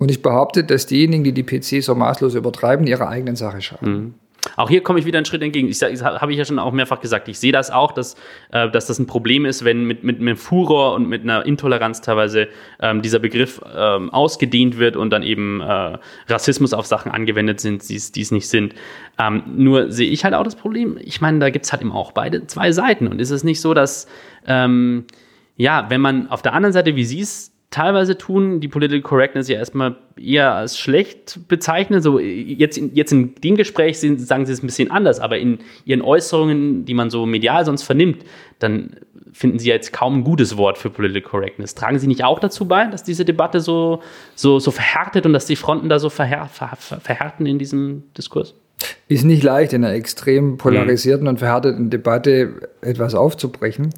Und 0.04 0.12
ich 0.12 0.22
behaupte, 0.22 0.66
dass 0.66 0.86
diejenigen, 0.86 1.24
die 1.24 1.32
die 1.32 1.44
PC 1.44 1.82
so 1.82 1.96
maßlos 1.96 2.36
übertreiben, 2.36 2.86
ihrer 2.86 3.08
eigenen 3.08 3.38
Sache 3.38 3.62
schaden. 3.62 3.94
Mhm. 3.94 4.14
Auch 4.58 4.70
hier 4.70 4.84
komme 4.84 5.00
ich 5.00 5.06
wieder 5.06 5.18
einen 5.18 5.24
Schritt 5.24 5.42
entgegen. 5.42 5.70
Ich, 5.70 5.82
ich 5.82 6.04
habe 6.04 6.30
ich 6.30 6.38
ja 6.38 6.44
schon 6.44 6.60
auch 6.60 6.74
mehrfach 6.74 7.00
gesagt. 7.00 7.30
Ich 7.30 7.40
sehe 7.40 7.54
das 7.54 7.72
auch, 7.72 7.94
dass, 7.94 8.16
äh, 8.52 8.70
dass 8.70 8.88
das 8.88 9.00
ein 9.00 9.08
Problem 9.08 9.46
ist, 9.46 9.64
wenn 9.64 9.86
mit, 9.86 10.04
mit, 10.04 10.20
mit 10.20 10.38
Furor 10.38 10.94
und 10.96 11.08
mit 11.08 11.24
einer 11.24 11.46
Intoleranz 11.46 12.02
teilweise 12.02 12.50
ähm, 12.82 13.02
dieser 13.02 13.20
Begriff 13.20 13.62
ähm, 13.74 14.10
ausgedehnt 14.10 14.78
wird 14.78 14.98
und 14.98 15.10
dann 15.12 15.24
eben 15.24 15.62
äh, 15.62 15.98
Rassismus 16.28 16.74
auf 16.74 16.86
Sachen 16.86 17.10
angewendet 17.10 17.62
sind, 17.62 17.88
die 17.88 17.96
es 17.96 18.32
nicht 18.32 18.50
sind. 18.50 18.76
Ähm, 19.18 19.44
nur 19.56 19.90
sehe 19.90 20.10
ich 20.10 20.26
halt 20.26 20.34
auch 20.34 20.44
das 20.44 20.58
Problem. 20.58 20.98
Ich 21.00 21.22
meine, 21.22 21.40
da 21.40 21.50
gibt 21.50 21.64
es 21.64 21.72
halt 21.72 21.82
eben 21.82 21.94
auch 21.94 22.12
beide 22.12 22.46
zwei 22.48 22.74
Seiten. 22.74 23.08
Und 23.08 23.22
ist 23.22 23.32
es 23.32 23.46
nicht 23.46 23.62
so, 23.62 23.74
dass 23.74 24.08
ähm, 24.48 25.06
ja, 25.56 25.86
wenn 25.88 26.02
man 26.02 26.30
auf 26.30 26.42
der 26.42 26.52
anderen 26.52 26.74
Seite, 26.74 26.98
wie 26.98 27.06
Sie 27.06 27.22
es 27.22 27.53
teilweise 27.74 28.18
tun, 28.18 28.60
die 28.60 28.68
Political 28.68 29.02
Correctness 29.02 29.48
ja 29.48 29.58
erstmal 29.58 29.96
eher 30.16 30.54
als 30.54 30.78
schlecht 30.78 31.40
bezeichnen. 31.48 32.02
So 32.02 32.20
jetzt, 32.20 32.80
jetzt 32.94 33.12
in 33.12 33.34
dem 33.36 33.56
Gespräch 33.58 34.00
sind, 34.00 34.22
sagen 34.22 34.46
sie 34.46 34.54
es 34.54 34.62
ein 34.62 34.68
bisschen 34.68 34.92
anders, 34.92 35.20
aber 35.20 35.40
in 35.40 35.58
ihren 35.84 36.02
Äußerungen, 36.02 36.86
die 36.86 36.94
man 36.94 37.10
so 37.10 37.26
medial 37.26 37.66
sonst 37.66 37.82
vernimmt, 37.82 38.24
dann 38.60 38.92
finden 39.34 39.58
sie 39.58 39.70
jetzt 39.70 39.92
kaum 39.92 40.20
ein 40.20 40.24
gutes 40.24 40.56
Wort 40.56 40.78
für 40.78 40.92
Political 40.92 41.28
Correctness. 41.28 41.74
Tragen 41.74 41.98
sie 41.98 42.06
nicht 42.06 42.24
auch 42.24 42.40
dazu 42.40 42.68
bei, 42.68 42.86
dass 42.86 43.04
diese 43.04 43.26
Debatte 43.26 43.60
so, 43.60 44.04
so, 44.36 44.60
so 44.60 44.70
verhärtet 44.70 45.26
und 45.26 45.34
dass 45.34 45.48
die 45.48 45.56
Fronten 45.56 45.90
da 45.90 45.98
so 45.98 46.12
verhär, 46.12 46.46
ver, 46.46 46.74
ver, 46.78 47.00
verhärten 47.00 47.48
in 47.48 47.58
diesem 47.58 48.04
Diskurs? 48.16 48.54
Ist 49.08 49.24
nicht 49.24 49.42
leicht, 49.42 49.74
in 49.74 49.84
einer 49.84 49.96
extrem 49.96 50.58
polarisierten 50.58 51.24
mhm. 51.24 51.30
und 51.30 51.38
verhärteten 51.40 51.90
Debatte 51.90 52.70
etwas 52.82 53.16
aufzubrechen. 53.16 53.90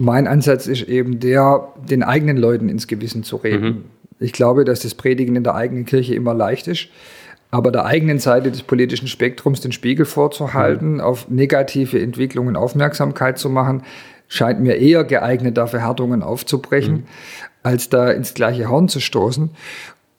Mein 0.00 0.26
Ansatz 0.26 0.66
ist 0.66 0.88
eben 0.88 1.20
der, 1.20 1.68
den 1.88 2.02
eigenen 2.02 2.38
Leuten 2.38 2.70
ins 2.70 2.86
Gewissen 2.86 3.22
zu 3.22 3.36
reden. 3.36 3.64
Mhm. 3.64 3.84
Ich 4.18 4.32
glaube, 4.32 4.64
dass 4.64 4.80
das 4.80 4.94
Predigen 4.94 5.36
in 5.36 5.44
der 5.44 5.54
eigenen 5.54 5.84
Kirche 5.84 6.14
immer 6.14 6.32
leicht 6.32 6.68
ist. 6.68 6.88
Aber 7.50 7.70
der 7.70 7.84
eigenen 7.84 8.18
Seite 8.18 8.50
des 8.50 8.62
politischen 8.62 9.08
Spektrums 9.08 9.60
den 9.60 9.72
Spiegel 9.72 10.06
vorzuhalten, 10.06 10.94
mhm. 10.94 11.00
auf 11.00 11.28
negative 11.28 12.00
Entwicklungen 12.00 12.56
Aufmerksamkeit 12.56 13.38
zu 13.38 13.50
machen, 13.50 13.82
scheint 14.26 14.60
mir 14.60 14.76
eher 14.76 15.04
geeignet, 15.04 15.58
da 15.58 15.66
Verhärtungen 15.66 16.22
aufzubrechen, 16.22 16.94
mhm. 16.94 17.04
als 17.62 17.90
da 17.90 18.10
ins 18.10 18.32
gleiche 18.32 18.70
Horn 18.70 18.88
zu 18.88 19.00
stoßen. 19.00 19.50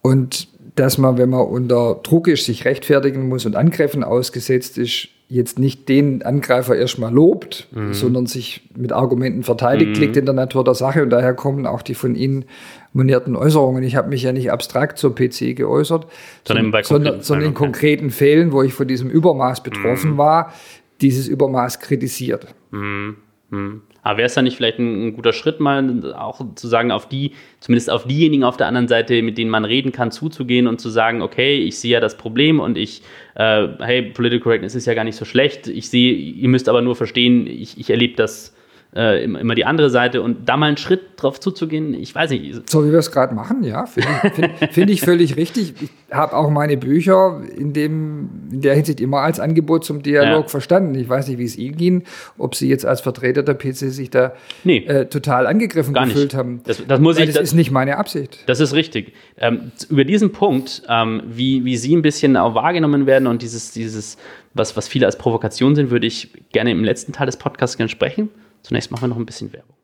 Und 0.04 0.48
dass 0.76 1.00
man, 1.00 1.18
wenn 1.18 1.32
man 1.32 1.48
unter 1.48 2.00
Druck 2.04 2.28
ist, 2.28 2.46
sich 2.46 2.66
rechtfertigen 2.66 3.28
muss 3.30 3.48
und 3.48 3.56
Angriffen 3.56 4.04
ausgesetzt 4.04 4.78
ist, 4.78 5.08
jetzt 5.32 5.60
nicht 5.60 5.88
den 5.88 6.24
Angreifer 6.24 6.76
erstmal 6.76 7.14
lobt, 7.14 7.70
mhm. 7.72 7.94
sondern 7.94 8.26
sich 8.26 8.70
mit 8.76 8.92
Argumenten 8.92 9.44
verteidigt, 9.44 9.96
mhm. 9.96 10.02
liegt 10.02 10.18
in 10.18 10.26
der 10.26 10.34
Natur 10.34 10.66
der 10.66 10.74
Sache 10.74 11.04
und 11.04 11.10
daher 11.10 11.34
kommen 11.34 11.66
auch 11.66 11.82
die 11.82 11.94
von 11.94 12.16
Ihnen 12.16 12.44
monierten 12.92 13.38
Äußerungen. 13.38 13.82
Ich 13.84 13.96
habe 13.96 14.10
mich 14.10 14.24
ja 14.24 14.34
nicht 14.34 14.52
abstrakt 14.52 14.98
zur 14.98 15.16
PC 15.16 15.56
geäußert, 15.56 16.06
sondern, 16.44 16.84
sondern, 16.84 17.22
sondern 17.22 17.48
in 17.48 17.54
konkreten 17.54 18.10
Fällen, 18.10 18.52
wo 18.52 18.62
ich 18.62 18.74
von 18.74 18.90
diesem 18.90 19.10
Übermaß 19.10 19.64
betroffen 19.64 20.12
mhm. 20.12 20.18
war, 20.18 20.54
dieses 21.00 21.30
Übermaß 21.30 21.80
kritisiert. 21.80 22.54
Mhm. 22.72 23.16
Mhm. 23.52 23.82
Aber 24.02 24.18
wäre 24.18 24.26
es 24.26 24.34
dann 24.34 24.46
nicht 24.46 24.58
vielleicht 24.58 24.80
ein, 24.80 25.08
ein, 25.08 25.14
guter 25.14 25.34
Schritt, 25.34 25.60
mal 25.60 26.16
auch 26.16 26.42
zu 26.56 26.68
sagen, 26.68 26.92
auf 26.92 27.08
die, 27.08 27.34
zumindest 27.60 27.92
auf 27.92 28.06
diejenigen 28.06 28.44
auf 28.44 28.58
der 28.58 28.66
anderen 28.66 28.88
Seite, 28.88 29.22
mit 29.22 29.38
denen 29.38 29.52
man 29.52 29.66
reden 29.66 29.92
kann, 29.92 30.10
zuzugehen 30.10 30.68
und 30.68 30.82
zu 30.82 30.90
sagen, 30.90 31.22
okay, 31.22 31.58
ich 31.58 31.78
sehe 31.78 31.92
ja 31.92 32.00
das 32.00 32.18
Problem 32.18 32.60
und 32.60 32.78
ich, 32.78 33.04
äh, 33.36 33.68
hey, 33.80 34.02
Political 34.04 34.42
Correctness 34.42 34.74
ist 34.74 34.88
ja 34.88 34.96
gar 34.96 35.04
nicht 35.04 35.18
so 35.18 35.26
schlecht. 35.26 35.68
Ich 35.68 35.90
sehe, 35.90 36.14
ihr 36.14 36.50
müsst 36.50 36.68
aber 36.68 36.82
nur 36.82 36.96
verstehen, 36.96 37.46
ich, 37.46 37.78
ich 37.78 37.90
erlebe 37.92 38.16
das 38.16 38.56
äh, 38.96 39.24
immer 39.24 39.56
die 39.56 39.66
andere 39.66 39.90
Seite 39.90 40.22
und 40.22 40.50
da 40.50 40.58
mal 40.58 40.68
einen 40.68 40.78
Schritt 40.78 41.02
drauf 41.16 41.40
zuzugehen, 41.40 41.94
ich 41.94 42.14
weiß 42.14 42.32
nicht. 42.32 42.70
So 42.70 42.86
wie 42.86 42.92
wir 42.92 43.00
es 43.00 43.12
gerade 43.12 43.34
machen, 43.34 43.64
ja, 43.64 43.86
finde 43.86 44.10
ich, 44.24 44.34
find, 44.34 44.74
find 44.74 44.90
ich 44.90 45.02
völlig 45.02 45.38
richtig. 45.38 45.74
Ich 45.82 45.90
habe 46.12 46.36
auch 46.36 46.50
meine 46.50 46.76
Bücher 46.76 47.42
in, 47.56 47.72
dem, 47.72 48.30
in 48.52 48.62
der 48.62 48.76
Hinsicht 48.76 49.00
immer 49.00 49.20
als 49.20 49.40
Angebot 49.40 49.86
zum 49.86 50.04
Dialog 50.04 50.44
ja. 50.44 50.48
verstanden. 50.50 50.96
Ich 50.96 51.08
weiß 51.08 51.30
nicht, 51.30 51.38
wie 51.38 51.46
es 51.46 51.58
Ihnen 51.58 51.78
ging, 51.78 52.04
ob 52.38 52.56
Sie 52.56 52.68
jetzt 52.68 52.86
als 52.86 53.00
Vertreter 53.00 53.44
der 53.44 53.54
PC 53.54 53.76
sich 53.76 54.10
da 54.10 54.34
nee, 54.66 54.80
äh, 54.80 55.06
total 55.06 55.48
angegriffen 55.48 55.94
gefühlt 55.94 56.16
nicht. 56.16 56.36
haben. 56.36 56.62
Das, 56.66 56.86
das 56.86 57.00
muss 57.00 57.18
ich, 57.18 57.28
das, 57.28 57.36
das, 57.36 57.44
ist 57.44 57.54
nicht 57.54 57.72
meine 57.72 57.98
Absicht. 57.98 58.44
Das 58.48 58.60
ist 58.60 58.74
richtig. 58.74 59.14
Ähm, 59.38 59.72
über 59.90 60.04
diesen 60.04 60.34
Punkt, 60.34 60.84
ähm, 60.90 61.24
wie, 61.28 61.64
wie 61.64 61.78
Sie 61.78 61.96
ein 61.96 62.02
bisschen 62.02 62.36
auch 62.36 62.56
wahrgenommen 62.56 63.06
werden 63.06 63.28
und 63.28 63.42
dieses, 63.42 63.72
dieses 63.72 64.18
was, 64.54 64.76
was 64.76 64.88
viele 64.88 65.06
als 65.06 65.18
Provokation 65.18 65.76
sind, 65.76 65.92
würde 65.92 66.08
ich 66.08 66.30
gerne 66.52 66.72
im 66.72 66.84
letzten 66.84 67.14
Teil 67.14 67.26
des 67.26 67.38
Podcasts 67.38 67.78
gerne 67.78 67.90
sprechen. 67.90 68.30
Zunächst 68.64 68.92
machen 68.92 69.04
wir 69.04 69.08
noch 69.10 69.18
ein 69.18 69.26
bisschen 69.26 69.52
Werbung. 69.54 69.76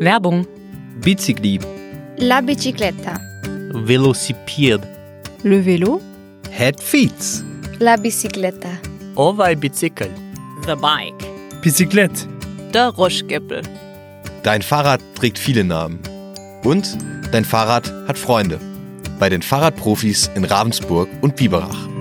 Werbung. 0.00 0.46
Bicicli. 1.00 1.58
La 2.18 2.40
bicicletta. 2.40 3.20
Velocipede. 3.72 4.86
Le 5.42 5.64
vélo. 5.64 6.00
Head 6.50 6.80
feet. 6.80 7.44
La 7.80 7.96
bicicletta. 7.96 8.68
Ovai 9.16 9.56
bicycle. 9.56 10.10
The 10.66 10.76
bike. 10.76 11.24
Bicyclette. 11.62 12.28
Der 12.72 12.88
Roschgeppel. 12.88 13.62
Dein 14.42 14.62
Fahrrad 14.62 15.00
trägt 15.14 15.38
viele 15.38 15.64
Namen. 15.64 15.98
Und 16.62 16.96
dein 17.32 17.44
Fahrrad 17.44 17.92
hat 18.06 18.18
Freunde. 18.18 18.60
Bei 19.18 19.28
den 19.28 19.42
Fahrradprofis 19.42 20.30
in 20.34 20.44
Ravensburg 20.44 21.08
und 21.22 21.36
Biberach. 21.36 21.93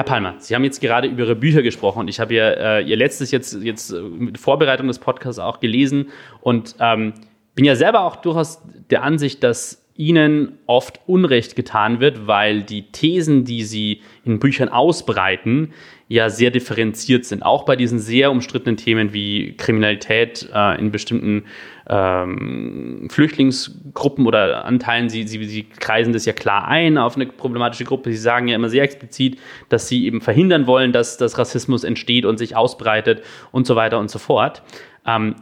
Herr 0.00 0.04
Palmer, 0.04 0.36
Sie 0.38 0.54
haben 0.54 0.64
jetzt 0.64 0.80
gerade 0.80 1.08
über 1.08 1.24
Ihre 1.24 1.36
Bücher 1.36 1.60
gesprochen. 1.60 1.98
Und 1.98 2.08
ich 2.08 2.20
habe 2.20 2.32
ja 2.32 2.78
äh, 2.78 2.82
Ihr 2.82 2.96
letztes 2.96 3.30
jetzt, 3.32 3.52
jetzt 3.62 3.90
äh, 3.90 4.00
mit 4.00 4.38
Vorbereitung 4.38 4.88
des 4.88 4.98
Podcasts 4.98 5.38
auch 5.38 5.60
gelesen. 5.60 6.08
Und 6.40 6.74
ähm, 6.80 7.12
bin 7.54 7.66
ja 7.66 7.76
selber 7.76 8.00
auch 8.04 8.16
durchaus 8.16 8.62
der 8.88 9.02
Ansicht, 9.02 9.44
dass 9.44 9.79
ihnen 10.00 10.58
oft 10.64 10.98
Unrecht 11.06 11.56
getan 11.56 12.00
wird, 12.00 12.26
weil 12.26 12.62
die 12.62 12.90
Thesen, 12.90 13.44
die 13.44 13.64
sie 13.64 14.00
in 14.24 14.38
Büchern 14.38 14.70
ausbreiten, 14.70 15.74
ja 16.08 16.30
sehr 16.30 16.50
differenziert 16.50 17.26
sind. 17.26 17.42
Auch 17.42 17.66
bei 17.66 17.76
diesen 17.76 17.98
sehr 17.98 18.30
umstrittenen 18.30 18.78
Themen 18.78 19.12
wie 19.12 19.54
Kriminalität 19.58 20.48
äh, 20.54 20.80
in 20.80 20.90
bestimmten 20.90 21.44
ähm, 21.86 23.08
Flüchtlingsgruppen 23.10 24.26
oder 24.26 24.64
Anteilen. 24.64 25.10
Sie, 25.10 25.28
sie, 25.28 25.44
sie 25.44 25.64
kreisen 25.64 26.14
das 26.14 26.24
ja 26.24 26.32
klar 26.32 26.66
ein 26.66 26.96
auf 26.96 27.16
eine 27.16 27.26
problematische 27.26 27.84
Gruppe. 27.84 28.10
Sie 28.10 28.16
sagen 28.16 28.48
ja 28.48 28.56
immer 28.56 28.70
sehr 28.70 28.84
explizit, 28.84 29.38
dass 29.68 29.86
sie 29.86 30.06
eben 30.06 30.22
verhindern 30.22 30.66
wollen, 30.66 30.92
dass, 30.92 31.18
dass 31.18 31.36
Rassismus 31.36 31.84
entsteht 31.84 32.24
und 32.24 32.38
sich 32.38 32.56
ausbreitet 32.56 33.22
und 33.52 33.66
so 33.66 33.76
weiter 33.76 33.98
und 33.98 34.10
so 34.10 34.18
fort. 34.18 34.62
Ähm, 35.06 35.36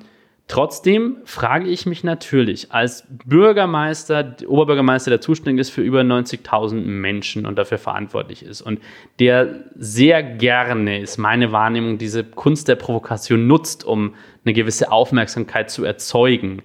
Trotzdem 0.48 1.18
frage 1.24 1.68
ich 1.68 1.84
mich 1.84 2.04
natürlich 2.04 2.72
als 2.72 3.04
Bürgermeister, 3.26 4.34
Oberbürgermeister, 4.46 5.10
der 5.10 5.20
zuständig 5.20 5.60
ist 5.60 5.70
für 5.70 5.82
über 5.82 6.00
90.000 6.00 6.74
Menschen 6.74 7.44
und 7.44 7.56
dafür 7.56 7.76
verantwortlich 7.76 8.42
ist 8.42 8.62
und 8.62 8.80
der 9.18 9.60
sehr 9.76 10.22
gerne, 10.22 11.00
ist 11.00 11.18
meine 11.18 11.52
Wahrnehmung, 11.52 11.98
diese 11.98 12.24
Kunst 12.24 12.66
der 12.66 12.76
Provokation 12.76 13.46
nutzt, 13.46 13.84
um 13.84 14.14
eine 14.46 14.54
gewisse 14.54 14.90
Aufmerksamkeit 14.90 15.70
zu 15.70 15.84
erzeugen. 15.84 16.62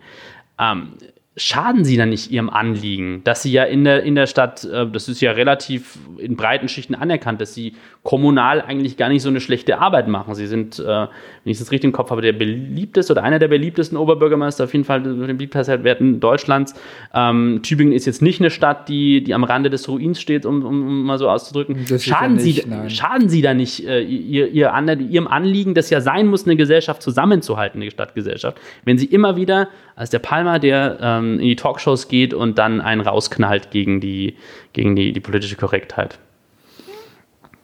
Ähm, 0.57 0.93
schaden 1.35 1.83
sie 1.83 1.97
dann 1.97 2.09
nicht 2.09 2.29
ihrem 2.29 2.49
Anliegen, 2.49 3.21
dass 3.23 3.41
sie 3.41 3.51
ja 3.51 3.63
in 3.63 3.83
der, 3.83 4.03
in 4.03 4.13
der 4.13 4.27
Stadt, 4.27 4.63
äh, 4.65 4.85
das 4.87 5.09
ist 5.09 5.19
ja 5.19 5.31
relativ 5.31 5.97
in 6.17 6.35
breiten 6.35 6.67
Schichten 6.67 6.93
anerkannt, 6.93 7.41
dass 7.41 7.55
sie 7.55 7.73
kommunal 8.03 8.61
eigentlich 8.61 8.97
gar 8.97 9.09
nicht 9.09 9.23
so 9.23 9.29
eine 9.29 9.39
schlechte 9.41 9.79
Arbeit 9.79 10.07
machen. 10.07 10.35
Sie 10.35 10.45
sind, 10.45 10.77
äh, 10.77 10.83
wenn 10.85 11.09
ich 11.45 11.57
das 11.57 11.71
richtig 11.71 11.87
im 11.87 11.91
Kopf 11.91 12.11
habe, 12.11 12.21
der 12.21 12.33
beliebteste 12.33 13.13
oder 13.13 13.23
einer 13.23 13.39
der 13.39 13.47
beliebtesten 13.47 13.97
Oberbürgermeister, 13.97 14.65
auf 14.65 14.73
jeden 14.73 14.85
Fall 14.85 15.01
den 15.01 15.37
Beliebtheitswerten 15.37 16.19
Deutschlands. 16.19 16.75
Ähm, 17.15 17.61
Tübingen 17.63 17.93
ist 17.93 18.05
jetzt 18.05 18.21
nicht 18.21 18.39
eine 18.39 18.51
Stadt, 18.51 18.87
die, 18.87 19.23
die 19.23 19.33
am 19.33 19.43
Rande 19.43 19.71
des 19.71 19.87
Ruins 19.89 20.21
steht, 20.21 20.45
um, 20.45 20.63
um, 20.63 21.03
mal 21.03 21.17
so 21.17 21.29
auszudrücken. 21.29 21.87
Schaden, 21.97 22.35
nicht, 22.35 22.63
sie, 22.63 22.89
schaden 22.89 23.29
Sie 23.29 23.41
da 23.41 23.55
nicht 23.55 23.87
äh, 23.87 24.01
ihr, 24.01 24.49
ihr, 24.49 24.71
Ihrem 25.09 25.27
Anliegen, 25.27 25.73
das 25.73 25.89
ja 25.89 25.99
sein 26.01 26.27
muss, 26.27 26.45
eine 26.45 26.57
Gesellschaft 26.57 27.01
zusammenzuhalten, 27.01 27.81
eine 27.81 27.89
Stadtgesellschaft, 27.89 28.59
wenn 28.85 28.99
Sie 28.99 29.05
immer 29.05 29.35
wieder 29.35 29.69
als 29.95 30.09
der 30.09 30.19
Palmer, 30.19 30.59
der 30.59 30.97
ähm, 31.23 31.39
in 31.39 31.47
die 31.47 31.55
Talkshows 31.55 32.07
geht 32.07 32.33
und 32.33 32.57
dann 32.57 32.81
einen 32.81 33.01
rausknallt 33.01 33.71
gegen 33.71 33.99
die, 33.99 34.35
gegen 34.73 34.95
die, 34.95 35.13
die 35.13 35.19
politische 35.19 35.55
Korrektheit? 35.55 36.19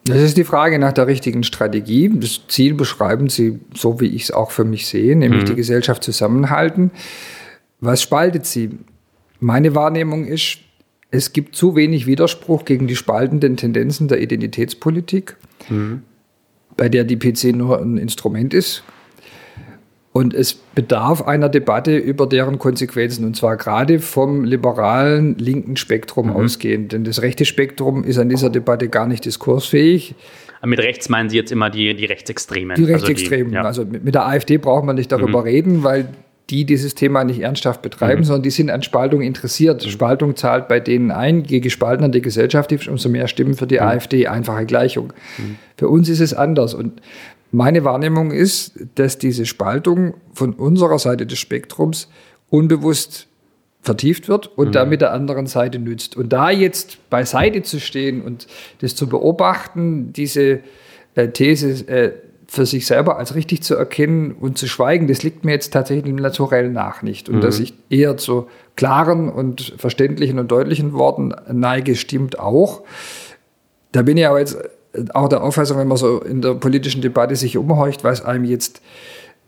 Das 0.06 0.22
ist 0.22 0.38
die 0.38 0.44
Frage 0.44 0.80
nach 0.80 0.94
der 0.94 1.08
richtigen 1.08 1.44
Strategie. 1.44 2.10
Das 2.12 2.48
Ziel 2.48 2.74
beschreiben 2.74 3.30
Sie 3.30 3.60
so, 3.76 4.00
wie 4.00 4.08
ich 4.08 4.24
es 4.24 4.32
auch 4.32 4.52
für 4.52 4.64
mich 4.64 4.88
sehe, 4.88 5.16
nämlich 5.16 5.44
mhm. 5.44 5.48
die 5.48 5.56
Gesellschaft 5.56 6.04
zusammenhalten. 6.04 6.92
Was 7.80 8.02
spaltet 8.02 8.46
sie? 8.46 8.72
Meine 9.40 9.76
Wahrnehmung 9.76 10.26
ist, 10.26 10.60
es 11.12 11.34
gibt 11.34 11.56
zu 11.56 11.76
wenig 11.76 12.08
Widerspruch 12.08 12.66
gegen 12.66 12.88
die 12.88 12.96
spaltenden 12.96 13.58
Tendenzen 13.58 14.08
der 14.08 14.22
Identitätspolitik, 14.22 15.38
mhm. 15.70 16.04
bei 16.76 16.90
der 16.90 17.04
die 17.04 17.18
PC 17.18 17.56
nur 17.56 17.82
ein 17.82 17.98
Instrument 17.98 18.54
ist. 18.54 18.84
Und 20.12 20.34
es 20.34 20.54
bedarf 20.54 21.22
einer 21.22 21.50
Debatte 21.50 21.96
über 21.96 22.26
deren 22.26 22.58
Konsequenzen, 22.58 23.26
und 23.26 23.36
zwar 23.36 23.58
gerade 23.58 24.00
vom 24.00 24.44
liberalen 24.44 25.38
linken 25.38 25.78
Spektrum 25.78 26.28
mhm. 26.28 26.36
ausgehend. 26.36 26.94
Denn 26.94 27.04
das 27.04 27.22
rechte 27.22 27.46
Spektrum 27.46 28.04
ist 28.04 28.18
an 28.18 28.28
dieser 28.28 28.50
Debatte 28.50 28.90
gar 28.90 29.08
nicht 29.08 29.26
diskursfähig. 29.26 30.16
Mit 30.66 30.80
rechts 30.80 31.10
meinen 31.10 31.30
Sie 31.30 31.38
jetzt 31.38 31.52
immer 31.52 31.70
die, 31.70 31.94
die 31.94 32.06
Rechtsextremen? 32.06 32.76
Die 32.76 32.84
Rechtsextremen. 32.84 33.56
Also, 33.56 33.84
die, 33.84 33.92
ja. 33.92 33.96
also 33.98 34.04
mit 34.04 34.16
der 34.16 34.26
AfD 34.26 34.58
braucht 34.58 34.84
man 34.84 34.96
nicht 34.96 35.12
darüber 35.12 35.42
mhm. 35.42 35.48
reden, 35.48 35.84
weil 35.84 36.10
die 36.50 36.66
dieses 36.66 36.96
Thema 36.96 37.24
nicht 37.24 37.42
ernsthaft 37.42 37.82
betreiben, 37.82 38.22
mhm. 38.22 38.26
sondern 38.26 38.44
die 38.44 38.50
sind 38.50 38.70
an 38.72 38.82
Spaltung 38.82 39.22
interessiert. 39.22 39.86
Mhm. 39.86 39.90
Spaltung 39.90 40.36
zahlt 40.36 40.68
bei 40.68 40.80
denen 40.80 41.12
ein. 41.12 41.44
Je 41.44 41.60
gespaltener 41.60 42.10
die 42.10 42.22
Gesellschaft 42.22 42.72
ist, 42.72 42.88
umso 42.88 43.10
mehr 43.10 43.28
Stimmen 43.28 43.54
für 43.54 43.68
die 43.68 43.76
mhm. 43.76 43.84
AfD. 43.84 44.28
Einfache 44.28 44.66
Gleichung. 44.66 45.14
Mhm. 45.38 45.58
Für 45.78 45.88
uns 45.88 46.10
ist 46.10 46.20
es 46.20 46.34
anders. 46.34 46.74
Und 46.74 47.02
meine 47.52 47.84
Wahrnehmung 47.84 48.32
ist, 48.32 48.74
dass 48.96 49.18
diese 49.18 49.46
Spaltung 49.46 50.16
von 50.34 50.54
unserer 50.54 51.00
Seite 51.00 51.26
des 51.26 51.40
Spektrums 51.40 52.10
unbewusst 52.50 53.28
vertieft 53.82 54.28
wird 54.28 54.48
und 54.58 54.70
mhm. 54.70 54.72
damit 54.74 55.02
der 55.02 55.14
anderen 55.14 55.48
Seite 55.48 55.80
nützt. 55.80 56.18
Und 56.18 56.34
da 56.34 56.50
jetzt 56.50 57.10
beiseite 57.10 57.64
zu 57.64 57.80
stehen 57.80 58.22
und 58.22 58.48
das 58.82 58.96
zu 58.96 59.08
beobachten, 59.08 60.12
diese 60.14 60.60
äh, 61.16 61.30
These 61.30 61.88
äh, 61.88 62.12
für 62.48 62.66
sich 62.66 62.88
selber 62.88 63.18
als 63.18 63.36
richtig 63.36 63.62
zu 63.62 63.76
erkennen 63.76 64.32
und 64.32 64.58
zu 64.58 64.68
schweigen, 64.68 65.08
das 65.08 65.22
liegt 65.22 65.46
mir 65.46 65.52
jetzt 65.52 65.72
tatsächlich 65.72 66.14
naturell 66.14 66.70
nach 66.70 67.04
nicht. 67.04 67.30
Und 67.30 67.38
mhm. 67.38 67.42
dass 67.42 67.60
ich 67.60 67.74
eher 67.90 68.18
zu 68.18 68.48
klaren 68.76 69.30
und 69.30 69.74
verständlichen 69.78 70.40
und 70.40 70.52
deutlichen 70.52 70.94
Worten 70.94 71.34
neige, 71.52 71.96
stimmt 71.96 72.40
auch. 72.40 72.82
Da 73.92 74.02
bin 74.02 74.18
ich 74.18 74.28
aber 74.28 74.40
jetzt 74.40 74.58
auch 75.14 75.30
der 75.30 75.44
Auffassung, 75.44 75.78
wenn 75.78 75.88
man 75.88 75.98
so 75.98 76.20
in 76.20 76.42
der 76.42 76.56
politischen 76.56 77.02
Debatte 77.02 77.36
sich 77.36 77.58
umhorcht, 77.58 78.04
was 78.04 78.24
einem 78.24 78.46
jetzt 78.46 78.82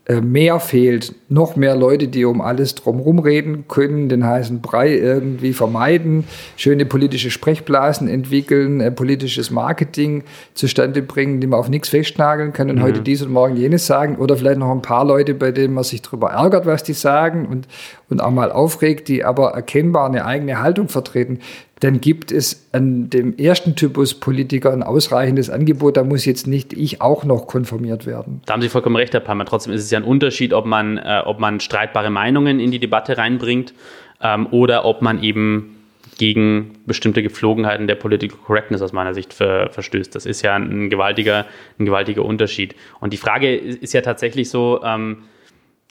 äh, 0.04 0.20
mehr 0.20 0.58
fehlt, 0.58 1.14
noch 1.28 1.54
mehr 1.54 1.76
Leute, 1.76 2.08
die 2.08 2.24
um 2.24 2.40
alles 2.40 2.74
drumherum 2.74 3.20
reden 3.20 3.66
können, 3.68 4.08
den 4.08 4.26
heißen 4.26 4.60
Brei 4.60 4.96
irgendwie 4.96 5.52
vermeiden, 5.52 6.24
schöne 6.56 6.86
politische 6.86 7.30
Sprechblasen 7.30 8.08
entwickeln, 8.08 8.80
äh, 8.80 8.90
politisches 8.90 9.52
Marketing 9.52 10.24
zustande 10.54 11.02
bringen, 11.02 11.40
die 11.40 11.46
man 11.46 11.60
auf 11.60 11.68
nichts 11.68 11.90
festnageln 11.90 12.52
kann 12.52 12.68
und 12.68 12.78
mhm. 12.78 12.82
heute 12.82 13.00
dies 13.00 13.22
und 13.22 13.30
morgen 13.30 13.56
jenes 13.56 13.86
sagen 13.86 14.16
oder 14.16 14.36
vielleicht 14.36 14.58
noch 14.58 14.72
ein 14.72 14.82
paar 14.82 15.04
Leute, 15.04 15.34
bei 15.34 15.52
denen 15.52 15.74
man 15.74 15.84
sich 15.84 16.02
darüber 16.02 16.30
ärgert, 16.30 16.66
was 16.66 16.82
die 16.82 16.94
sagen 16.94 17.46
und, 17.46 17.68
und 18.10 18.20
auch 18.20 18.32
mal 18.32 18.50
aufregt, 18.50 19.06
die 19.06 19.24
aber 19.24 19.50
erkennbar 19.50 20.06
eine 20.06 20.24
eigene 20.24 20.60
Haltung 20.60 20.88
vertreten 20.88 21.38
dann 21.82 22.00
gibt 22.00 22.30
es 22.30 22.68
an 22.70 23.10
dem 23.10 23.36
ersten 23.36 23.74
Typus 23.74 24.14
Politiker 24.14 24.72
ein 24.72 24.84
ausreichendes 24.84 25.50
Angebot. 25.50 25.96
Da 25.96 26.04
muss 26.04 26.24
jetzt 26.24 26.46
nicht 26.46 26.72
ich 26.72 27.00
auch 27.00 27.24
noch 27.24 27.48
konformiert 27.48 28.06
werden. 28.06 28.40
Da 28.46 28.52
haben 28.52 28.62
Sie 28.62 28.68
vollkommen 28.68 28.94
recht, 28.94 29.12
Herr 29.12 29.20
Palmer. 29.20 29.44
Trotzdem 29.46 29.72
ist 29.72 29.82
es 29.82 29.90
ja 29.90 29.98
ein 29.98 30.04
Unterschied, 30.04 30.52
ob 30.52 30.64
man, 30.64 30.98
äh, 30.98 31.22
ob 31.24 31.40
man 31.40 31.58
streitbare 31.58 32.10
Meinungen 32.10 32.60
in 32.60 32.70
die 32.70 32.78
Debatte 32.78 33.18
reinbringt 33.18 33.74
ähm, 34.20 34.46
oder 34.52 34.84
ob 34.84 35.02
man 35.02 35.24
eben 35.24 35.76
gegen 36.18 36.78
bestimmte 36.86 37.20
Gepflogenheiten 37.20 37.88
der 37.88 37.96
Political 37.96 38.38
Correctness 38.46 38.80
aus 38.80 38.92
meiner 38.92 39.12
Sicht 39.12 39.34
ver 39.34 39.70
verstößt. 39.70 40.14
Das 40.14 40.24
ist 40.24 40.42
ja 40.42 40.54
ein 40.54 40.88
gewaltiger, 40.88 41.46
ein 41.80 41.86
gewaltiger 41.86 42.24
Unterschied. 42.24 42.76
Und 43.00 43.12
die 43.12 43.16
Frage 43.16 43.56
ist 43.56 43.92
ja 43.92 44.02
tatsächlich 44.02 44.50
so, 44.50 44.80
ähm, 44.84 45.24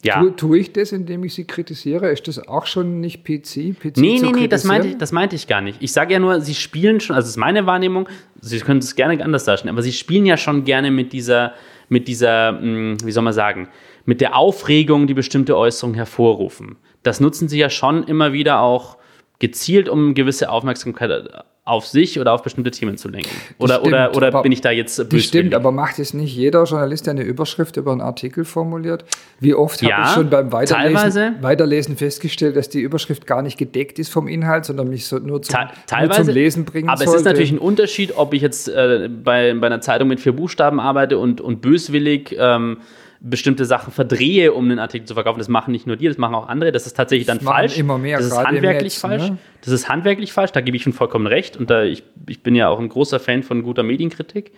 ja. 0.04 0.20
Tue, 0.20 0.36
tue, 0.36 0.60
ich 0.60 0.74
das, 0.74 0.92
indem 0.92 1.24
ich 1.24 1.34
sie 1.34 1.46
kritisiere? 1.46 2.10
Ist 2.10 2.28
das 2.28 2.48
auch 2.48 2.66
schon 2.66 3.02
nicht 3.02 3.24
PC? 3.24 3.78
PC 3.80 3.98
nee, 3.98 4.20
nee, 4.20 4.32
nee, 4.32 4.48
das 4.48 4.64
meinte, 4.64 4.90
ich, 4.90 4.98
das 4.98 5.12
meinte 5.12 5.36
ich 5.36 5.48
gar 5.48 5.62
nicht. 5.62 5.78
Ich 5.82 5.92
sage 5.92 6.14
ja 6.14 6.20
nur, 6.20 6.42
sie 6.42 6.56
spielen 6.56 7.00
schon, 7.00 7.16
also 7.16 7.26
das 7.26 7.32
ist 7.32 7.38
meine 7.38 7.66
Wahrnehmung, 7.66 8.08
Sie 8.42 8.60
können 8.60 8.80
es 8.80 8.96
gerne 8.96 9.24
anders 9.24 9.46
darstellen, 9.46 9.74
aber 9.74 9.84
sie 9.84 9.94
spielen 9.94 10.26
ja 10.26 10.36
schon 10.36 10.66
gerne 10.66 10.90
mit 10.90 11.14
dieser, 11.14 11.54
mit 11.90 12.08
dieser, 12.08 12.60
hm, 12.60 12.98
wie 13.04 13.12
soll 13.12 13.24
man 13.24 13.34
sagen, 13.34 13.70
mit 14.06 14.20
der 14.20 14.36
Aufregung, 14.36 15.06
die 15.06 15.14
bestimmte 15.14 15.56
Äußerungen 15.56 15.96
hervorrufen. 15.96 16.78
Das 17.04 17.20
nutzen 17.20 17.48
sie 17.48 17.60
ja 17.60 17.70
schon 17.70 18.04
immer 18.04 18.34
wieder 18.34 18.62
auch 18.62 18.98
gezielt, 19.38 19.90
um 19.90 20.16
gewisse 20.16 20.50
Aufmerksamkeit 20.50 21.30
auf 21.64 21.86
sich 21.86 22.20
oder 22.20 22.34
auf 22.34 22.42
bestimmte 22.42 22.72
Themen 22.72 22.98
zu 22.98 23.08
lenken. 23.08 23.30
Oder, 23.60 23.76
stimmt, 23.76 23.88
oder, 23.88 24.16
oder 24.16 24.42
bin 24.42 24.52
ich 24.52 24.62
da 24.62 24.72
jetzt 24.72 24.98
böswillig? 24.98 25.28
Stimmt, 25.28 25.54
aber 25.54 25.72
macht 25.72 26.00
es 26.00 26.14
nicht 26.14 26.36
jeder 26.36 26.64
Journalist, 26.64 27.06
der 27.06 27.12
eine 27.12 27.22
Überschrift 27.22 27.78
über 27.78 27.92
einen 27.92 28.02
Artikel 28.02 28.46
formuliert? 28.46 29.06
Wie 29.40 29.54
oft 29.54 29.80
ja, 29.84 29.98
habe 29.98 30.08
ich 30.08 30.14
schon 30.14 30.30
beim 30.32 30.52
Weiterlesen, 30.52 31.36
Weiterlesen, 31.42 31.98
festgestellt, 31.98 32.56
dass 32.56 32.70
die 32.70 32.82
Überschrift 32.82 33.28
gar 33.28 33.44
nicht 33.44 33.60
gedeckt 33.60 34.00
ist 34.00 34.10
vom 34.10 34.28
Inhalt, 34.28 34.66
sondern 34.66 34.90
mich 34.90 35.06
so 35.06 35.20
nur, 35.20 35.44
zum, 35.44 35.56
teilweise, 35.86 36.22
nur 36.22 36.26
zum 36.26 36.34
Lesen 36.34 36.66
bringen 36.66 36.90
Aber 36.90 36.98
sollte. 36.98 37.12
es 37.12 37.22
ist 37.22 37.26
natürlich 37.26 37.52
ein 37.52 37.60
Unterschied, 37.60 38.18
ob 38.18 38.34
ich 38.34 38.42
jetzt 38.42 38.68
äh, 38.68 39.08
bei, 39.08 39.54
bei 39.54 39.68
einer 39.68 39.82
Zeitung 39.82 40.08
mit 40.08 40.20
vier 40.20 40.34
Buchstaben 40.34 40.80
arbeite 40.80 41.20
und, 41.20 41.42
und 41.42 41.62
böswillig 41.62 42.36
ähm, 42.40 42.78
bestimmte 43.24 43.66
Sachen 43.66 43.94
verdrehe, 43.94 44.52
um 44.52 44.66
einen 44.66 44.80
Artikel 44.80 45.06
zu 45.06 45.14
verkaufen. 45.14 45.38
Das 45.38 45.48
machen 45.48 45.72
nicht 45.72 45.86
nur 45.86 45.96
die, 45.96 46.08
das 46.08 46.18
machen 46.18 46.34
auch 46.34 46.48
andere. 46.48 46.72
Das 46.72 46.88
ist 46.88 46.98
tatsächlich 46.98 47.28
dann 47.28 47.38
das 47.38 47.46
falsch. 47.46 47.78
Immer 47.78 48.00
mehr, 48.00 48.18
das 48.18 48.28
ist 48.28 48.38
handwerklich 48.38 48.94
Netz, 48.94 49.02
falsch. 49.02 49.30
Ne? 49.30 49.38
Das 49.62 49.72
ist 49.72 49.88
handwerklich 49.88 50.34
falsch, 50.34 50.52
da 50.52 50.62
gebe 50.62 50.76
ich 50.76 50.84
schon 50.84 50.94
vollkommen 50.94 51.28
recht. 51.28 51.56
Und 51.56 51.70
da, 51.70 51.84
ich, 51.84 52.04
ich 52.28 52.42
bin 52.42 52.56
ja 52.56 52.70
auch 52.70 52.80
ein 52.80 52.90
großer 52.90 53.20
Fan 53.20 53.44
von 53.44 53.62
guter 53.62 53.84
Medienkritik. 53.84 54.52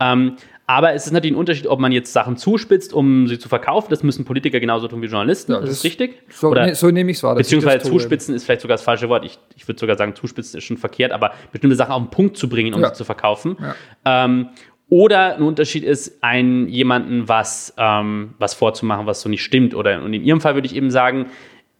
Ähm, 0.00 0.36
aber 0.66 0.94
es 0.94 1.06
ist 1.06 1.12
natürlich 1.12 1.34
ein 1.34 1.38
Unterschied, 1.38 1.66
ob 1.66 1.78
man 1.78 1.92
jetzt 1.92 2.12
Sachen 2.12 2.36
zuspitzt, 2.38 2.94
um 2.94 3.28
sie 3.28 3.38
zu 3.38 3.48
verkaufen. 3.48 3.88
Das 3.90 4.02
müssen 4.02 4.24
Politiker 4.24 4.60
genauso 4.60 4.88
tun 4.88 5.02
wie 5.02 5.06
Journalisten. 5.06 5.52
Ja, 5.52 5.60
das, 5.60 5.68
das, 5.68 5.78
ist 5.78 5.84
richtig. 5.84 6.22
So, 6.30 6.48
Oder, 6.48 6.66
ne, 6.66 6.74
so 6.74 6.90
nehme 6.90 7.10
ich 7.10 7.18
es 7.18 7.22
wahr. 7.22 7.34
Beziehungsweise 7.34 7.90
zuspitzen 7.90 8.34
ist 8.34 8.44
vielleicht 8.44 8.62
sogar 8.62 8.76
das 8.76 8.84
falsche 8.84 9.08
Wort. 9.10 9.26
Ich, 9.26 9.38
ich 9.56 9.68
würde 9.68 9.78
sogar 9.78 9.96
sagen, 9.96 10.14
zuspitzen 10.14 10.56
ist 10.56 10.64
schon 10.64 10.78
verkehrt, 10.78 11.12
aber 11.12 11.32
bestimmte 11.52 11.76
Sachen 11.76 11.92
auf 11.92 12.02
den 12.02 12.10
Punkt 12.10 12.38
zu 12.38 12.48
bringen, 12.48 12.72
um 12.72 12.80
ja. 12.80 12.88
sie 12.88 12.94
zu 12.94 13.04
verkaufen. 13.04 13.56
Ja. 13.60 14.24
Ähm, 14.24 14.48
oder 14.94 15.34
ein 15.34 15.42
Unterschied 15.42 15.82
ist, 15.82 16.22
einen 16.22 16.68
jemanden 16.68 17.28
was, 17.28 17.74
ähm, 17.76 18.34
was 18.38 18.54
vorzumachen, 18.54 19.06
was 19.06 19.22
so 19.22 19.28
nicht 19.28 19.42
stimmt. 19.42 19.74
Oder 19.74 20.00
und 20.00 20.14
in 20.14 20.22
Ihrem 20.22 20.40
Fall 20.40 20.54
würde 20.54 20.66
ich 20.66 20.76
eben 20.76 20.92
sagen, 20.92 21.26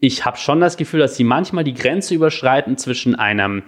ich 0.01 0.25
habe 0.25 0.37
schon 0.37 0.59
das 0.59 0.77
Gefühl, 0.77 0.99
dass 0.99 1.17
Sie 1.17 1.23
manchmal 1.23 1.62
die 1.62 1.75
Grenze 1.75 2.17
überschreiten 2.17 2.77
zwischen 2.77 3.15
einem 3.15 3.62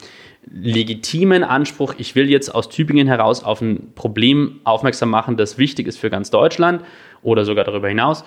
legitimen 0.50 1.44
Anspruch, 1.44 1.94
ich 1.96 2.16
will 2.16 2.28
jetzt 2.28 2.52
aus 2.52 2.70
Tübingen 2.70 3.06
heraus 3.06 3.44
auf 3.44 3.60
ein 3.60 3.92
Problem 3.94 4.58
aufmerksam 4.64 5.10
machen, 5.10 5.36
das 5.36 5.58
wichtig 5.58 5.86
ist 5.86 5.98
für 5.98 6.10
ganz 6.10 6.30
Deutschland 6.30 6.82
oder 7.22 7.44
sogar 7.44 7.62
darüber 7.62 7.86
hinaus, 7.86 8.24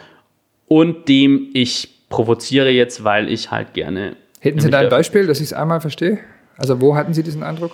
und 0.69 1.09
dem 1.09 1.49
ich 1.53 2.07
provoziere 2.07 2.69
jetzt, 2.69 3.03
weil 3.03 3.27
ich 3.27 3.51
halt 3.51 3.73
gerne 3.73 4.15
Hätten 4.39 4.61
Sie 4.61 4.69
da 4.69 4.79
ein 4.79 4.89
Beispiel, 4.89 5.27
dass 5.27 5.39
ich 5.39 5.47
es 5.47 5.53
einmal 5.53 5.81
verstehe? 5.81 6.19
Also 6.57 6.79
wo 6.79 6.95
hatten 6.95 7.13
Sie 7.13 7.23
diesen 7.23 7.43
Eindruck? 7.43 7.73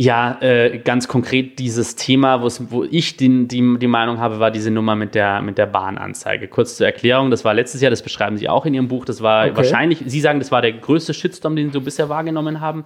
Ja, 0.00 0.40
äh, 0.42 0.78
ganz 0.78 1.08
konkret 1.08 1.58
dieses 1.58 1.96
Thema, 1.96 2.40
wo 2.40 2.84
ich 2.84 3.16
die, 3.16 3.48
die, 3.48 3.78
die 3.78 3.86
Meinung 3.88 4.20
habe, 4.20 4.38
war 4.38 4.52
diese 4.52 4.70
Nummer 4.70 4.94
mit 4.94 5.16
der, 5.16 5.42
mit 5.42 5.58
der 5.58 5.66
Bahnanzeige. 5.66 6.46
Kurz 6.46 6.76
zur 6.76 6.86
Erklärung, 6.86 7.32
das 7.32 7.44
war 7.44 7.52
letztes 7.52 7.80
Jahr, 7.80 7.90
das 7.90 8.02
beschreiben 8.02 8.36
Sie 8.36 8.48
auch 8.48 8.64
in 8.64 8.74
Ihrem 8.74 8.86
Buch, 8.86 9.04
das 9.04 9.22
war 9.22 9.46
okay. 9.46 9.56
wahrscheinlich, 9.56 10.04
Sie 10.06 10.20
sagen, 10.20 10.38
das 10.38 10.52
war 10.52 10.62
der 10.62 10.74
größte 10.74 11.14
Shitstorm, 11.14 11.56
den 11.56 11.70
Sie 11.70 11.72
so 11.72 11.80
bisher 11.80 12.08
wahrgenommen 12.08 12.60
haben. 12.60 12.84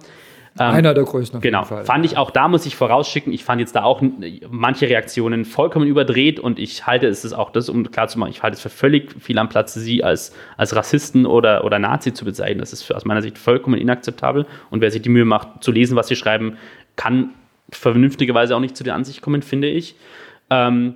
Ähm, 0.59 0.71
Einer 0.71 0.93
der 0.93 1.03
größten. 1.03 1.41
Genau. 1.41 1.63
Fand 1.63 2.05
ich 2.05 2.17
auch 2.17 2.29
da, 2.29 2.47
muss 2.47 2.65
ich 2.65 2.75
vorausschicken, 2.75 3.33
ich 3.33 3.43
fand 3.43 3.59
jetzt 3.59 3.75
da 3.75 3.83
auch 3.83 4.01
manche 4.49 4.87
Reaktionen 4.87 5.45
vollkommen 5.45 5.87
überdreht 5.87 6.39
und 6.39 6.59
ich 6.59 6.85
halte 6.85 7.07
es 7.07 7.25
ist 7.25 7.33
auch 7.33 7.51
das, 7.51 7.69
um 7.69 7.89
klar 7.91 8.07
zu 8.07 8.19
machen, 8.19 8.29
ich 8.29 8.43
halte 8.43 8.55
es 8.55 8.61
für 8.61 8.69
völlig 8.69 9.15
viel 9.19 9.37
am 9.39 9.49
Platz, 9.49 9.73
sie 9.73 10.03
als, 10.03 10.35
als 10.57 10.75
Rassisten 10.75 11.25
oder, 11.25 11.63
oder 11.63 11.79
Nazi 11.79 12.13
zu 12.13 12.23
bezeichnen. 12.23 12.59
Das 12.59 12.71
ist 12.73 12.83
für, 12.83 12.95
aus 12.95 13.05
meiner 13.05 13.23
Sicht 13.23 13.37
vollkommen 13.37 13.79
inakzeptabel. 13.79 14.45
Und 14.69 14.81
wer 14.81 14.91
sich 14.91 15.01
die 15.01 15.09
Mühe 15.09 15.25
macht, 15.25 15.63
zu 15.63 15.71
lesen, 15.71 15.95
was 15.95 16.07
sie 16.07 16.15
schreiben, 16.15 16.57
kann 16.95 17.31
vernünftigerweise 17.71 18.55
auch 18.55 18.59
nicht 18.59 18.77
zu 18.77 18.83
der 18.83 18.95
Ansicht 18.95 19.21
kommen, 19.21 19.41
finde 19.41 19.69
ich. 19.69 19.95
Ähm, 20.49 20.95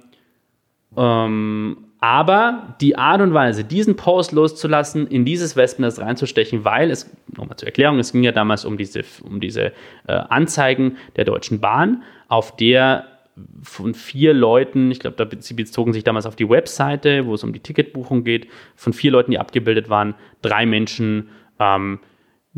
ähm, 0.95 1.77
aber 1.99 2.75
die 2.79 2.95
Art 2.95 3.21
und 3.21 3.33
Weise, 3.33 3.63
diesen 3.63 3.95
Post 3.95 4.31
loszulassen, 4.31 5.07
in 5.07 5.25
dieses 5.25 5.55
Wespennest 5.55 5.99
reinzustechen, 5.99 6.63
weil 6.63 6.91
es, 6.91 7.09
nochmal 7.35 7.57
zur 7.57 7.67
Erklärung, 7.67 7.97
es 7.97 8.11
ging 8.11 8.23
ja 8.23 8.31
damals 8.31 8.65
um 8.65 8.77
diese, 8.77 9.03
um 9.23 9.39
diese 9.39 9.71
äh, 10.07 10.13
Anzeigen 10.13 10.97
der 11.15 11.25
Deutschen 11.25 11.59
Bahn, 11.59 12.03
auf 12.27 12.55
der 12.55 13.07
von 13.61 13.93
vier 13.93 14.33
Leuten, 14.33 14.89
ich 14.89 14.99
glaube, 14.99 15.29
sie 15.39 15.53
bezogen 15.53 15.93
sich 15.93 16.03
damals 16.03 16.25
auf 16.25 16.35
die 16.35 16.49
Webseite, 16.49 17.25
wo 17.27 17.35
es 17.35 17.43
um 17.43 17.53
die 17.53 17.59
Ticketbuchung 17.59 18.23
geht, 18.23 18.47
von 18.75 18.93
vier 18.93 19.11
Leuten, 19.11 19.31
die 19.31 19.37
abgebildet 19.37 19.89
waren, 19.89 20.15
drei 20.41 20.65
Menschen 20.65 21.29
ähm, 21.59 21.99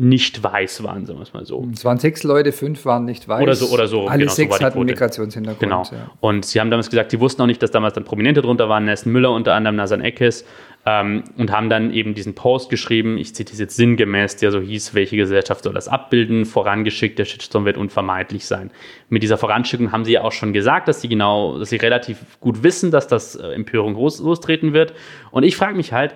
nicht 0.00 0.42
weiß 0.42 0.82
waren, 0.82 1.04
sagen 1.04 1.18
wir 1.18 1.24
es 1.24 1.34
mal 1.34 1.44
so. 1.44 1.68
Es 1.74 1.84
waren 1.84 1.98
sechs 1.98 2.22
Leute, 2.22 2.52
fünf 2.52 2.86
waren 2.86 3.04
nicht 3.04 3.28
weiß. 3.28 3.42
Oder 3.42 3.54
so, 3.54 3.66
oder 3.66 3.86
so. 3.86 4.08
Alle 4.08 4.20
genau, 4.20 4.32
sechs 4.32 4.56
so 4.56 4.64
hatten 4.64 4.82
Migrationshintergrund. 4.82 5.60
Genau. 5.60 5.82
Ja. 5.92 6.10
Und 6.20 6.46
sie 6.46 6.58
haben 6.58 6.70
damals 6.70 6.88
gesagt, 6.88 7.10
sie 7.10 7.20
wussten 7.20 7.42
auch 7.42 7.46
nicht, 7.46 7.62
dass 7.62 7.70
damals 7.70 7.92
dann 7.92 8.04
Prominente 8.04 8.40
drunter 8.40 8.70
waren, 8.70 8.86
Nelson 8.86 9.12
Müller 9.12 9.30
unter 9.30 9.52
anderem, 9.52 9.76
Nasan 9.76 10.00
Eckes, 10.00 10.46
ähm, 10.86 11.24
und 11.36 11.52
haben 11.52 11.68
dann 11.68 11.92
eben 11.92 12.14
diesen 12.14 12.34
Post 12.34 12.70
geschrieben, 12.70 13.18
ich 13.18 13.34
zitiere 13.34 13.52
es 13.52 13.60
jetzt 13.60 13.76
sinngemäß, 13.76 14.36
der 14.36 14.52
so 14.52 14.60
hieß, 14.60 14.94
welche 14.94 15.18
Gesellschaft 15.18 15.64
soll 15.64 15.74
das 15.74 15.86
abbilden, 15.86 16.46
vorangeschickt, 16.46 17.18
der 17.18 17.26
Shitstorm 17.26 17.66
wird 17.66 17.76
unvermeidlich 17.76 18.46
sein. 18.46 18.70
Mit 19.10 19.22
dieser 19.22 19.36
Voranschickung 19.36 19.92
haben 19.92 20.06
sie 20.06 20.12
ja 20.12 20.22
auch 20.22 20.32
schon 20.32 20.54
gesagt, 20.54 20.88
dass 20.88 21.02
sie 21.02 21.08
genau, 21.08 21.58
dass 21.58 21.68
sie 21.68 21.76
relativ 21.76 22.40
gut 22.40 22.62
wissen, 22.62 22.90
dass 22.90 23.06
das 23.06 23.36
äh, 23.36 23.48
Empörung 23.48 23.94
lostreten 23.94 24.72
wird. 24.72 24.94
Und 25.30 25.42
ich 25.42 25.56
frage 25.56 25.76
mich 25.76 25.92
halt, 25.92 26.14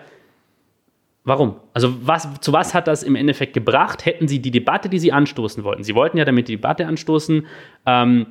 Warum? 1.24 1.56
Also 1.72 2.06
was, 2.06 2.28
zu 2.40 2.52
was 2.52 2.74
hat 2.74 2.86
das 2.86 3.02
im 3.02 3.16
Endeffekt 3.16 3.54
gebracht? 3.54 4.04
Hätten 4.04 4.28
Sie 4.28 4.40
die 4.40 4.50
Debatte, 4.50 4.88
die 4.90 4.98
Sie 4.98 5.12
anstoßen 5.12 5.64
wollten, 5.64 5.82
Sie 5.82 5.94
wollten 5.94 6.18
ja 6.18 6.24
damit 6.24 6.48
die 6.48 6.56
Debatte 6.56 6.86
anstoßen, 6.86 7.46
ähm, 7.86 8.26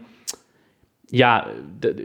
ja, 1.14 1.46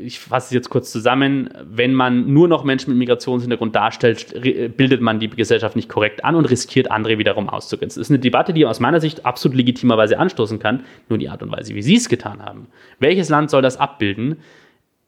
ich 0.02 0.18
fasse 0.18 0.48
es 0.48 0.52
jetzt 0.52 0.68
kurz 0.68 0.92
zusammen, 0.92 1.48
wenn 1.64 1.94
man 1.94 2.30
nur 2.30 2.46
noch 2.46 2.62
Menschen 2.62 2.90
mit 2.90 2.98
Migrationshintergrund 2.98 3.74
darstellt, 3.74 4.34
bildet 4.76 5.00
man 5.00 5.18
die 5.18 5.30
Gesellschaft 5.30 5.76
nicht 5.76 5.88
korrekt 5.88 6.26
an 6.26 6.34
und 6.34 6.44
riskiert 6.44 6.90
andere 6.90 7.16
wiederum 7.16 7.48
auszugrenzen. 7.48 8.00
Das 8.00 8.08
ist 8.08 8.10
eine 8.10 8.18
Debatte, 8.18 8.52
die 8.52 8.66
aus 8.66 8.80
meiner 8.80 9.00
Sicht 9.00 9.24
absolut 9.24 9.56
legitimerweise 9.56 10.18
anstoßen 10.18 10.58
kann, 10.58 10.84
nur 11.08 11.18
die 11.18 11.30
Art 11.30 11.42
und 11.42 11.50
Weise, 11.50 11.74
wie 11.74 11.80
Sie 11.80 11.96
es 11.96 12.10
getan 12.10 12.42
haben. 12.42 12.66
Welches 12.98 13.30
Land 13.30 13.48
soll 13.48 13.62
das 13.62 13.78
abbilden? 13.78 14.40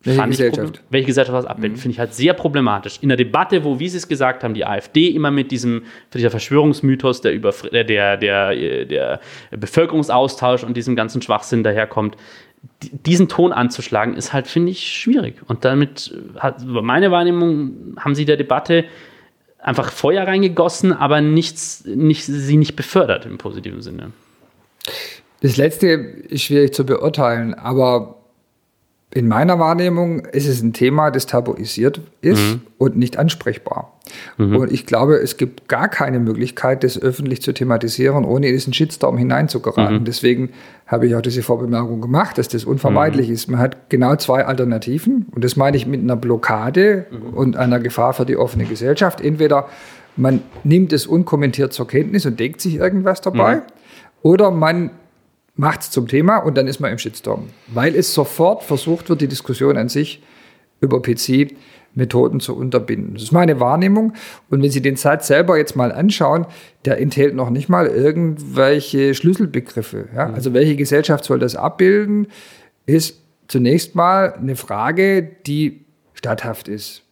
Welche 0.03 0.26
Gesellschaft? 0.28 0.82
welche 0.88 1.07
Gesellschaft 1.09 1.36
das 1.36 1.44
abbildet, 1.44 1.76
mhm. 1.76 1.82
finde 1.82 1.92
ich 1.92 1.98
halt 1.98 2.14
sehr 2.14 2.32
problematisch. 2.32 2.98
In 3.03 3.11
der 3.11 3.18
Debatte, 3.18 3.64
wo, 3.64 3.78
wie 3.78 3.88
Sie 3.88 3.98
es 3.98 4.09
gesagt 4.09 4.42
haben, 4.42 4.55
die 4.55 4.64
AfD 4.64 5.09
immer 5.09 5.30
mit 5.30 5.51
diesem 5.51 5.82
dieser 6.14 6.30
Verschwörungsmythos, 6.30 7.20
der, 7.20 7.34
über, 7.34 7.53
der, 7.70 7.84
der, 7.84 8.16
der, 8.16 8.55
der 8.86 9.20
Bevölkerungsaustausch 9.51 10.64
und 10.64 10.74
diesem 10.76 10.96
ganzen 10.96 11.20
Schwachsinn 11.20 11.62
daherkommt, 11.62 12.16
diesen 12.82 13.28
Ton 13.28 13.53
anzuschlagen, 13.53 14.14
ist 14.14 14.32
halt, 14.32 14.46
finde 14.46 14.72
ich, 14.72 14.88
schwierig. 14.88 15.34
Und 15.48 15.66
damit, 15.66 16.14
hat, 16.38 16.64
meine 16.64 17.11
Wahrnehmung, 17.11 17.94
haben 17.98 18.14
Sie 18.14 18.24
der 18.24 18.38
Debatte 18.38 18.86
einfach 19.59 19.92
Feuer 19.92 20.26
reingegossen, 20.26 20.94
aber 20.94 21.20
nichts, 21.20 21.84
nicht, 21.84 22.24
sie 22.24 22.57
nicht 22.57 22.76
befördert 22.76 23.26
im 23.26 23.36
positiven 23.36 23.82
Sinne. 23.82 24.12
Das 25.42 25.59
letzte 25.59 25.88
ist 25.88 26.44
schwierig 26.44 26.72
zu 26.72 26.84
beurteilen, 26.84 27.55
aber 27.55 28.20
in 29.13 29.27
meiner 29.27 29.59
Wahrnehmung 29.59 30.21
ist 30.21 30.47
es 30.47 30.63
ein 30.63 30.73
Thema, 30.73 31.11
das 31.11 31.27
tabuisiert 31.27 32.01
ist 32.21 32.39
mhm. 32.39 32.61
und 32.79 32.97
nicht 32.97 33.19
ansprechbar. 33.19 33.99
Mhm. 34.39 34.57
Und 34.57 34.73
ich 34.73 34.87
glaube, 34.87 35.17
es 35.17 35.37
gibt 35.37 35.69
gar 35.69 35.89
keine 35.89 36.21
Möglichkeit, 36.21 36.85
das 36.85 37.01
öffentlich 37.01 37.43
zu 37.43 37.53
thematisieren, 37.53 38.25
ohne 38.25 38.47
in 38.47 38.53
diesen 38.53 38.73
Shitstorm 38.73 39.19
hineinzugeraten. 39.19 40.01
Mhm. 40.01 40.05
Deswegen 40.05 40.51
habe 40.87 41.09
ich 41.09 41.17
auch 41.17 41.23
diese 41.23 41.43
Vorbemerkung 41.43 42.01
gemacht, 42.01 42.39
dass 42.39 42.47
das 42.47 42.65
unvermeidlich 42.65 43.29
mhm. 43.29 43.35
ist. 43.35 43.51
Man 43.51 43.59
hat 43.61 43.91
genau 43.91 44.15
zwei 44.15 44.45
Alternativen. 44.45 45.27
Und 45.33 45.43
das 45.43 45.57
meine 45.57 45.77
ich 45.77 45.87
mit 45.89 46.01
einer 46.01 46.17
Blockade 46.17 47.07
mhm. 47.11 47.35
und 47.35 47.57
einer 47.57 47.81
Gefahr 47.81 48.13
für 48.13 48.25
die 48.25 48.37
offene 48.37 48.65
Gesellschaft. 48.65 49.21
Entweder 49.21 49.69
man 50.17 50.41
nimmt 50.63 50.93
es 50.93 51.09
unkommentiert 51.09 51.73
zur 51.73 51.89
Kenntnis 51.89 52.27
und 52.27 52.39
denkt 52.39 52.61
sich 52.61 52.77
irgendwas 52.77 53.21
dabei. 53.21 53.57
Mhm. 53.57 53.63
Oder 54.23 54.53
man 54.53 54.91
macht 55.55 55.82
es 55.82 55.90
zum 55.90 56.09
Thema 56.09 56.38
und 56.38 56.57
dann 56.57 56.66
ist 56.66 56.80
man 56.80 56.92
im 56.92 56.98
Shitstorm. 56.98 57.51
Weil 57.68 57.94
es 57.94 58.14
sofort 58.14 58.62
versucht 58.62 59.09
wird, 59.09 59.20
die 59.20 59.28
Diskussion 59.28 59.76
an 59.76 59.88
sich 59.88 60.22
über 60.80 61.03
PC 61.03 61.55
Methoden 61.94 62.40
zu 62.40 62.57
unterbinden. 62.57 63.14
Das 63.14 63.24
ist 63.24 63.32
meine 63.32 63.59
Wahrnehmung. 63.61 64.14
Und 64.48 64.62
wenn 64.62 64.70
Sie 64.70 64.82
den 64.82 64.96
Satz 64.96 65.26
selber 65.26 65.59
jetzt 65.59 65.74
mal 65.76 65.92
anschauen, 65.92 66.46
der 66.84 67.01
enthält 67.01 67.34
noch 67.34 67.51
nicht 67.51 67.68
mal 67.68 67.86
irgendwelche 67.86 69.14
Schlüsselbegriffe. 69.14 70.09
Ja? 70.14 70.28
Mhm. 70.28 70.34
Also 70.34 70.55
welche 70.55 70.76
Gesellschaft 70.76 71.24
soll 71.24 71.38
das 71.38 71.57
abbilden, 71.57 72.28
ist 72.86 73.20
zunächst 73.48 73.94
mal 73.94 74.34
eine 74.34 74.57
Frage, 74.57 75.22
die 75.46 75.84
statthaft 76.14 76.68
ist. 76.68 77.03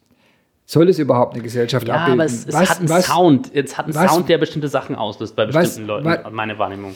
Soll 0.65 0.87
es 0.87 0.99
überhaupt 0.99 1.33
eine 1.33 1.43
Gesellschaft 1.43 1.87
ja, 1.87 1.95
abbilden? 1.95 2.21
Aber 2.21 2.25
es, 2.25 2.45
es 2.45 2.53
was, 2.53 2.69
hat 2.69 2.79
einen 2.79 2.89
was, 2.89 3.07
Sound. 3.07 3.51
Es 3.53 3.77
hat 3.77 3.85
einen 3.85 3.95
was, 3.95 4.11
Sound, 4.11 4.29
der 4.29 4.37
bestimmte 4.37 4.67
Sachen 4.67 4.95
auslöst 4.95 5.35
bei 5.35 5.45
bestimmten 5.45 5.87
Leuten, 5.87 6.33
meine 6.33 6.57
Wahrnehmung. 6.59 6.95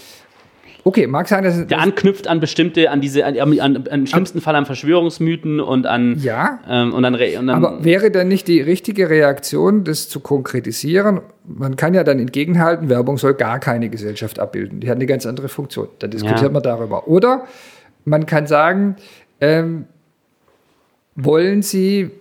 Okay, 0.85 1.07
mag 1.07 1.29
sein, 1.29 1.45
dass 1.45 1.65
der 1.65 1.79
anknüpft 1.79 2.27
an 2.27 2.41
bestimmte, 2.41 2.91
an 2.91 2.99
diese, 2.99 3.25
an, 3.25 3.37
an, 3.37 3.59
an, 3.59 3.87
an 3.87 4.07
schlimmsten 4.07 4.41
Fall 4.41 4.55
an 4.55 4.65
Verschwörungsmythen 4.65 5.61
und 5.61 5.85
an 5.85 6.19
ja. 6.19 6.59
Ähm, 6.67 6.93
und, 6.93 7.03
dann, 7.03 7.15
und 7.15 7.47
dann 7.47 7.49
Aber 7.49 7.85
wäre 7.85 8.11
dann 8.11 8.27
nicht 8.27 8.49
die 8.49 8.59
richtige 8.59 9.09
Reaktion, 9.09 9.85
das 9.85 10.09
zu 10.09 10.19
konkretisieren? 10.19 11.21
Man 11.45 11.77
kann 11.77 11.93
ja 11.93 12.03
dann 12.03 12.19
entgegenhalten, 12.19 12.89
Werbung 12.89 13.17
soll 13.17 13.33
gar 13.33 13.59
keine 13.59 13.89
Gesellschaft 13.89 14.39
abbilden. 14.39 14.81
Die 14.81 14.89
hat 14.89 14.97
eine 14.97 15.05
ganz 15.05 15.25
andere 15.25 15.47
Funktion. 15.47 15.87
Dann 15.99 16.11
diskutiert 16.11 16.41
ja. 16.41 16.49
man 16.49 16.63
darüber. 16.63 17.07
Oder 17.07 17.45
man 18.03 18.25
kann 18.25 18.45
sagen, 18.45 18.97
ähm, 19.39 19.85
wollen 21.15 21.61
Sie, 21.61 22.11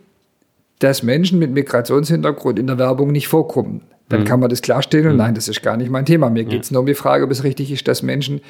dass 0.78 1.02
Menschen 1.02 1.40
mit 1.40 1.50
Migrationshintergrund 1.50 2.60
in 2.60 2.68
der 2.68 2.78
Werbung 2.78 3.10
nicht 3.10 3.26
vorkommen? 3.26 3.82
Dann 4.12 4.20
mhm. 4.20 4.24
kann 4.26 4.40
man 4.40 4.50
das 4.50 4.60
klarstellen 4.60 5.06
und 5.06 5.12
mhm. 5.12 5.18
nein, 5.18 5.34
das 5.34 5.48
ist 5.48 5.62
gar 5.62 5.76
nicht 5.76 5.90
mein 5.90 6.04
Thema. 6.04 6.28
Mir 6.28 6.44
geht 6.44 6.64
es 6.64 6.70
nur 6.70 6.80
um 6.80 6.86
die 6.86 6.94
Frage, 6.94 7.24
ob 7.24 7.30
es 7.30 7.44
richtig 7.44 7.72
ist, 7.72 7.88
dass 7.88 8.02
Menschen 8.02 8.42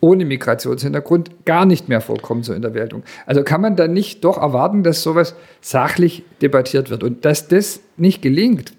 ohne 0.00 0.24
Migrationshintergrund 0.24 1.44
gar 1.44 1.66
nicht 1.66 1.88
mehr 1.88 2.00
vorkommen 2.00 2.42
so 2.42 2.52
in 2.52 2.62
der 2.62 2.74
Wertung. 2.74 3.04
Also 3.26 3.42
kann 3.42 3.60
man 3.60 3.76
dann 3.76 3.92
nicht 3.92 4.24
doch 4.24 4.38
erwarten, 4.38 4.82
dass 4.82 5.02
sowas 5.02 5.34
sachlich 5.60 6.24
debattiert 6.42 6.90
wird. 6.90 7.02
Und 7.02 7.24
dass 7.24 7.48
das 7.48 7.80
nicht 7.96 8.22
gelingt, 8.22 8.72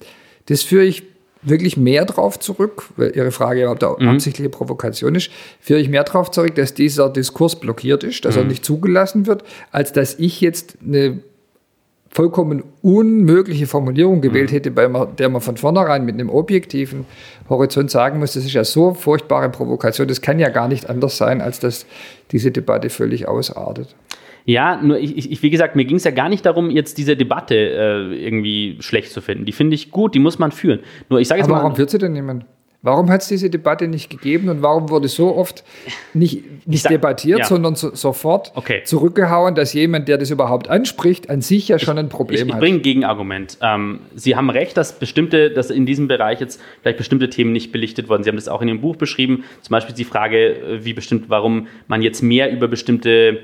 das 0.48 0.64
führe 0.64 0.84
ich 0.84 1.04
wirklich 1.44 1.78
mehr 1.78 2.06
drauf 2.06 2.40
zurück, 2.40 2.90
weil 2.98 3.16
Ihre 3.16 3.32
Frage 3.32 3.62
ja 3.62 3.72
eine 3.72 3.96
mhm. 4.00 4.10
absichtliche 4.10 4.50
Provokation 4.50 5.14
ist, 5.14 5.30
führe 5.60 5.80
ich 5.80 5.90
mehr 5.90 6.04
darauf 6.04 6.32
zurück, 6.32 6.56
dass 6.56 6.74
dieser 6.74 7.10
Diskurs 7.10 7.60
blockiert 7.60 8.04
ist, 8.04 8.26
dass 8.26 8.36
mhm. 8.36 8.42
er 8.42 8.48
nicht 8.48 8.66
zugelassen 8.66 9.28
wird, 9.28 9.44
als 9.72 9.94
dass 9.94 10.16
ich 10.18 10.42
jetzt 10.42 10.78
eine 10.84 11.20
vollkommen 12.16 12.64
unmögliche 12.82 13.68
Formulierung 13.68 14.22
gewählt 14.22 14.50
mhm. 14.50 14.56
hätte, 14.56 14.72
bei 14.72 14.88
der 15.18 15.28
man 15.28 15.42
von 15.42 15.58
vornherein 15.58 16.06
mit 16.06 16.16
einem 16.16 16.30
objektiven 16.30 17.06
Horizont 17.50 17.92
sagen 17.92 18.20
muss, 18.20 18.36
das 18.36 18.46
ist 18.46 18.54
ja 18.54 18.64
so 18.64 18.94
furchtbare 18.94 19.50
Provokation, 19.50 20.08
das 20.08 20.22
kann 20.22 20.40
ja 20.40 20.48
gar 20.48 20.70
nicht 20.70 20.90
anders 20.90 21.18
sein, 21.18 21.42
als 21.42 21.60
dass 21.60 21.86
diese 22.32 22.52
Debatte 22.52 22.90
völlig 22.90 23.28
ausartet. 23.28 23.94
Ja, 24.46 24.82
nur 24.82 24.98
ich, 24.98 25.30
ich 25.30 25.44
wie 25.44 25.50
gesagt, 25.50 25.76
mir 25.76 25.84
ging 25.84 25.98
es 25.98 26.06
ja 26.06 26.12
gar 26.12 26.30
nicht 26.30 26.46
darum, 26.46 26.70
jetzt 26.70 26.98
diese 26.98 27.18
Debatte 27.18 27.56
äh, 27.56 28.26
irgendwie 28.26 28.78
schlecht 28.80 29.12
zu 29.12 29.20
finden. 29.20 29.44
Die 29.44 29.52
finde 29.52 29.76
ich 29.76 29.92
gut, 29.92 30.16
die 30.16 30.20
muss 30.20 30.40
man 30.40 30.54
führen. 30.54 30.80
Nur 31.10 31.20
ich 31.20 31.28
sage 31.28 31.40
jetzt 31.40 31.48
Aber 31.48 31.58
mal. 31.58 31.64
Warum 31.64 31.76
führt 31.76 31.90
sie 31.90 31.98
denn 31.98 32.14
niemand? 32.14 32.46
Warum 32.86 33.10
hat 33.10 33.22
es 33.22 33.30
diese 33.30 33.50
Debatte 33.50 33.88
nicht 33.88 34.12
gegeben 34.12 34.48
und 34.48 34.62
warum 34.62 34.92
wurde 34.92 35.08
so 35.08 35.36
oft 35.36 35.64
nicht, 36.14 36.68
nicht 36.68 36.84
sag, 36.84 36.92
debattiert, 36.92 37.40
ja. 37.40 37.46
sondern 37.46 37.74
so, 37.74 37.96
sofort 37.96 38.52
okay. 38.54 38.84
zurückgehauen, 38.86 39.56
dass 39.56 39.74
jemand, 39.74 40.08
der 40.08 40.20
das 40.20 40.30
überhaupt 40.30 40.70
anspricht, 40.70 41.32
an 41.32 41.42
sich 41.42 41.68
ja 41.68 41.80
schon 41.80 41.98
ein 41.98 42.10
Problem 42.10 42.36
ich, 42.36 42.46
ich 42.46 42.54
hat? 42.54 42.60
Ich 42.60 42.62
bringe 42.62 42.78
ein 42.78 42.82
Gegenargument. 42.84 43.58
Ähm, 43.60 44.02
Sie 44.14 44.36
haben 44.36 44.52
recht, 44.52 44.78
dass 44.78 45.00
bestimmte, 45.00 45.50
dass 45.50 45.72
in 45.72 45.88
diesem 45.88 46.08
Bereich 46.08 46.40
jetzt 46.40 46.62
vielleicht 46.84 47.00
bestimmte 47.00 47.32
Themen 47.32 47.54
nicht 47.54 47.72
belichtet 47.72 48.08
wurden. 48.08 48.22
Sie 48.22 48.30
haben 48.30 48.36
das 48.38 48.48
auch 48.48 48.62
in 48.62 48.68
Ihrem 48.68 48.82
Buch 48.82 48.98
beschrieben. 48.98 49.46
Zum 49.64 49.72
Beispiel 49.72 49.96
die 49.96 50.04
Frage, 50.04 50.50
äh, 50.50 50.86
wie 50.86 50.94
bestimmt, 50.94 51.28
warum 51.28 51.66
man 51.88 52.04
jetzt 52.04 52.22
mehr 52.22 52.52
über 52.52 52.68
bestimmte 52.68 53.40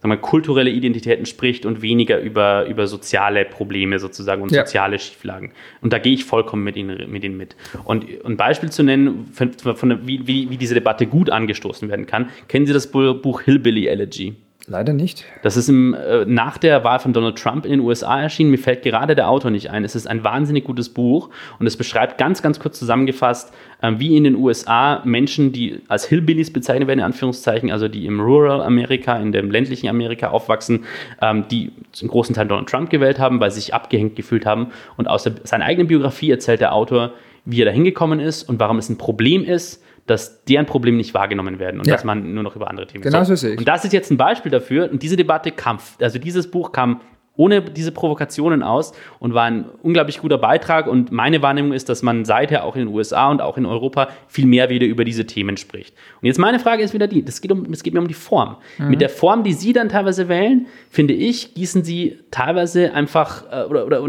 sagen 0.00 0.12
wir, 0.12 0.16
kulturelle 0.16 0.70
Identitäten 0.70 1.26
spricht 1.26 1.66
und 1.66 1.82
weniger 1.82 2.18
über, 2.20 2.66
über 2.66 2.86
soziale 2.86 3.44
Probleme 3.44 3.98
sozusagen 3.98 4.42
und 4.42 4.50
ja. 4.50 4.64
soziale 4.64 4.98
Schieflagen. 4.98 5.52
Und 5.82 5.92
da 5.92 5.98
gehe 5.98 6.14
ich 6.14 6.24
vollkommen 6.24 6.64
mit 6.64 6.76
Ihnen, 6.76 7.10
mit 7.10 7.22
Ihnen 7.22 7.36
mit. 7.36 7.54
Und 7.84 8.06
ein 8.24 8.36
Beispiel 8.36 8.70
zu 8.70 8.82
nennen, 8.82 9.30
von, 9.32 9.52
von, 9.52 10.06
wie, 10.06 10.26
wie, 10.26 10.50
wie 10.50 10.56
diese 10.56 10.74
Debatte 10.74 11.06
gut 11.06 11.28
angestoßen 11.28 11.88
werden 11.88 12.06
kann, 12.06 12.30
kennen 12.48 12.66
Sie 12.66 12.72
das 12.72 12.90
Buch 12.90 13.42
Hillbilly 13.42 13.86
Elegy? 13.86 14.36
Leider 14.70 14.92
nicht. 14.92 15.24
Das 15.42 15.56
ist 15.56 15.68
im, 15.68 15.94
äh, 15.94 16.24
nach 16.26 16.56
der 16.56 16.84
Wahl 16.84 17.00
von 17.00 17.12
Donald 17.12 17.36
Trump 17.36 17.64
in 17.64 17.72
den 17.72 17.80
USA 17.80 18.22
erschienen. 18.22 18.52
Mir 18.52 18.58
fällt 18.58 18.82
gerade 18.82 19.16
der 19.16 19.28
Autor 19.28 19.50
nicht 19.50 19.68
ein. 19.68 19.82
Es 19.82 19.96
ist 19.96 20.06
ein 20.06 20.22
wahnsinnig 20.22 20.62
gutes 20.62 20.90
Buch 20.90 21.28
und 21.58 21.66
es 21.66 21.76
beschreibt 21.76 22.18
ganz, 22.18 22.40
ganz 22.40 22.60
kurz 22.60 22.78
zusammengefasst, 22.78 23.52
äh, 23.82 23.94
wie 23.96 24.16
in 24.16 24.22
den 24.22 24.36
USA 24.36 25.02
Menschen, 25.04 25.50
die 25.50 25.80
als 25.88 26.04
Hillbillies 26.04 26.52
bezeichnet 26.52 26.86
werden, 26.86 27.00
in 27.00 27.04
Anführungszeichen, 27.04 27.72
also 27.72 27.88
die 27.88 28.06
im 28.06 28.20
Rural 28.20 28.62
Amerika, 28.62 29.16
in 29.16 29.32
dem 29.32 29.50
ländlichen 29.50 29.88
Amerika 29.88 30.28
aufwachsen, 30.28 30.84
ähm, 31.20 31.46
die 31.50 31.72
zum 31.90 32.06
großen 32.06 32.36
Teil 32.36 32.46
Donald 32.46 32.68
Trump 32.68 32.90
gewählt 32.90 33.18
haben, 33.18 33.40
weil 33.40 33.50
sie 33.50 33.58
sich 33.58 33.74
abgehängt 33.74 34.14
gefühlt 34.14 34.46
haben. 34.46 34.68
Und 34.96 35.08
aus 35.08 35.24
der, 35.24 35.32
seiner 35.42 35.64
eigenen 35.64 35.88
Biografie 35.88 36.30
erzählt 36.30 36.60
der 36.60 36.74
Autor, 36.74 37.14
wie 37.44 37.60
er 37.60 37.66
da 37.66 37.72
hingekommen 37.72 38.20
ist 38.20 38.48
und 38.48 38.60
warum 38.60 38.78
es 38.78 38.88
ein 38.88 38.98
Problem 38.98 39.42
ist, 39.42 39.82
dass 40.10 40.44
deren 40.44 40.66
Probleme 40.66 40.96
nicht 40.96 41.14
wahrgenommen 41.14 41.58
werden 41.58 41.80
und 41.80 41.86
ja. 41.86 41.94
dass 41.94 42.04
man 42.04 42.34
nur 42.34 42.42
noch 42.42 42.56
über 42.56 42.68
andere 42.68 42.86
Themen 42.86 43.02
Genau 43.02 43.22
so 43.24 43.34
sehe 43.36 43.52
ich. 43.52 43.58
Und 43.58 43.68
das 43.68 43.84
ist 43.84 43.92
jetzt 43.92 44.10
ein 44.10 44.16
Beispiel 44.16 44.50
dafür. 44.50 44.90
Und 44.90 45.02
diese 45.02 45.16
Debatte 45.16 45.52
kam, 45.52 45.78
also 46.00 46.18
dieses 46.18 46.50
Buch 46.50 46.72
kam 46.72 47.00
ohne 47.36 47.62
diese 47.62 47.90
Provokationen 47.90 48.62
aus 48.62 48.92
und 49.18 49.32
war 49.32 49.44
ein 49.44 49.64
unglaublich 49.82 50.18
guter 50.20 50.36
Beitrag. 50.36 50.86
Und 50.86 51.10
meine 51.10 51.40
Wahrnehmung 51.40 51.72
ist, 51.72 51.88
dass 51.88 52.02
man 52.02 52.24
seither 52.26 52.64
auch 52.64 52.74
in 52.76 52.86
den 52.86 52.94
USA 52.94 53.30
und 53.30 53.40
auch 53.40 53.56
in 53.56 53.64
Europa 53.64 54.08
viel 54.28 54.46
mehr 54.46 54.68
wieder 54.68 54.86
über 54.86 55.04
diese 55.04 55.26
Themen 55.26 55.56
spricht. 55.56 55.94
Und 56.20 56.26
jetzt 56.26 56.38
meine 56.38 56.58
Frage 56.58 56.82
ist 56.82 56.92
wieder 56.92 57.06
die, 57.06 57.24
das 57.24 57.40
geht, 57.40 57.52
um, 57.52 57.70
das 57.70 57.82
geht 57.82 57.94
mir 57.94 58.00
um 58.00 58.08
die 58.08 58.14
Form. 58.14 58.56
Mhm. 58.78 58.88
Mit 58.88 59.00
der 59.00 59.08
Form, 59.08 59.42
die 59.42 59.54
Sie 59.54 59.72
dann 59.72 59.88
teilweise 59.88 60.28
wählen, 60.28 60.66
finde 60.90 61.14
ich, 61.14 61.54
gießen 61.54 61.82
Sie 61.82 62.18
teilweise 62.30 62.92
einfach, 62.92 63.44
äh, 63.50 63.64
oder, 63.64 63.86
oder 63.86 64.02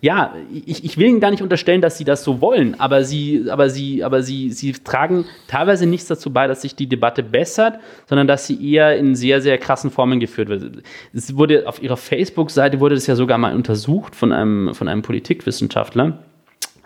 ja, 0.00 0.34
ich, 0.52 0.84
ich 0.84 0.96
will 0.96 1.08
Ihnen 1.08 1.20
gar 1.20 1.32
nicht 1.32 1.42
unterstellen, 1.42 1.80
dass 1.80 1.98
Sie 1.98 2.04
das 2.04 2.22
so 2.22 2.40
wollen, 2.40 2.78
aber 2.78 3.02
Sie, 3.02 3.46
aber 3.50 3.68
Sie, 3.68 4.04
aber 4.04 4.22
Sie, 4.22 4.52
Sie 4.52 4.72
tragen 4.72 5.24
teilweise 5.48 5.86
nichts 5.86 6.06
dazu 6.06 6.32
bei, 6.32 6.46
dass 6.46 6.62
sich 6.62 6.76
die 6.76 6.86
Debatte 6.86 7.24
bessert, 7.24 7.80
sondern 8.06 8.28
dass 8.28 8.46
sie 8.46 8.72
eher 8.72 8.96
in 8.96 9.16
sehr, 9.16 9.40
sehr 9.40 9.58
krassen 9.58 9.90
Formen 9.90 10.20
geführt 10.20 10.48
wird. 10.48 10.82
Es 11.12 11.36
wurde 11.36 11.66
auf 11.66 11.82
Ihrer 11.82 11.96
Facebook-Seite 11.96 12.78
wurde 12.78 12.94
das 12.94 13.08
ja 13.08 13.16
sogar 13.16 13.38
mal 13.38 13.56
untersucht 13.56 14.14
von 14.14 14.32
einem, 14.32 14.72
von 14.74 14.86
einem 14.86 15.02
Politikwissenschaftler. 15.02 16.18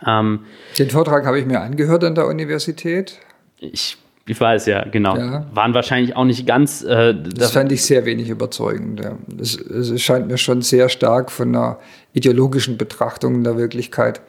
Ähm, 0.06 0.40
Den 0.78 0.88
Vortrag 0.88 1.26
habe 1.26 1.38
ich 1.38 1.44
mir 1.44 1.60
angehört 1.60 2.04
an 2.04 2.14
der 2.14 2.26
Universität. 2.26 3.18
Ich 3.58 3.98
ich 4.26 4.40
weiß, 4.40 4.66
ja, 4.66 4.84
genau. 4.84 5.16
Ja. 5.16 5.46
Waren 5.52 5.74
wahrscheinlich 5.74 6.14
auch 6.14 6.24
nicht 6.24 6.46
ganz. 6.46 6.82
Äh, 6.82 7.14
das 7.14 7.50
fand 7.50 7.72
ich 7.72 7.84
sehr 7.84 8.04
wenig 8.04 8.28
überzeugend. 8.28 9.00
Ja. 9.00 9.18
Es, 9.40 9.56
es 9.56 10.00
scheint 10.00 10.28
mir 10.28 10.38
schon 10.38 10.62
sehr 10.62 10.88
stark 10.88 11.32
von 11.32 11.48
einer 11.48 11.78
ideologischen 12.12 12.78
Betrachtung 12.78 13.42
der 13.42 13.56
Wirklichkeit 13.56 14.20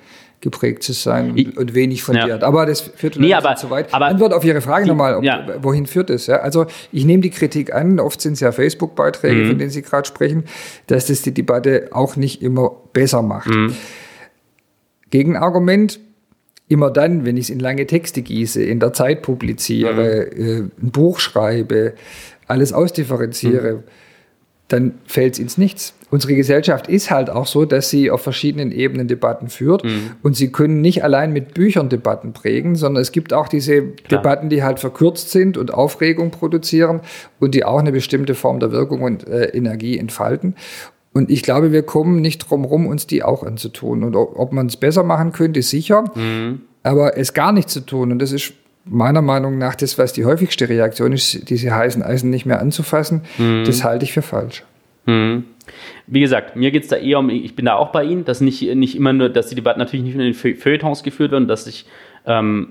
geprägt 0.42 0.84
zu 0.84 0.92
sein 0.92 1.32
und, 1.32 1.38
ich, 1.38 1.58
und 1.58 1.74
wenig 1.74 2.04
fundiert. 2.04 2.42
Ja. 2.42 2.48
Aber 2.48 2.66
das 2.66 2.82
führt 2.82 3.18
nee, 3.18 3.34
aber, 3.34 3.56
zu 3.56 3.70
weit. 3.70 3.94
Aber 3.94 4.08
Antwort 4.08 4.34
auf 4.34 4.44
Ihre 4.44 4.62
Frage 4.62 4.86
nochmal, 4.88 5.24
ja. 5.24 5.48
wohin 5.62 5.86
führt 5.86 6.10
es? 6.10 6.28
Ja? 6.28 6.38
Also 6.38 6.66
ich 6.92 7.06
nehme 7.06 7.22
die 7.22 7.30
Kritik 7.30 7.74
an, 7.74 8.00
oft 8.00 8.20
sind 8.20 8.34
es 8.34 8.42
ja 8.42 8.52
Facebook-Beiträge, 8.52 9.44
mhm. 9.44 9.48
von 9.48 9.58
denen 9.58 9.72
Sie 9.72 9.82
gerade 9.82 10.06
sprechen, 10.06 10.44
dass 10.88 11.06
das 11.06 11.22
die 11.22 11.34
Debatte 11.34 11.90
auch 11.92 12.18
nicht 12.18 12.42
immer 12.42 12.72
besser 12.92 13.22
macht. 13.22 13.48
Mhm. 13.48 13.74
Gegenargument, 15.12 16.00
immer 16.74 16.90
dann, 16.90 17.24
wenn 17.24 17.38
ich 17.38 17.46
es 17.46 17.50
in 17.52 17.60
lange 17.60 17.86
Texte 17.86 18.24
gieße, 18.24 18.62
in 18.64 18.80
der 18.80 18.94
Zeit 18.94 19.22
publiziere, 19.22 20.30
mhm. 20.36 20.42
äh, 20.42 20.58
ein 20.58 20.92
Buch 20.92 21.20
schreibe, 21.20 21.94
alles 22.48 22.74
ausdifferenziere, 22.74 23.74
mhm. 23.74 23.84
dann 24.70 24.94
fällt 25.06 25.34
es 25.34 25.40
ins 25.40 25.58
Nichts. 25.60 25.94
Unsere 26.10 26.36
Gesellschaft 26.36 26.88
ist 26.88 27.12
halt 27.12 27.30
auch 27.30 27.46
so, 27.46 27.66
dass 27.66 27.90
sie 27.90 28.10
auf 28.10 28.22
verschiedenen 28.22 28.72
Ebenen 28.72 29.08
Debatten 29.08 29.50
führt 29.50 29.84
mhm. 29.84 30.12
und 30.24 30.36
sie 30.36 30.52
können 30.52 30.82
nicht 30.82 31.04
allein 31.04 31.32
mit 31.32 31.54
Büchern 31.54 31.90
Debatten 31.90 32.34
prägen, 32.34 32.76
sondern 32.76 33.02
es 33.02 33.12
gibt 33.12 33.34
auch 33.34 33.48
diese 33.48 33.84
Klar. 33.84 34.22
Debatten, 34.22 34.50
die 34.50 34.64
halt 34.64 34.80
verkürzt 34.80 35.30
sind 35.30 35.58
und 35.58 35.74
Aufregung 35.74 36.32
produzieren 36.32 37.02
und 37.40 37.54
die 37.54 37.66
auch 37.66 37.80
eine 37.80 37.92
bestimmte 37.92 38.34
Form 38.34 38.60
der 38.60 38.72
Wirkung 38.72 39.02
und 39.02 39.28
äh, 39.28 39.46
Energie 39.46 39.98
entfalten. 39.98 40.56
Und 41.14 41.30
ich 41.30 41.44
glaube, 41.44 41.72
wir 41.72 41.84
kommen 41.84 42.22
nicht 42.22 42.40
drum 42.40 42.66
rum, 42.66 42.88
uns 42.88 43.06
die 43.08 43.24
auch 43.24 43.44
anzutun. 43.44 44.04
Und 44.04 44.16
ob 44.16 44.52
man 44.52 44.68
es 44.68 44.78
besser 44.78 45.04
machen 45.04 45.32
könnte, 45.32 45.62
sicher. 45.62 46.06
Mhm. 46.16 46.62
Aber 46.82 47.18
es 47.18 47.34
gar 47.34 47.52
nicht 47.52 47.70
zu 47.70 47.82
tun, 47.82 48.12
und 48.12 48.20
das 48.20 48.32
ist 48.32 48.54
meiner 48.86 49.22
Meinung 49.22 49.58
nach 49.58 49.76
das, 49.76 49.98
was 49.98 50.12
die 50.12 50.26
häufigste 50.26 50.68
Reaktion 50.68 51.14
ist, 51.14 51.50
diese 51.50 51.74
heißen 51.74 52.04
Eisen 52.04 52.30
nicht 52.30 52.46
mehr 52.46 52.60
anzufassen, 52.60 53.22
mhm. 53.38 53.64
das 53.66 53.84
halte 53.84 54.04
ich 54.04 54.12
für 54.12 54.22
falsch. 54.22 54.64
Mhm. 55.06 55.46
Wie 56.08 56.20
gesagt, 56.20 56.58
mir 56.58 56.72
geht 56.72 56.84
es 56.84 56.90
da 56.90 56.98
eher 56.98 57.20
um, 57.20 57.30
ich 57.30 57.56
bin 57.56 57.66
da 57.66 57.76
auch 57.76 57.92
bei 57.92 58.04
Ihnen, 58.04 58.26
dass 58.26 58.42
nicht, 58.42 58.62
nicht 58.76 58.96
immer 58.96 59.14
nur, 59.14 59.30
dass 59.30 59.48
die 59.48 59.56
Debatten 59.56 59.80
natürlich 59.80 60.04
nicht 60.04 60.16
nur 60.16 60.26
in 60.26 60.34
den 60.34 60.58
Feuilletons 60.58 61.04
geführt 61.04 61.32
werden, 61.32 61.48
dass 61.48 61.66
sich 61.66 61.86
ähm, 62.26 62.68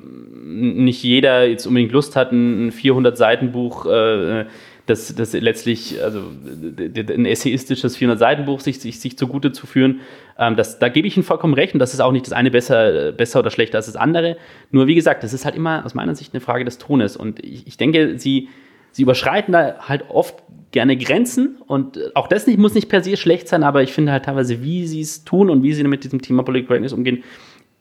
nicht 0.85 1.03
jeder 1.03 1.47
jetzt 1.47 1.67
unbedingt 1.67 1.93
Lust 1.93 2.17
hat, 2.17 2.33
ein 2.33 2.71
400-Seiten-Buch 2.71 3.87
äh, 3.87 4.45
das, 4.87 5.15
das 5.15 5.33
letztlich, 5.33 6.03
also 6.03 6.21
ein 6.21 7.27
essayistisches 7.27 7.97
400-Seiten-Buch 7.99 8.61
sich, 8.61 8.81
sich, 8.81 8.99
sich 8.99 9.17
zugute 9.17 9.53
zu 9.53 9.67
führen, 9.67 10.01
ähm, 10.39 10.57
das, 10.57 10.79
da 10.79 10.89
gebe 10.89 11.07
ich 11.07 11.17
Ihnen 11.17 11.25
vollkommen 11.25 11.55
recht 11.55 11.75
und 11.75 11.79
das 11.79 11.95
ist 11.95 12.01
auch 12.01 12.13
nicht 12.13 12.27
das 12.27 12.33
eine 12.33 12.51
besser, 12.51 13.13
besser 13.13 13.41
oder 13.41 13.51
schlechter 13.51 13.79
als 13.79 13.87
das 13.87 13.97
andere. 13.97 14.37
Nur 14.71 14.87
wie 14.87 14.95
gesagt, 14.95 15.23
das 15.23 15.33
ist 15.33 15.45
halt 15.45 15.55
immer 15.55 15.85
aus 15.85 15.95
meiner 15.95 16.15
Sicht 16.15 16.35
eine 16.35 16.41
Frage 16.41 16.65
des 16.65 16.79
Tones 16.79 17.17
und 17.17 17.45
ich, 17.45 17.67
ich 17.67 17.77
denke, 17.77 18.19
Sie, 18.19 18.49
Sie 18.91 19.03
überschreiten 19.03 19.53
da 19.53 19.77
halt 19.89 20.05
oft 20.09 20.43
gerne 20.73 20.97
Grenzen 20.97 21.57
und 21.67 22.17
auch 22.17 22.27
das 22.27 22.47
nicht, 22.47 22.59
muss 22.59 22.75
nicht 22.75 22.89
per 22.89 23.05
se 23.05 23.17
schlecht 23.17 23.47
sein, 23.47 23.63
aber 23.63 23.83
ich 23.83 23.93
finde 23.93 24.11
halt 24.11 24.25
teilweise, 24.25 24.63
wie 24.63 24.87
Sie 24.87 25.01
es 25.01 25.25
tun 25.25 25.51
und 25.51 25.63
wie 25.63 25.75
Sie 25.75 25.85
mit 25.85 26.03
diesem 26.03 26.23
Thema 26.23 26.43
Political 26.43 26.67
Correctness 26.69 26.93
umgehen, 26.93 27.23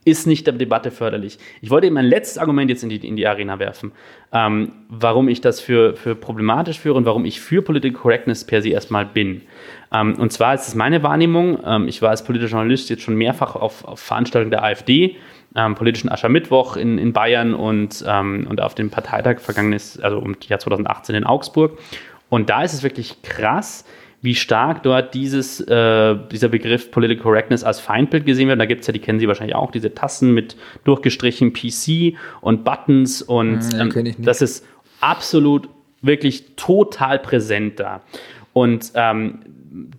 ist 0.04 0.26
nicht 0.26 0.48
der 0.48 0.54
Debatte 0.54 0.90
förderlich. 0.90 1.38
Ich 1.62 1.70
wollte 1.70 1.88
eben 1.88 1.98
ein 1.98 2.06
letztes 2.06 2.38
Argument 2.38 2.70
jetzt 2.70 2.84
in 2.84 2.90
die, 2.90 3.08
in 3.08 3.16
die 3.16 3.28
Arena 3.28 3.60
werfen, 3.60 3.92
ähm, 4.34 4.72
warum 4.90 5.28
ich 5.30 5.42
das 5.42 5.60
für, 5.60 5.96
für 5.96 6.16
problematisch 6.16 6.80
führe 6.80 6.96
und 6.96 7.06
warum 7.06 7.26
ich 7.26 7.40
für 7.40 7.62
Political 7.62 8.00
Correctness 8.00 8.46
per 8.46 8.62
se 8.62 8.70
erstmal 8.70 9.06
bin. 9.06 9.44
Ähm, 9.94 10.16
und 10.16 10.32
zwar 10.32 10.56
ist 10.56 10.68
es 10.68 10.76
meine 10.76 11.04
Wahrnehmung, 11.04 11.60
ähm, 11.66 11.88
ich 11.88 12.02
war 12.02 12.10
als 12.10 12.24
politischer 12.24 12.52
Journalist 12.52 12.90
jetzt 12.90 13.04
schon 13.04 13.16
mehrfach 13.16 13.56
auf, 13.56 13.86
auf 13.86 14.00
Veranstaltungen 14.00 14.52
der 14.52 14.64
AfD, 14.64 15.18
ähm, 15.56 15.76
politischen 15.76 16.10
Aschermittwoch 16.10 16.78
in, 16.78 16.98
in 16.98 17.14
Bayern 17.14 17.54
und, 17.54 18.04
ähm, 18.08 18.48
und 18.50 18.62
auf 18.62 18.74
dem 18.74 18.90
Parteitag 18.90 19.40
vergangenes, 19.40 20.00
also 20.00 20.20
im 20.20 20.36
Jahr 20.48 20.60
2018 20.60 21.16
in 21.16 21.26
Augsburg. 21.26 21.78
Und 22.30 22.50
da 22.50 22.64
ist 22.64 22.74
es 22.74 22.82
wirklich 22.82 23.22
krass, 23.22 23.86
wie 24.22 24.36
stark 24.36 24.84
dort 24.84 25.14
dieses, 25.14 25.60
äh, 25.62 26.16
dieser 26.32 26.50
Begriff 26.50 26.92
Political 26.92 27.24
Correctness 27.24 27.64
als 27.64 27.80
Feindbild 27.80 28.26
gesehen 28.26 28.48
wird. 28.48 28.60
Da 28.60 28.66
gibt 28.66 28.82
es 28.82 28.88
ja, 28.88 28.94
die 28.94 29.00
kennen 29.00 29.20
Sie 29.20 29.28
wahrscheinlich 29.28 29.56
auch, 29.56 29.72
diese 29.72 29.94
Tassen 29.94 30.34
mit 30.34 30.56
durchgestrichen 30.84 31.54
PC 31.54 32.16
und 32.42 32.64
Buttons 32.64 33.22
und 33.22 33.62
hm, 33.74 33.92
ähm, 33.96 34.16
das 34.20 34.42
ist 34.42 34.66
absolut 35.00 35.70
wirklich 36.02 36.56
total 36.56 37.20
präsent 37.20 37.80
da. 37.80 38.02
Und 38.54 38.92
ähm, 38.96 39.40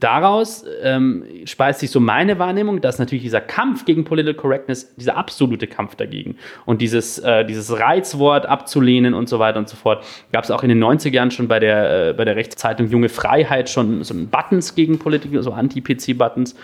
daraus 0.01 0.65
ähm, 0.83 1.25
speist 1.47 1.81
sich 1.81 1.91
so 1.91 1.99
meine 1.99 2.39
Wahrnehmung, 2.39 2.83
dass 2.83 2.99
natürlich 2.99 3.23
dieser 3.23 3.41
Kampf 3.41 3.87
gegen 3.87 4.05
Political 4.05 4.35
Correctness, 4.35 4.95
dieser 4.97 5.17
absolute 5.17 5.67
Kampf 5.67 5.95
dagegen 5.95 6.37
und 6.67 6.83
dieses, 6.83 7.19
äh, 7.21 7.45
dieses 7.47 7.79
Reizwort 7.79 8.45
abzulehnen 8.45 9.15
und 9.15 9.31
so 9.31 9.39
weiter 9.39 9.59
und 9.59 9.71
so 9.71 9.77
fort, 9.77 10.05
gab 10.31 10.45
es 10.45 10.51
auch 10.51 10.63
in 10.63 10.69
den 10.69 10.83
90er 10.83 11.13
Jahren 11.13 11.31
schon 11.31 11.49
bei 11.49 11.59
der, 11.59 12.19
äh, 12.19 12.25
der 12.25 12.37
Rechtszeitung 12.37 12.89
Junge 12.89 13.09
Freiheit 13.09 13.71
schon 13.71 14.05
so 14.05 14.15
Buttons 14.15 14.75
gegen 14.75 14.99
Politiker, 14.99 15.43
so 15.43 15.53
Anti-PC-Buttons, 15.53 16.55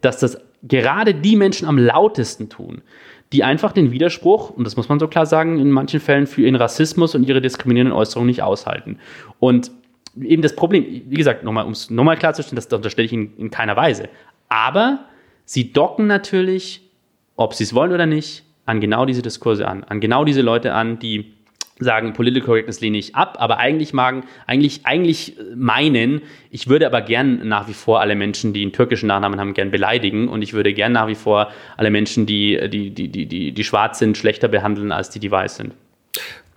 dass 0.00 0.18
das 0.18 0.38
gerade 0.62 1.14
die 1.14 1.36
Menschen 1.36 1.68
am 1.68 1.76
lautesten 1.76 2.48
tun, 2.48 2.80
die 3.32 3.44
einfach 3.44 3.72
den 3.72 3.90
Widerspruch, 3.90 4.50
und 4.50 4.64
das 4.64 4.76
muss 4.76 4.88
man 4.88 4.98
so 4.98 5.08
klar 5.08 5.26
sagen, 5.26 5.58
in 5.58 5.70
manchen 5.70 6.00
Fällen 6.00 6.26
für 6.26 6.42
ihren 6.42 6.54
Rassismus 6.54 7.14
und 7.14 7.28
ihre 7.28 7.42
diskriminierenden 7.42 7.96
Äußerungen 7.96 8.28
nicht 8.28 8.42
aushalten. 8.42 8.98
Und 9.40 9.72
eben 10.20 10.42
das 10.42 10.56
Problem, 10.56 11.02
wie 11.06 11.16
gesagt, 11.16 11.44
nochmal, 11.44 11.64
um 11.64 11.72
es 11.72 11.90
nochmal 11.90 12.16
klarzustellen, 12.16 12.56
das 12.56 12.72
unterstelle 12.72 13.06
ich 13.06 13.12
Ihnen 13.12 13.34
in 13.36 13.50
keiner 13.50 13.76
Weise. 13.76 14.08
Aber 14.48 15.00
sie 15.44 15.72
docken 15.72 16.06
natürlich, 16.06 16.82
ob 17.36 17.54
sie 17.54 17.64
es 17.64 17.74
wollen 17.74 17.92
oder 17.92 18.06
nicht, 18.06 18.44
an 18.64 18.80
genau 18.80 19.06
diese 19.06 19.22
Diskurse 19.22 19.66
an, 19.68 19.84
an 19.84 20.00
genau 20.00 20.24
diese 20.24 20.42
Leute 20.42 20.72
an, 20.72 20.98
die 20.98 21.32
sagen, 21.78 22.14
Political 22.14 22.46
Correctness 22.46 22.80
lehne 22.80 22.96
ich 22.96 23.14
ab, 23.14 23.36
aber 23.38 23.58
eigentlich 23.58 23.92
magen, 23.92 24.24
eigentlich, 24.46 24.86
eigentlich 24.86 25.36
meinen, 25.54 26.22
ich 26.50 26.68
würde 26.68 26.86
aber 26.86 27.02
gern 27.02 27.46
nach 27.46 27.68
wie 27.68 27.74
vor 27.74 28.00
alle 28.00 28.14
Menschen, 28.14 28.54
die 28.54 28.62
einen 28.62 28.72
türkischen 28.72 29.08
Nachnamen 29.08 29.38
haben, 29.38 29.52
gern 29.52 29.70
beleidigen 29.70 30.28
und 30.28 30.40
ich 30.40 30.54
würde 30.54 30.72
gern 30.72 30.92
nach 30.92 31.06
wie 31.06 31.14
vor 31.14 31.52
alle 31.76 31.90
Menschen, 31.90 32.24
die, 32.24 32.58
die, 32.70 32.90
die, 32.90 33.08
die, 33.08 33.26
die, 33.26 33.52
die 33.52 33.64
schwarz 33.64 33.98
sind, 33.98 34.16
schlechter 34.16 34.48
behandeln, 34.48 34.90
als 34.90 35.10
die, 35.10 35.20
die 35.20 35.30
weiß 35.30 35.56
sind 35.56 35.74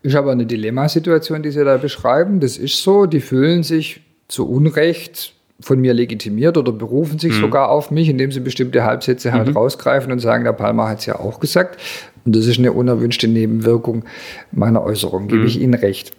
ist 0.01 0.15
aber 0.15 0.31
eine 0.31 0.45
Dilemmasituation, 0.45 1.43
die 1.43 1.51
Sie 1.51 1.63
da 1.63 1.77
beschreiben. 1.77 2.39
Das 2.39 2.57
ist 2.57 2.81
so, 2.81 3.05
die 3.05 3.19
fühlen 3.19 3.63
sich 3.63 4.01
zu 4.27 4.47
Unrecht 4.49 5.33
von 5.61 5.79
mir 5.79 5.93
legitimiert 5.93 6.57
oder 6.57 6.71
berufen 6.71 7.19
sich 7.19 7.33
mhm. 7.33 7.41
sogar 7.41 7.69
auf 7.69 7.91
mich, 7.91 8.07
indem 8.07 8.31
sie 8.31 8.39
bestimmte 8.39 8.85
Halbsätze 8.85 9.33
halt 9.33 9.49
mhm. 9.49 9.57
rausgreifen 9.57 10.11
und 10.11 10.19
sagen, 10.19 10.45
der 10.45 10.53
Palmer 10.53 10.87
hat 10.87 10.99
es 10.99 11.05
ja 11.05 11.19
auch 11.19 11.39
gesagt. 11.39 11.79
Und 12.25 12.35
das 12.35 12.45
ist 12.45 12.59
eine 12.59 12.71
unerwünschte 12.71 13.27
Nebenwirkung 13.27 14.05
meiner 14.51 14.83
Äußerung, 14.83 15.27
gebe 15.27 15.41
mhm. 15.41 15.47
ich 15.47 15.59
Ihnen 15.59 15.73
recht. 15.73 16.13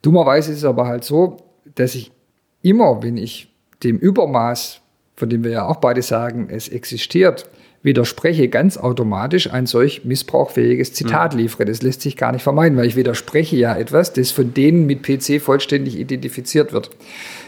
Dummerweise 0.00 0.52
ist 0.52 0.58
es 0.58 0.64
aber 0.64 0.86
halt 0.86 1.04
so, 1.04 1.36
dass 1.74 1.94
ich 1.94 2.12
immer, 2.62 3.02
wenn 3.02 3.16
ich 3.16 3.52
dem 3.82 3.98
Übermaß, 3.98 4.80
von 5.16 5.28
dem 5.28 5.44
wir 5.44 5.50
ja 5.50 5.66
auch 5.66 5.76
beide 5.76 6.00
sagen, 6.02 6.48
es 6.50 6.68
existiert, 6.68 7.48
widerspreche, 7.88 8.48
ganz 8.48 8.76
automatisch 8.76 9.52
ein 9.52 9.66
solch 9.66 10.04
missbrauchfähiges 10.04 10.92
Zitat 10.92 11.34
mhm. 11.34 11.40
liefere. 11.40 11.64
Das 11.64 11.82
lässt 11.82 12.02
sich 12.02 12.16
gar 12.16 12.30
nicht 12.30 12.42
vermeiden, 12.42 12.78
weil 12.78 12.86
ich 12.86 12.94
widerspreche 12.94 13.56
ja 13.56 13.76
etwas, 13.76 14.12
das 14.12 14.30
von 14.30 14.54
denen 14.54 14.86
mit 14.86 15.02
PC 15.02 15.40
vollständig 15.40 15.98
identifiziert 15.98 16.72
wird. 16.72 16.90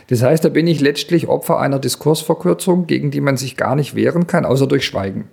Das 0.08 0.22
heißt, 0.22 0.44
da 0.44 0.48
bin 0.48 0.66
ich 0.66 0.80
letztlich 0.80 1.28
Opfer 1.28 1.60
einer 1.60 1.78
Diskursverkürzung, 1.78 2.86
gegen 2.88 3.12
die 3.12 3.20
man 3.20 3.36
sich 3.36 3.56
gar 3.56 3.76
nicht 3.76 3.94
wehren 3.94 4.26
kann, 4.26 4.44
außer 4.44 4.66
durch 4.66 4.84
Schweigen. 4.84 5.28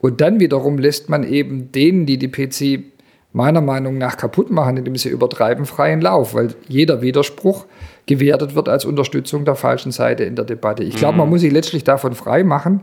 Und 0.00 0.20
dann 0.20 0.40
wiederum 0.40 0.78
lässt 0.78 1.08
man 1.08 1.24
eben 1.24 1.72
denen, 1.72 2.04
die 2.04 2.18
die 2.18 2.28
PC 2.28 2.84
meiner 3.32 3.60
Meinung 3.60 3.96
nach 3.96 4.16
kaputt 4.16 4.50
machen, 4.50 4.76
indem 4.76 4.96
sie 4.96 5.08
übertreiben, 5.08 5.64
freien 5.64 6.00
Lauf, 6.00 6.34
weil 6.34 6.54
jeder 6.68 7.00
Widerspruch 7.00 7.64
gewertet 8.06 8.54
wird 8.54 8.68
als 8.68 8.84
Unterstützung 8.84 9.44
der 9.44 9.54
falschen 9.54 9.92
Seite 9.92 10.24
in 10.24 10.34
der 10.34 10.44
Debatte. 10.44 10.82
Ich 10.82 10.96
glaube, 10.96 11.18
man 11.18 11.28
muss 11.28 11.40
sich 11.42 11.52
letztlich 11.52 11.84
davon 11.84 12.14
frei 12.14 12.42
machen, 12.42 12.82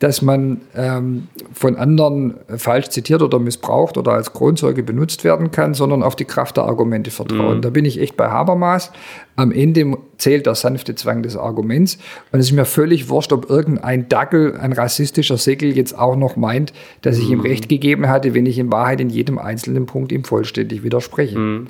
dass 0.00 0.20
man 0.20 0.60
ähm, 0.74 1.28
von 1.52 1.76
anderen 1.76 2.34
falsch 2.56 2.88
zitiert 2.88 3.22
oder 3.22 3.38
missbraucht 3.38 3.96
oder 3.96 4.12
als 4.12 4.32
Kronzeuge 4.34 4.82
benutzt 4.82 5.24
werden 5.24 5.52
kann, 5.52 5.72
sondern 5.72 6.02
auf 6.02 6.16
die 6.16 6.26
Kraft 6.26 6.58
der 6.58 6.64
Argumente 6.64 7.10
vertrauen. 7.10 7.58
Mhm. 7.58 7.62
Da 7.62 7.70
bin 7.70 7.84
ich 7.84 7.98
echt 7.98 8.16
bei 8.16 8.28
Habermas. 8.28 8.92
Am 9.36 9.52
Ende 9.52 9.96
zählt 10.18 10.44
der 10.44 10.54
sanfte 10.54 10.96
Zwang 10.96 11.22
des 11.22 11.36
Arguments. 11.36 11.96
Und 12.30 12.40
es 12.40 12.46
ist 12.46 12.52
mir 12.52 12.66
völlig 12.66 13.08
wurscht, 13.08 13.32
ob 13.32 13.48
irgendein 13.48 14.08
Dackel, 14.08 14.56
ein 14.56 14.72
rassistischer 14.72 15.38
Säckel 15.38 15.74
jetzt 15.74 15.96
auch 15.96 16.16
noch 16.16 16.36
meint, 16.36 16.74
dass 17.00 17.16
ich 17.16 17.28
mhm. 17.28 17.34
ihm 17.34 17.40
Recht 17.40 17.68
gegeben 17.68 18.08
hatte, 18.08 18.34
wenn 18.34 18.44
ich 18.44 18.58
in 18.58 18.70
Wahrheit 18.70 19.00
in 19.00 19.08
jedem 19.08 19.38
einzelnen 19.38 19.86
Punkt 19.86 20.12
ihm 20.12 20.24
vollständig 20.24 20.82
widerspreche. 20.82 21.38
Mhm. 21.38 21.66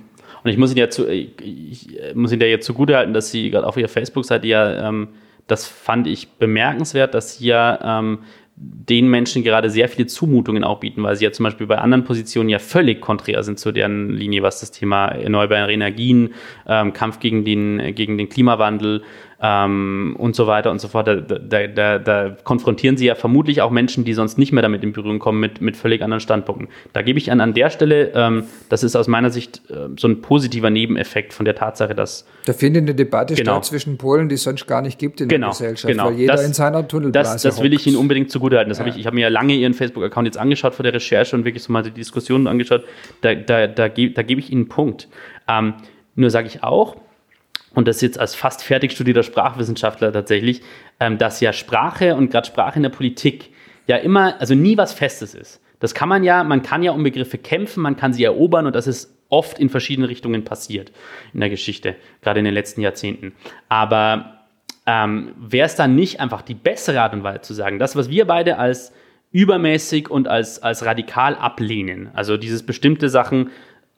Und 0.46 0.52
ich 0.52 0.58
muss 0.58 0.70
Ihnen 0.70 0.78
ja, 0.78 0.90
zu, 0.90 1.08
ich 1.08 1.88
muss 2.14 2.30
Ihnen 2.30 2.40
ja 2.40 2.46
jetzt 2.46 2.66
zugutehalten, 2.66 3.12
dass 3.12 3.32
Sie 3.32 3.50
gerade 3.50 3.66
auf 3.66 3.76
Ihrer 3.76 3.88
Facebook-Seite 3.88 4.46
ja 4.46 4.88
ähm, 4.88 5.08
das 5.46 5.66
fand 5.66 6.06
ich 6.06 6.28
bemerkenswert, 6.28 7.14
dass 7.14 7.38
sie 7.38 7.46
ja 7.46 7.98
ähm, 7.98 8.20
den 8.54 9.08
Menschen 9.08 9.42
gerade 9.42 9.70
sehr 9.70 9.88
viele 9.88 10.06
Zumutungen 10.06 10.64
auch 10.64 10.80
bieten, 10.80 11.02
weil 11.02 11.16
sie 11.16 11.24
ja 11.24 11.32
zum 11.32 11.44
Beispiel 11.44 11.66
bei 11.66 11.78
anderen 11.78 12.04
Positionen 12.04 12.48
ja 12.48 12.60
völlig 12.60 13.00
konträr 13.00 13.42
sind 13.42 13.58
zu 13.58 13.70
deren 13.72 14.10
Linie, 14.10 14.42
was 14.42 14.60
das 14.60 14.70
Thema 14.70 15.08
erneuerbare 15.08 15.72
Energien, 15.72 16.32
ähm, 16.66 16.92
Kampf 16.92 17.18
gegen 17.18 17.44
den, 17.44 17.94
gegen 17.96 18.16
den 18.16 18.28
Klimawandel 18.28 19.02
ähm, 19.40 20.16
und 20.18 20.34
so 20.34 20.46
weiter 20.46 20.70
und 20.70 20.80
so 20.80 20.88
fort. 20.88 21.08
Da, 21.08 21.16
da, 21.16 21.66
da, 21.66 21.98
da, 21.98 22.36
konfrontieren 22.44 22.96
sie 22.96 23.06
ja 23.06 23.14
vermutlich 23.14 23.62
auch 23.62 23.70
Menschen, 23.70 24.04
die 24.04 24.12
sonst 24.12 24.38
nicht 24.38 24.52
mehr 24.52 24.62
damit 24.62 24.82
in 24.82 24.92
Berührung 24.92 25.18
kommen, 25.18 25.40
mit, 25.40 25.60
mit 25.60 25.76
völlig 25.76 26.02
anderen 26.02 26.20
Standpunkten. 26.20 26.68
Da 26.92 27.02
gebe 27.02 27.18
ich 27.18 27.30
an, 27.30 27.40
an 27.40 27.54
der 27.54 27.70
Stelle, 27.70 28.12
ähm, 28.14 28.44
das 28.68 28.82
ist 28.82 28.96
aus 28.96 29.08
meiner 29.08 29.30
Sicht 29.30 29.62
äh, 29.70 29.88
so 29.96 30.08
ein 30.08 30.20
positiver 30.20 30.70
Nebeneffekt 30.70 31.32
von 31.32 31.44
der 31.44 31.54
Tatsache, 31.54 31.94
dass. 31.94 32.26
Da 32.46 32.52
findet 32.52 32.82
eine 32.82 32.94
Debatte 32.94 33.34
genau. 33.34 33.52
statt 33.52 33.66
zwischen 33.66 33.98
Polen, 33.98 34.28
die 34.28 34.36
es 34.36 34.42
sonst 34.42 34.66
gar 34.66 34.82
nicht 34.82 34.98
gibt 34.98 35.20
in 35.20 35.28
genau, 35.28 35.48
der 35.48 35.52
Gesellschaft, 35.52 35.92
genau. 35.92 36.06
weil 36.06 36.14
jeder 36.14 36.34
das, 36.34 36.46
in 36.46 36.52
seiner 36.54 36.86
Tunnelblase 36.86 37.32
Das, 37.32 37.42
das 37.42 37.62
will 37.62 37.72
ich 37.72 37.86
Ihnen 37.86 37.96
unbedingt 37.96 38.30
zugutehalten. 38.30 38.68
Das 38.68 38.78
ja. 38.78 38.84
hab 38.84 38.94
ich 38.94 38.98
ich 38.98 39.06
habe 39.06 39.14
mir 39.14 39.22
ja 39.22 39.28
lange 39.28 39.54
Ihren 39.54 39.74
Facebook-Account 39.74 40.26
jetzt 40.26 40.38
angeschaut 40.38 40.74
vor 40.74 40.82
der 40.82 40.94
Recherche 40.94 41.36
und 41.36 41.44
wirklich 41.44 41.62
so 41.62 41.72
mal 41.72 41.82
die 41.82 41.90
Diskussionen 41.90 42.46
angeschaut. 42.46 42.84
Da, 43.20 43.34
da, 43.34 43.66
da, 43.66 43.88
da, 43.88 44.22
gebe 44.22 44.40
ich 44.40 44.50
Ihnen 44.50 44.62
einen 44.62 44.68
Punkt. 44.68 45.08
Ähm, 45.48 45.74
nur 46.14 46.30
sage 46.30 46.48
ich 46.48 46.64
auch, 46.64 46.96
und 47.76 47.86
das 47.86 48.00
jetzt 48.00 48.18
als 48.18 48.34
fast 48.34 48.64
fertig 48.64 48.92
studierter 48.92 49.22
Sprachwissenschaftler 49.22 50.10
tatsächlich, 50.10 50.62
ähm, 50.98 51.18
dass 51.18 51.40
ja 51.40 51.52
Sprache 51.52 52.16
und 52.16 52.30
gerade 52.30 52.46
Sprache 52.46 52.76
in 52.78 52.82
der 52.82 52.90
Politik 52.90 53.50
ja 53.86 53.98
immer, 53.98 54.40
also 54.40 54.54
nie 54.54 54.78
was 54.78 54.94
Festes 54.94 55.34
ist. 55.34 55.60
Das 55.78 55.94
kann 55.94 56.08
man 56.08 56.24
ja, 56.24 56.42
man 56.42 56.62
kann 56.62 56.82
ja 56.82 56.92
um 56.92 57.02
Begriffe 57.02 57.36
kämpfen, 57.36 57.82
man 57.82 57.96
kann 57.96 58.14
sie 58.14 58.24
erobern 58.24 58.66
und 58.66 58.74
das 58.74 58.86
ist 58.86 59.14
oft 59.28 59.58
in 59.58 59.68
verschiedene 59.68 60.08
Richtungen 60.08 60.42
passiert 60.42 60.90
in 61.34 61.40
der 61.40 61.50
Geschichte, 61.50 61.96
gerade 62.22 62.38
in 62.38 62.46
den 62.46 62.54
letzten 62.54 62.80
Jahrzehnten. 62.80 63.34
Aber 63.68 64.46
ähm, 64.86 65.34
wäre 65.36 65.66
es 65.66 65.74
dann 65.74 65.94
nicht 65.94 66.18
einfach 66.18 66.40
die 66.40 66.54
bessere 66.54 67.02
Art 67.02 67.12
und 67.12 67.24
Weise 67.24 67.42
zu 67.42 67.52
sagen, 67.52 67.78
das, 67.78 67.94
was 67.94 68.08
wir 68.08 68.26
beide 68.26 68.56
als 68.58 68.90
übermäßig 69.32 70.08
und 70.08 70.28
als, 70.28 70.62
als 70.62 70.86
radikal 70.86 71.34
ablehnen, 71.34 72.08
also 72.14 72.38
dieses 72.38 72.64
bestimmte 72.64 73.10
Sachen 73.10 73.50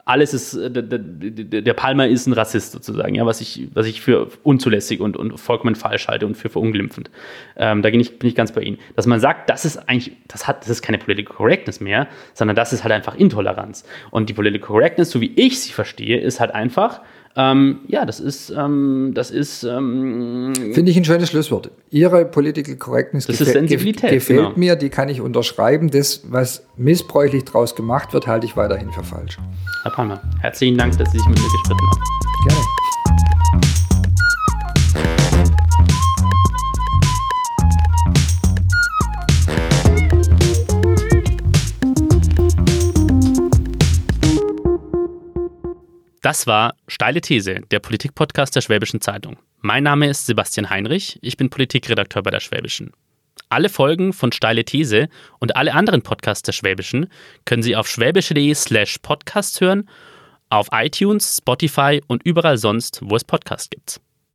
alles 0.09 0.33
ist, 0.33 0.55
äh, 0.55 0.71
der, 0.71 1.63
der 1.63 1.75
Palmer 1.75 2.09
ist 2.09 2.27
ein 2.27 2.33
Rassist 2.33 2.73
sozusagen, 2.73 3.15
ja, 3.15 3.27
was 3.27 3.43
ich, 3.43 3.69
was 3.75 3.87
ich 3.87 4.01
für 4.01 4.29
unzulässig 4.43 5.01
und, 5.01 5.17
und 5.17 5.39
vollkommen 5.39 5.75
falsch 5.75 6.09
halte 6.09 6.27
und 6.27 6.35
für 6.35 6.49
verunglimpfend. 6.49 7.11
Ähm, 7.57 7.83
da 7.83 7.91
bin 7.91 8.01
ich, 8.01 8.19
bin 8.19 8.29
ich 8.29 8.35
ganz 8.35 8.53
bei 8.53 8.63
Ihnen. 8.63 8.79
Dass 8.97 9.07
man 9.07 9.21
sagt, 9.21 9.51
das 9.51 9.67
ist 9.67 9.89
eigentlich, 9.89 10.17
das 10.27 10.49
hat, 10.49 10.63
das 10.63 10.71
ist 10.71 10.83
keine 10.83 10.97
Political 10.97 11.37
Correctness 11.37 11.81
mehr, 11.81 12.09
sondern 12.33 12.57
das 12.57 12.73
ist 12.73 12.85
halt 12.85 12.93
einfach 12.93 13.17
Intoleranz. 13.17 13.85
Und 14.11 14.31
die 14.31 14.33
Political 14.33 14.67
Correctness, 14.67 15.11
so 15.11 15.21
wie 15.21 15.33
ich 15.37 15.61
sie 15.61 15.73
verstehe, 15.73 16.19
ist 16.19 16.41
halt 16.41 16.55
einfach, 16.55 17.03
ähm, 17.37 17.81
ja, 17.87 18.05
das 18.05 18.21
ist, 18.21 18.51
ähm, 18.51 19.13
das 19.15 19.31
ist. 19.31 19.63
Ähm, 19.63 20.53
Finde 20.75 20.91
ich 20.91 20.97
ein 20.97 21.05
schönes 21.05 21.29
Schlusswort. 21.29 21.71
Ihre 21.91 22.25
Political 22.25 22.77
Correctness 22.77 23.27
das 23.27 23.39
gefäl 23.39 23.67
gefällt 23.67 24.27
genau. 24.27 24.53
mir, 24.57 24.77
die 24.77 24.89
kann 24.89 25.09
ich 25.09 25.21
unterschreiben. 25.21 25.91
Das, 25.91 26.23
was 26.25 26.65
missbräuchlich 26.77 27.45
daraus 27.45 27.75
gemacht 27.75 28.13
wird, 28.13 28.27
halte 28.27 28.47
ich 28.47 28.57
weiterhin 28.57 28.91
für 28.91 29.05
falsch. 29.05 29.39
Herr 29.83 29.93
Palmer, 29.93 30.21
herzlichen 30.41 30.77
Dank, 30.77 30.97
dass 30.99 31.11
Sie 31.13 31.19
sich 31.19 31.29
mit 31.29 31.39
mir 31.39 31.45
gestritten 31.45 31.81
haben. 31.91 32.03
Gerne. 32.49 32.88
Das 46.23 46.47
war 46.49 46.75
Steile 46.89 47.21
These, 47.21 47.61
der 47.71 47.79
Politikpodcast 47.79 48.57
der 48.57 48.61
Schwäbischen 48.61 49.01
Zeitung. 49.01 49.37
Mein 49.61 49.85
Name 49.85 50.09
ist 50.09 50.27
Sebastian 50.27 50.69
Heinrich, 50.69 51.19
ich 51.23 51.37
bin 51.37 51.49
Politikredakteur 51.49 52.23
bei 52.23 52.31
der 52.31 52.41
Schwäbischen. 52.41 52.93
Alle 53.49 53.69
Folgen 53.69 54.13
von 54.13 54.33
Steile 54.33 54.65
These 54.65 55.09
und 55.39 55.57
alle 55.57 55.75
anderen 55.75 56.03
Podcasts 56.03 56.43
der 56.43 56.53
Schwäbischen 56.53 57.07
können 57.45 57.63
Sie 57.63 57.77
auf 57.77 57.89
schwäbische.de 57.89 58.53
slash 58.55 58.99
podcast 58.99 59.61
hören, 59.61 59.89
auf 60.51 60.69
iTunes, 60.73 61.37
Spotify 61.39 62.01
und 62.07 62.25
überall 62.25 62.59
sonst, 62.59 63.01
wo 63.03 63.15
es 63.15 63.25
Podcasts 63.25 63.71
gibt. 63.71 64.01